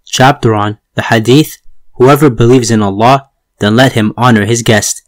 [0.05, 1.57] Chapter on the Hadith
[1.95, 3.31] Whoever believes in Allah,
[3.61, 5.03] then let him honor his guest.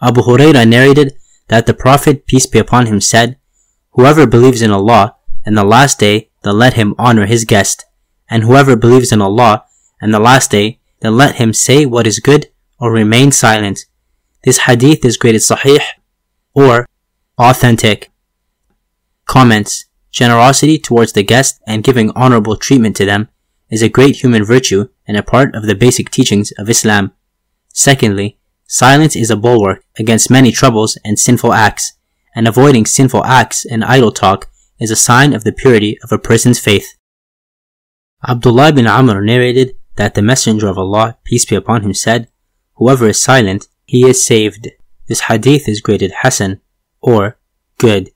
[0.00, 1.14] Abu Huraira narrated
[1.48, 3.36] that the Prophet, peace be upon him, said,
[3.90, 7.84] Whoever believes in Allah and the last day, then let him honor his guest.
[8.30, 9.64] And whoever believes in Allah
[10.00, 12.48] and the last day, then let him say what is good
[12.78, 13.86] or remain silent.
[14.44, 15.80] This hadith is graded sahih
[16.54, 16.86] or
[17.38, 18.12] authentic.
[19.26, 19.86] Comments.
[20.12, 23.28] Generosity towards the guest and giving honorable treatment to them
[23.68, 27.12] is a great human virtue and a part of the basic teachings of Islam.
[27.72, 31.94] Secondly, silence is a bulwark against many troubles and sinful acts,
[32.34, 34.48] and avoiding sinful acts and idle talk
[34.78, 36.96] is a sign of the purity of a person's faith.
[38.26, 42.28] Abdullah bin Amr narrated that the Messenger of Allah, peace be upon him, said,
[42.74, 44.68] Whoever is silent, he is saved.
[45.06, 46.60] This hadith is graded Hasan
[47.00, 47.38] or
[47.78, 48.10] good.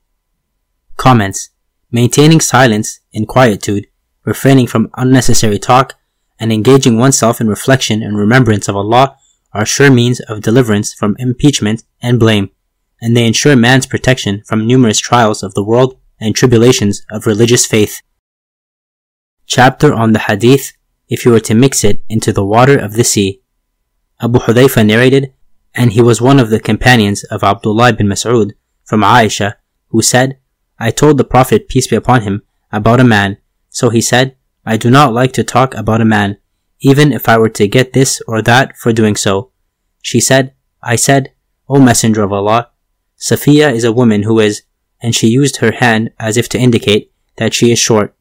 [0.97, 1.51] Comments.
[1.91, 3.87] Maintaining silence and quietude,
[4.25, 5.95] refraining from unnecessary talk,
[6.41, 9.17] and engaging oneself in reflection and remembrance of Allah
[9.53, 12.51] are sure means of deliverance from impeachment and blame,
[13.01, 17.67] and they ensure man's protection from numerous trials of the world and tribulations of religious
[17.67, 18.03] faith.
[19.47, 20.73] Chapter on the Hadith
[21.09, 23.41] if you were to mix it into the water of the sea.
[24.21, 25.33] Abu Hudayfa narrated,
[25.75, 28.53] and he was one of the companions of Abdullah bin Mas'ud
[28.85, 29.55] from Aisha,
[29.89, 30.39] who said,
[30.79, 33.39] I told the Prophet, peace be upon him, about a man.
[33.71, 36.39] So he said, I do not like to talk about a man,
[36.81, 39.51] even if I were to get this or that for doing so.
[40.03, 41.33] She said, I said,
[41.69, 42.71] O Messenger of Allah,
[43.19, 44.63] Safiya is a woman who is,
[45.01, 48.15] and she used her hand as if to indicate that she is short.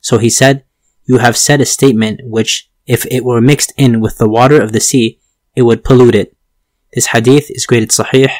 [0.00, 0.64] So he said,
[1.06, 4.72] you have said a statement which, if it were mixed in with the water of
[4.72, 5.20] the sea,
[5.54, 6.36] it would pollute it.
[6.92, 8.30] This hadith is graded sahih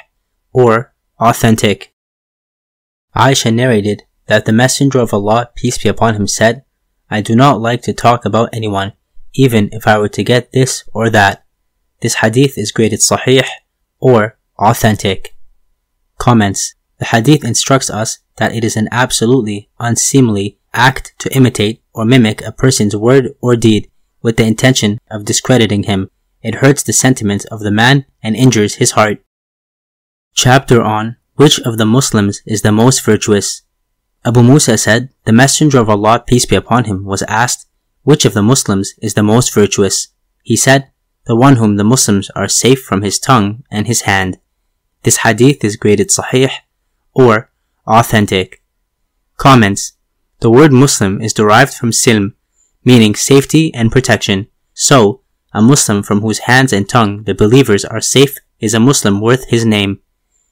[0.52, 1.94] or authentic.
[3.16, 6.64] Aisha narrated that the Messenger of Allah, peace be upon him, said,
[7.10, 8.94] I do not like to talk about anyone,
[9.34, 11.44] even if I were to get this or that.
[12.00, 13.44] This hadith is graded sahih
[14.00, 15.36] or authentic.
[16.18, 16.74] Comments.
[17.05, 22.40] The hadith instructs us that it is an absolutely unseemly act to imitate or mimic
[22.40, 23.90] a person's word or deed
[24.22, 26.09] with the intention of discrediting him.
[26.40, 29.22] It hurts the sentiments of the man and injures his heart.
[30.32, 33.60] Chapter on Which of the Muslims is the most virtuous?
[34.24, 37.66] Abu Musa said, The Messenger of Allah, peace be upon him, was asked,
[38.02, 40.09] Which of the Muslims is the most virtuous?
[40.43, 40.90] He said,
[41.26, 44.39] The one whom the Muslims are safe from his tongue and his hand.
[45.02, 46.51] This hadith is graded sahih
[47.15, 47.51] or
[47.86, 48.62] authentic.
[49.36, 49.93] Comments
[50.41, 52.35] The word Muslim is derived from silm,
[52.85, 54.49] meaning safety and protection.
[54.74, 55.23] So,
[55.53, 59.49] a Muslim from whose hands and tongue the believers are safe is a Muslim worth
[59.49, 60.01] his name.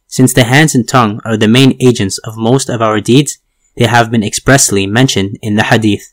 [0.07, 3.39] Since the hands and tongue are the main agents of most of our deeds,
[3.77, 6.13] they have been expressly mentioned in the Hadith.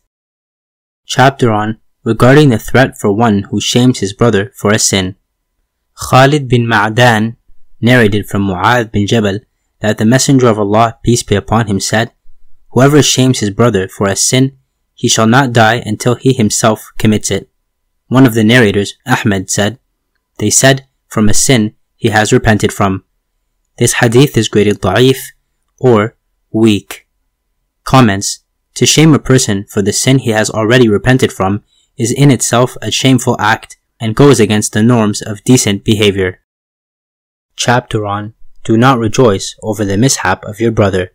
[1.05, 5.15] Chapter on regarding the threat for one who shames his brother for a sin.
[6.09, 7.35] Khalid bin Ma'dan
[7.81, 9.39] narrated from Mu'adh bin Jabal
[9.81, 12.11] that the Messenger of Allah, peace be upon him, said,
[12.71, 14.57] Whoever shames his brother for a sin,
[14.93, 17.49] he shall not die until he himself commits it.
[18.07, 19.79] One of the narrators, Ahmed, said,
[20.37, 23.03] They said, from a sin he has repented from.
[23.77, 25.17] This hadith is graded da'if
[25.79, 26.15] or
[26.51, 27.07] weak.
[27.83, 28.43] Comments
[28.75, 31.63] To shame a person for the sin he has already repented from
[31.97, 36.41] is in itself a shameful act and goes against the norms of decent behavior.
[37.55, 41.11] Chapter on Do not rejoice over the mishap of your brother.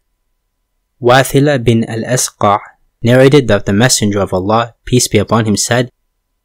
[1.01, 2.59] Wathila bin al-Asqa
[3.03, 5.91] narrated that the Messenger of Allah, peace be upon him, said,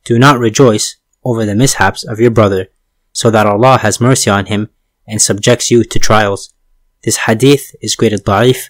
[0.03, 2.67] Do not rejoice over the mishaps of your brother,
[3.13, 4.69] so that Allah has mercy on him
[5.07, 6.53] and subjects you to trials.
[7.03, 8.69] This hadith is graded da'if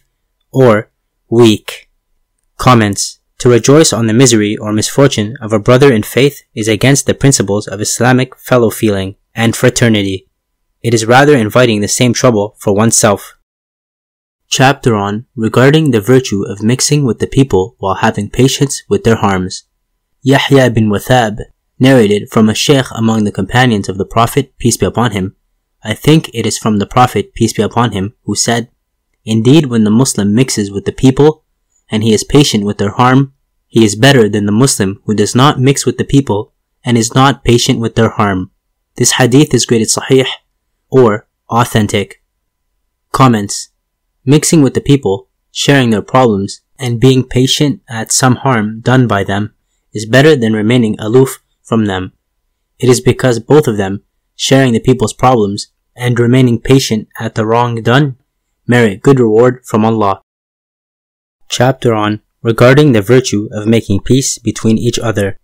[0.52, 0.92] or
[1.30, 1.90] weak.
[2.58, 7.08] Comments To rejoice on the misery or misfortune of a brother in faith is against
[7.08, 10.29] the principles of Islamic fellow feeling and fraternity.
[10.82, 13.36] It is rather inviting the same trouble for oneself.
[14.48, 19.18] Chapter on regarding the virtue of mixing with the people while having patience with their
[19.18, 19.66] harms.
[20.22, 21.40] Yahya bin Wathab
[21.80, 25.36] narrated from a sheikh among the companions of the Prophet, peace be upon him.
[25.84, 28.70] I think it is from the Prophet, peace be upon him, who said,
[29.26, 31.44] Indeed, when the Muslim mixes with the people,
[31.92, 33.34] and he is patient with their harm,
[33.68, 36.54] he is better than the Muslim who does not mix with the people
[36.86, 38.52] and is not patient with their harm.
[38.96, 40.26] This hadith is graded sahih
[40.90, 42.22] or authentic.
[43.12, 43.70] Comments
[44.26, 49.24] Mixing with the people, sharing their problems, and being patient at some harm done by
[49.24, 49.54] them
[49.94, 52.14] is better than remaining aloof from them.
[52.80, 54.04] It is because both of them,
[54.36, 58.18] sharing the people's problems and remaining patient at the wrong done,
[58.68, 60.22] merit good reward from Allah.
[61.50, 65.40] Chapter on regarding the virtue of making peace between each other.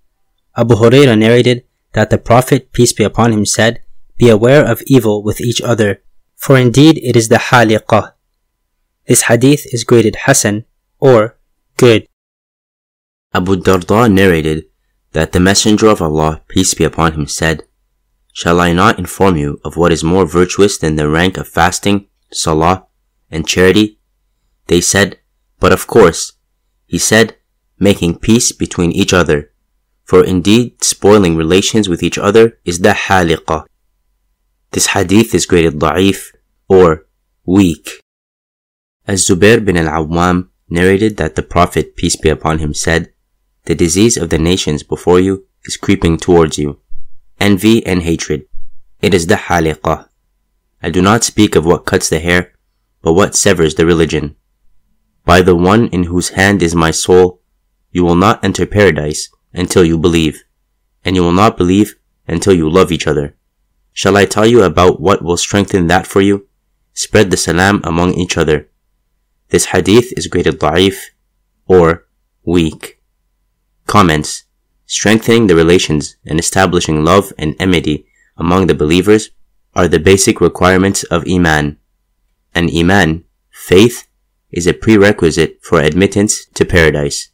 [0.55, 3.81] Abu Huraira narrated that the Prophet, peace be upon him, said,
[4.17, 6.01] Be aware of evil with each other,
[6.35, 8.13] for indeed it is the haliqah.
[9.07, 10.65] This hadith is graded Hasan
[10.99, 11.37] or
[11.77, 12.07] good.
[13.33, 14.65] Abu Darda narrated
[15.11, 17.63] that the Messenger of Allah, peace be upon him, said,
[18.33, 22.07] Shall I not inform you of what is more virtuous than the rank of fasting,
[22.31, 22.87] salah,
[23.29, 23.99] and charity?
[24.67, 25.19] They said,
[25.59, 26.33] But of course.
[26.85, 27.35] He said,
[27.79, 29.51] Making peace between each other.
[30.03, 33.65] For indeed, spoiling relations with each other is the haliqah.
[34.75, 36.35] This hadith is graded da'if
[36.67, 37.05] or
[37.45, 38.01] weak.
[39.07, 43.13] Az-Zubair bin al-Awwam narrated that the Prophet, peace be upon him, said,
[43.67, 46.81] The disease of the nations before you is creeping towards you.
[47.39, 48.47] Envy and hatred.
[49.01, 50.09] It is the haliqah.
[50.83, 52.51] I do not speak of what cuts the hair,
[53.01, 54.35] but what severs the religion.
[55.23, 57.39] By the one in whose hand is my soul,
[57.93, 60.43] you will not enter paradise until you believe,
[61.05, 61.95] and you will not believe
[62.27, 63.37] until you love each other.
[63.95, 66.47] Shall I tell you about what will strengthen that for you?
[66.93, 68.69] Spread the salam among each other.
[69.51, 70.97] This hadith is graded da'if
[71.65, 72.05] or
[72.43, 73.01] weak.
[73.87, 74.43] Comments
[74.85, 78.05] Strengthening the relations and establishing love and enmity
[78.35, 79.31] among the believers
[79.73, 81.77] are the basic requirements of Iman.
[82.53, 84.07] And Iman, faith,
[84.51, 87.29] is a prerequisite for admittance to paradise.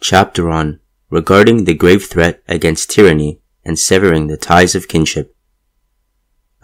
[0.00, 0.80] Chapter on
[1.10, 5.36] regarding the grave threat against tyranny and severing the ties of kinship.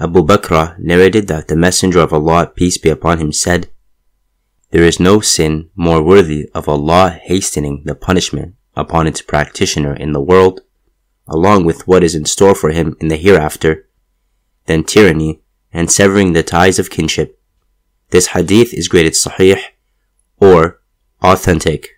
[0.01, 3.69] Abu Bakr narrated that the Messenger of Allah, peace be upon him, said,
[4.71, 10.13] There is no sin more worthy of Allah hastening the punishment upon its practitioner in
[10.13, 10.61] the world,
[11.27, 13.89] along with what is in store for him in the hereafter,
[14.67, 15.43] than tyranny
[15.73, 17.41] and severing the ties of kinship.
[18.11, 19.61] This hadith is graded sahih
[20.37, 20.81] or
[21.23, 21.89] authentic.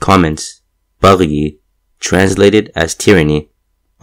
[0.00, 0.62] Comments
[1.02, 1.58] Baghi,
[2.00, 3.50] translated as tyranny,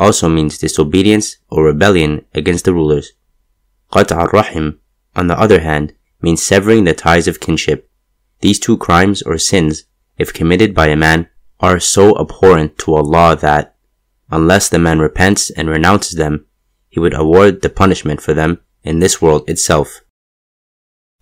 [0.02, 3.12] also means disobedience or rebellion against the rulers.
[3.94, 4.80] Qat' al-Rahim,
[5.16, 7.88] on the other hand, means severing the ties of kinship.
[8.40, 9.84] These two crimes or sins,
[10.18, 11.30] if committed by a man,
[11.60, 13.76] are so abhorrent to Allah that,
[14.32, 16.46] unless the man repents and renounces them,
[16.90, 20.02] he would award the punishment for them in this world itself.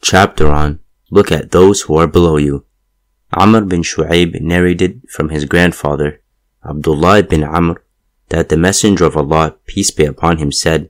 [0.01, 0.80] Chapter on
[1.11, 2.65] Look at those who are below you.
[3.34, 6.22] Amr bin Shu'aib narrated from his grandfather,
[6.64, 7.84] Abdullah bin Amr,
[8.30, 10.89] that the Messenger of Allah, peace be upon him, said,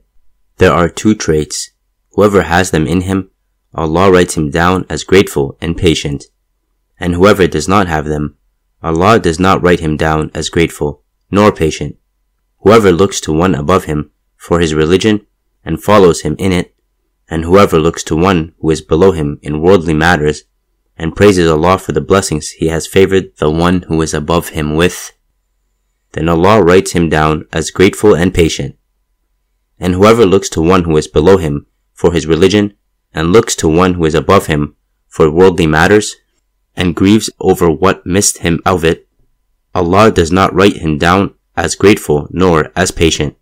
[0.58, 1.70] There are two traits.
[2.12, 3.30] Whoever has them in him,
[3.74, 6.24] Allah writes him down as grateful and patient.
[6.98, 8.36] And whoever does not have them,
[8.82, 11.96] Allah does not write him down as grateful, nor patient.
[12.60, 15.26] Whoever looks to one above him for his religion
[15.64, 16.74] and follows him in it,
[17.28, 20.44] and whoever looks to one who is below him in worldly matters
[20.96, 24.76] and praises Allah for the blessings He has favored the one who is above him
[24.76, 25.12] with,
[26.12, 28.76] then Allah writes him down as grateful and patient.
[29.78, 32.74] And whoever looks to one who is below him for his religion
[33.14, 34.76] and looks to one who is above him
[35.08, 36.16] for worldly matters
[36.76, 39.08] and grieves over what missed him of it,
[39.74, 43.36] Allah does not write him down as grateful nor as patient.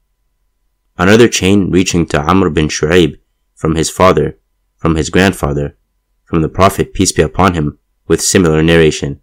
[0.97, 3.19] Another chain reaching to Amr bin Shu'aib
[3.55, 4.39] from his father,
[4.77, 5.77] from his grandfather,
[6.25, 9.21] from the Prophet peace be upon him, with similar narration.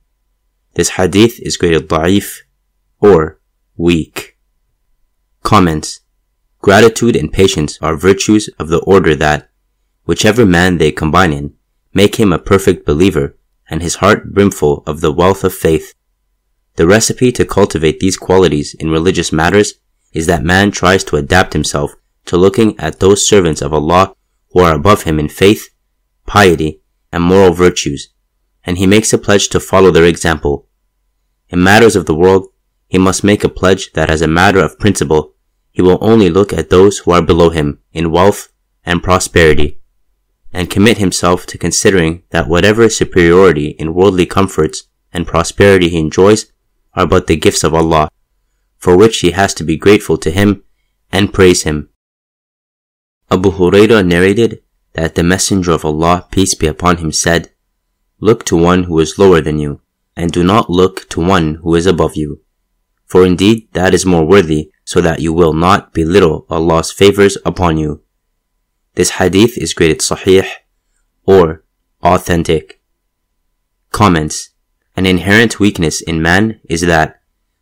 [0.74, 2.42] This hadith is graded da'if
[3.00, 3.40] or
[3.78, 4.38] weak.
[5.44, 6.00] Comments.
[6.60, 9.50] Gratitude and patience are virtues of the order that,
[10.06, 11.54] whichever man they combine in,
[11.94, 13.38] make him a perfect believer
[13.70, 15.94] and his heart brimful of the wealth of faith.
[16.76, 19.76] The recipe to cultivate these qualities in religious matters
[20.14, 21.96] is that man tries to adapt himself
[22.26, 24.16] to looking at those servants of Allah
[24.52, 25.70] who are above him in faith,
[26.26, 26.82] piety,
[27.12, 28.10] and moral virtues,
[28.64, 30.68] and he makes a pledge to follow their example.
[31.50, 32.48] In matters of the world,
[32.88, 35.34] he must make a pledge that as a matter of principle,
[35.72, 38.52] he will only look at those who are below him in wealth
[38.86, 39.80] and prosperity,
[40.54, 46.52] and commit himself to considering that whatever superiority in worldly comforts and prosperity he enjoys
[46.94, 48.10] are but the gifts of Allah,
[48.78, 50.64] for which he has to be grateful to him
[51.12, 51.90] and praise him.
[53.32, 54.62] Abu Hurairah narrated
[54.94, 57.52] that the Messenger of Allah, peace be upon him, said,
[58.20, 59.82] Look to one who is lower than you,
[60.16, 62.45] and do not look to one who is above you.
[63.06, 67.78] For indeed that is more worthy, so that you will not belittle Allah's favors upon
[67.78, 68.02] you.
[68.96, 70.48] This hadith is graded sahih
[71.26, 71.64] or
[72.04, 72.82] authentic.
[73.92, 74.50] Comments.
[74.96, 77.20] An inherent weakness in man is that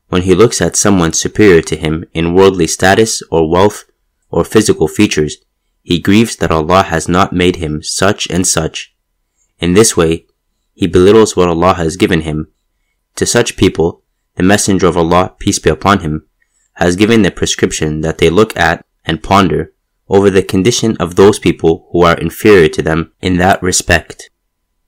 [0.10, 3.86] when he looks at someone superior to him in worldly status or wealth
[4.30, 5.38] or physical features,
[5.82, 8.96] he grieves that Allah has not made him such and such.
[9.60, 10.28] In this way,
[10.76, 12.48] he belittles what Allah has given him.
[13.16, 14.03] To such people,
[14.36, 16.28] the Messenger of Allah, peace be upon him,
[16.74, 19.74] has given the prescription that they look at and ponder
[20.10, 24.30] over the condition of those people who are inferior to them in that respect.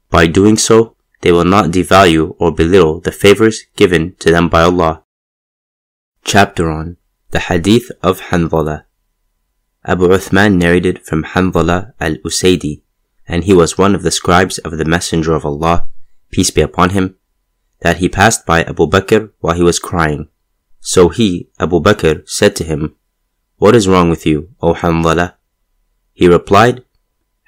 [0.09, 4.63] By doing so, they will not devalue or belittle the favors given to them by
[4.63, 5.03] Allah.
[6.23, 6.97] Chapter on
[7.31, 8.85] the Hadith of Hanzala.
[9.85, 12.81] Abu Uthman narrated from Hanzala al-Usaydi,
[13.27, 15.87] and he was one of the scribes of the Messenger of Allah,
[16.31, 17.15] peace be upon him,
[17.85, 20.27] that he passed by Abu Bakr while he was crying.
[20.79, 22.95] So he, Abu Bakr, said to him,
[23.57, 25.35] What is wrong with you, O Hanzala?
[26.11, 26.83] He replied,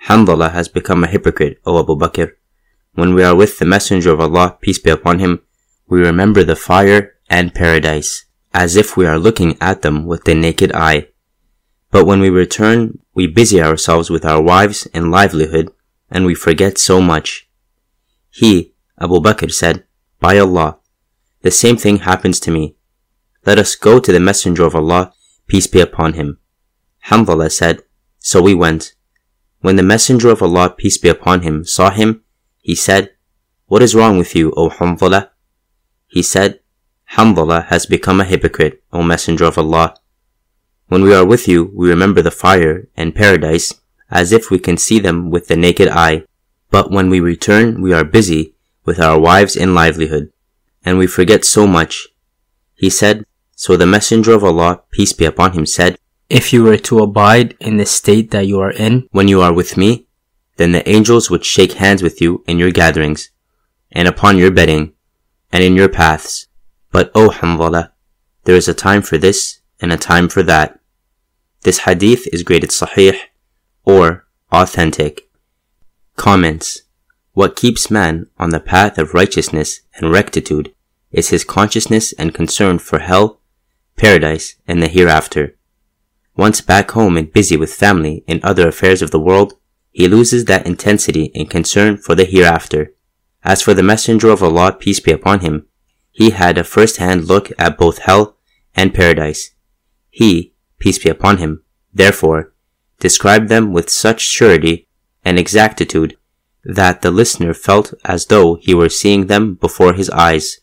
[0.06, 2.34] Hanzala has become a hypocrite, O Abu Bakr.
[2.94, 5.42] When we are with the Messenger of Allah, peace be upon him,
[5.88, 10.36] we remember the fire and paradise, as if we are looking at them with the
[10.36, 11.08] naked eye.
[11.90, 15.74] But when we return, we busy ourselves with our wives and livelihood,
[16.12, 17.50] and we forget so much.
[18.30, 19.84] He, Abu Bakr, said,
[20.20, 20.80] By Allah,
[21.42, 22.76] the same thing happens to me.
[23.46, 25.14] Let us go to the Messenger of Allah,
[25.48, 26.40] peace be upon him.
[27.06, 27.84] Hanzala said,
[28.20, 28.94] So we went.
[29.62, 32.24] When the Messenger of Allah, peace be upon him, saw him,
[32.60, 33.12] he said,
[33.68, 35.30] What is wrong with you, O Hanzala?
[36.08, 36.60] He said,
[37.14, 39.96] Hanzala has become a hypocrite, O Messenger of Allah.
[40.88, 43.74] When we are with you, we remember the fire and paradise
[44.10, 46.24] as if we can see them with the naked eye.
[46.72, 48.56] But when we return, we are busy
[48.88, 50.32] with our wives and livelihood,
[50.84, 52.08] and we forget so much.
[52.74, 56.00] He said, So the Messenger of Allah, peace be upon him, said,
[56.30, 59.54] If you were to abide in the state that you are in when you are
[59.54, 60.08] with me,
[60.56, 63.30] then the angels would shake hands with you in your gatherings,
[63.92, 64.94] and upon your bedding,
[65.52, 66.48] and in your paths.
[66.92, 67.92] But O Hanzala,
[68.46, 70.80] there is a time for this and a time for that.
[71.64, 73.20] This hadith is graded sahih
[73.84, 75.30] or authentic.
[76.16, 76.87] Comments.
[77.38, 80.74] What keeps man on the path of righteousness and rectitude
[81.12, 83.42] is his consciousness and concern for hell,
[83.96, 85.56] paradise, and the hereafter.
[86.36, 89.54] Once back home and busy with family and other affairs of the world,
[89.92, 92.96] he loses that intensity and concern for the hereafter.
[93.44, 95.68] As for the Messenger of Allah, peace be upon him,
[96.10, 98.36] he had a first-hand look at both hell
[98.74, 99.52] and paradise.
[100.10, 101.62] He, peace be upon him,
[101.94, 102.56] therefore,
[103.00, 104.88] described them with such surety
[105.24, 106.18] and exactitude
[106.68, 110.60] that the listener felt as though he were seeing them before his eyes.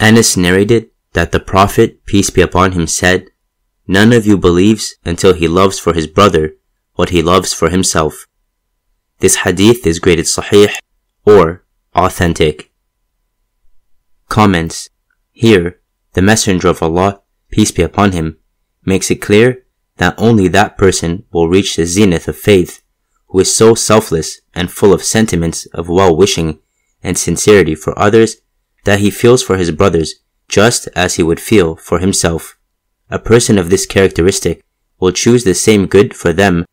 [0.00, 3.30] Anas narrated that the Prophet, peace be upon him, said,
[3.86, 6.56] None of you believes until he loves for his brother
[6.94, 8.26] what he loves for himself.
[9.20, 10.74] This hadith is graded sahih
[11.24, 11.64] or
[11.94, 12.72] authentic.
[14.28, 14.90] Comments
[15.30, 15.80] Here,
[16.14, 17.22] the Messenger of Allah,
[17.52, 18.38] peace be upon him,
[18.84, 19.64] makes it clear
[19.98, 22.83] that only that person will reach the zenith of faith
[23.34, 26.56] who is so selfless and full of sentiments of well-wishing
[27.02, 28.36] and sincerity for others
[28.84, 30.14] that he feels for his brothers
[30.46, 32.56] just as he would feel for himself.
[33.10, 34.62] A person of this characteristic
[35.00, 36.64] will choose the same good for them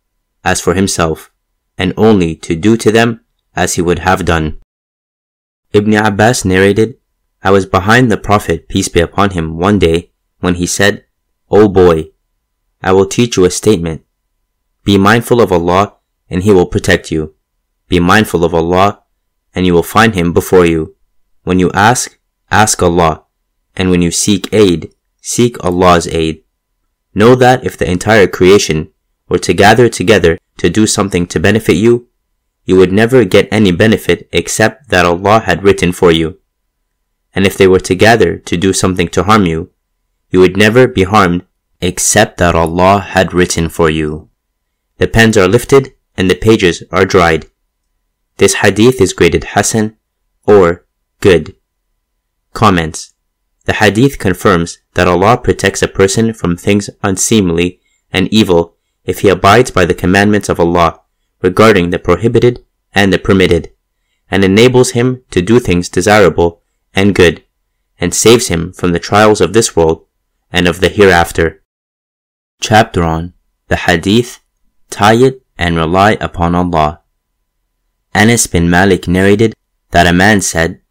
[0.43, 1.31] as for himself,
[1.79, 3.21] and only to do to them
[3.55, 4.59] as he would have done.
[5.73, 6.97] Ibn Abbas narrated,
[7.41, 10.11] I was behind the Prophet, peace be upon him, one day
[10.41, 11.05] when he said,
[11.49, 12.11] O boy,
[12.83, 14.05] I will teach you a statement.
[14.83, 15.95] Be mindful of Allah
[16.31, 17.35] and He will protect you.
[17.89, 19.03] Be mindful of Allah
[19.53, 20.95] and you will find Him before you.
[21.43, 22.17] When you ask,
[22.49, 23.25] ask Allah.
[23.75, 26.43] And when you seek aid, seek Allah's aid.
[27.13, 28.91] Know that if the entire creation
[29.27, 32.07] were to gather together to do something to benefit you,
[32.63, 36.39] you would never get any benefit except that Allah had written for you.
[37.33, 39.71] And if they were to gather to do something to harm you,
[40.29, 41.43] you would never be harmed
[41.81, 44.29] except that Allah had written for you.
[44.97, 47.47] The pens are lifted and the pages are dried.
[48.37, 49.97] This hadith is graded Hasan
[50.45, 50.85] or
[51.19, 51.55] good.
[52.53, 53.15] Comments.
[53.65, 57.81] The hadith confirms that Allah protects a person from things unseemly
[58.13, 61.01] and evil if he abides by the commandments of Allah
[61.41, 63.71] regarding the prohibited and the permitted,
[64.29, 66.61] and enables him to do things desirable
[66.93, 67.43] and good,
[67.99, 70.05] and saves him from the trials of this world
[70.51, 71.63] and of the hereafter.
[72.59, 73.33] Chapter on
[73.69, 74.39] the Hadith,
[74.91, 77.01] it and rely upon Allah.
[78.15, 79.53] Anas bin Malik narrated
[79.91, 80.81] that a man said,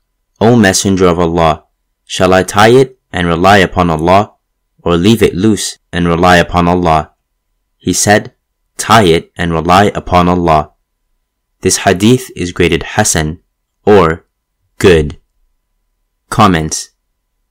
[0.40, 1.64] O Messenger of Allah,
[2.05, 4.34] shall I tie it and rely upon Allah,
[4.78, 7.10] or leave it loose and rely upon Allah?
[7.78, 8.32] He said,
[8.76, 10.70] tie it and rely upon Allah.
[11.62, 13.42] This hadith is graded Hasan,
[13.84, 14.24] or
[14.78, 15.18] good.
[16.28, 16.90] Comments.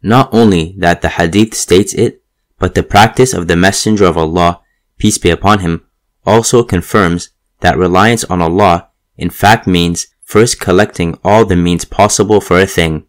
[0.01, 2.23] Not only that the hadith states it,
[2.57, 4.61] but the practice of the Messenger of Allah,
[4.97, 5.83] peace be upon him,
[6.29, 7.31] also confirms
[7.61, 12.67] that reliance on Allah in fact means first collecting all the means possible for a
[12.77, 13.07] thing,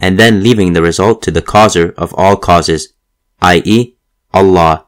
[0.00, 2.92] and then leaving the result to the causer of all causes,
[3.40, 3.94] i.e.,
[4.34, 4.86] Allah.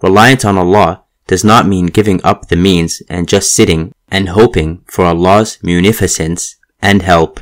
[0.00, 4.84] Reliance on Allah does not mean giving up the means and just sitting and hoping
[4.86, 7.40] for Allah's munificence and help.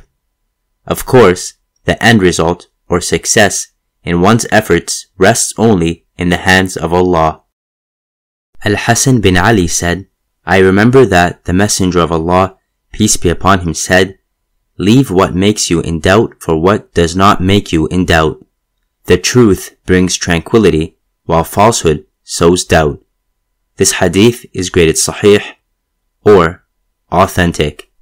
[0.86, 1.54] Of course,
[1.84, 3.68] the end result or success
[4.02, 7.43] in one's efforts rests only in the hands of Allah.
[8.64, 10.06] Al-Hasan bin Ali said,
[10.46, 12.56] I remember that the Messenger of Allah,
[12.92, 14.18] peace be upon him, said,
[14.78, 18.44] Leave what makes you in doubt for what does not make you in doubt.
[19.04, 23.04] The truth brings tranquility, while falsehood sows doubt.
[23.76, 25.42] This hadith is graded sahih
[26.24, 26.64] or
[27.12, 27.92] authentic.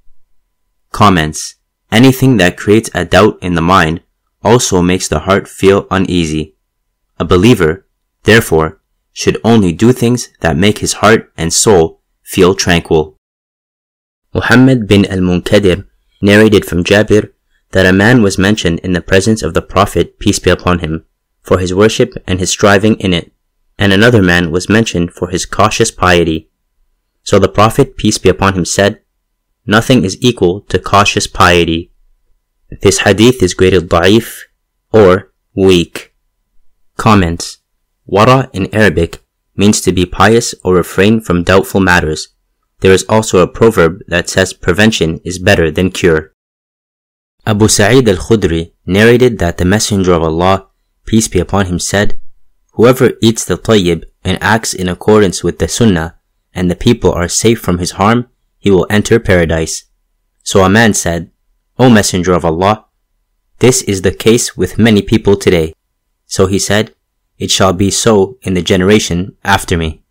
[0.91, 1.55] Comments.
[1.91, 4.01] Anything that creates a doubt in the mind
[4.43, 6.55] also makes the heart feel uneasy.
[7.19, 7.85] A believer,
[8.23, 8.81] therefore,
[9.13, 13.15] should only do things that make his heart and soul feel tranquil.
[14.33, 15.87] Muhammad bin al-Munkadir
[16.21, 17.31] narrated from Jabir
[17.71, 21.05] that a man was mentioned in the presence of the Prophet, peace be upon him,
[21.41, 23.31] for his worship and his striving in it,
[23.77, 26.49] and another man was mentioned for his cautious piety.
[27.23, 29.01] So the Prophet, peace be upon him, said,
[29.65, 31.91] Nothing is equal to cautious piety.
[32.81, 34.41] This hadith is graded da'if
[34.91, 36.13] or weak.
[36.97, 37.59] Comments.
[38.09, 39.23] Wara in Arabic
[39.55, 42.29] means to be pious or refrain from doubtful matters.
[42.81, 46.33] There is also a proverb that says prevention is better than cure.
[47.45, 50.67] Abu Sa'id al-Khudri narrated that the Messenger of Allah,
[51.05, 52.19] peace be upon him, said,
[52.73, 56.17] Whoever eats the tayyib and acts in accordance with the sunnah,
[56.53, 58.27] and the people are safe from his harm,
[58.57, 59.85] he will enter paradise.
[60.43, 61.31] So a man said,
[61.77, 62.85] O Messenger of Allah,
[63.59, 65.73] this is the case with many people today.
[66.25, 66.93] So he said,
[67.43, 70.01] it shall be so in the generation after me.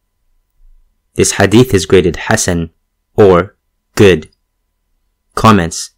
[1.15, 2.69] This hadith is graded Hasan
[3.17, 3.57] or
[3.95, 4.29] good.
[5.35, 5.93] Comments.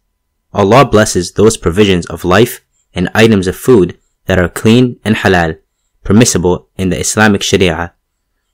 [0.53, 5.59] Allah blesses those provisions of life and items of food that are clean and halal,
[6.05, 7.93] permissible in the Islamic Sharia,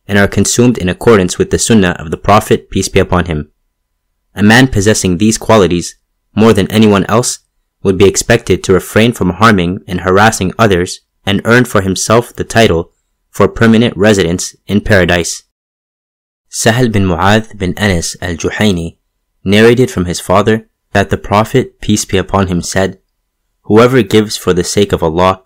[0.07, 3.51] and are consumed in accordance with the Sunnah of the Prophet, peace be upon him.
[4.33, 5.97] A man possessing these qualities
[6.35, 7.41] more than anyone else
[7.83, 12.43] would be expected to refrain from harming and harassing others and earned for himself the
[12.43, 12.91] title
[13.29, 15.43] for permanent residence in paradise.
[16.49, 18.97] Sahal bin Mu'adh bin Anas al-Juhayni
[19.43, 22.99] narrated from his father that the Prophet, peace be upon him, said,
[23.63, 25.43] Whoever gives for the sake of Allah,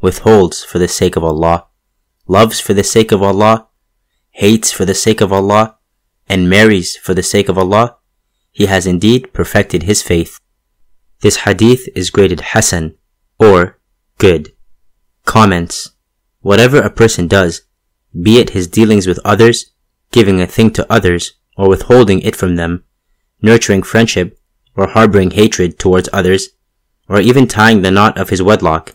[0.00, 1.66] withholds for the sake of Allah,
[2.28, 3.66] loves for the sake of Allah,
[4.30, 5.76] hates for the sake of Allah,
[6.28, 7.96] and marries for the sake of Allah,
[8.52, 10.38] he has indeed perfected his faith.
[11.20, 12.96] This hadith is graded Hasan,
[13.38, 13.78] or
[14.18, 14.52] good.
[15.24, 15.90] Comments.
[16.40, 17.62] Whatever a person does,
[18.22, 19.72] be it his dealings with others,
[20.12, 22.84] giving a thing to others, or withholding it from them,
[23.42, 24.38] nurturing friendship,
[24.76, 26.50] or harboring hatred towards others,
[27.08, 28.94] or even tying the knot of his wedlock,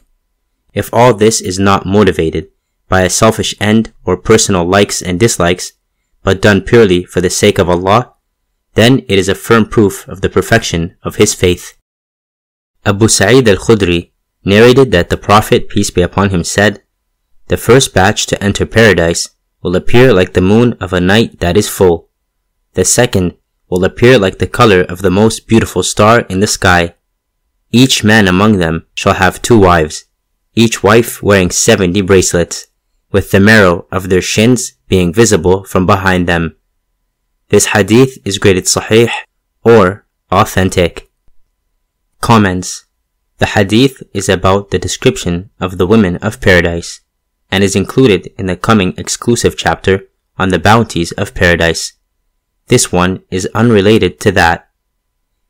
[0.73, 2.49] if all this is not motivated
[2.87, 5.73] by a selfish end or personal likes and dislikes,
[6.23, 8.13] but done purely for the sake of Allah,
[8.75, 11.77] then it is a firm proof of the perfection of his faith.
[12.85, 14.11] Abu Sa'id al-Khudri
[14.49, 16.81] narrated that the Prophet, peace be upon him, said,
[17.47, 19.29] The first batch to enter paradise
[19.61, 22.09] will appear like the moon of a night that is full.
[22.73, 23.37] The second
[23.69, 26.95] will appear like the color of the most beautiful star in the sky.
[27.71, 30.05] Each man among them shall have two wives,
[30.55, 32.67] each wife wearing seventy bracelets,
[33.11, 36.55] with the marrow of their shins being visible from behind them.
[37.49, 39.09] This hadith is graded sahih
[39.63, 41.11] or authentic.
[42.21, 42.85] Comments.
[43.39, 47.01] The hadith is about the description of the women of paradise
[47.49, 51.93] and is included in the coming exclusive chapter on the bounties of paradise.
[52.67, 54.69] This one is unrelated to that.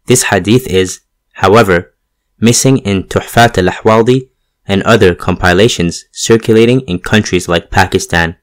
[0.05, 1.01] This hadith is,
[1.33, 1.95] however,
[2.39, 4.29] missing in Tuhfat al-Ahwadi
[4.65, 8.37] and other compilations circulating in countries like Pakistan,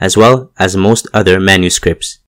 [0.00, 2.18] as well as most other manuscripts.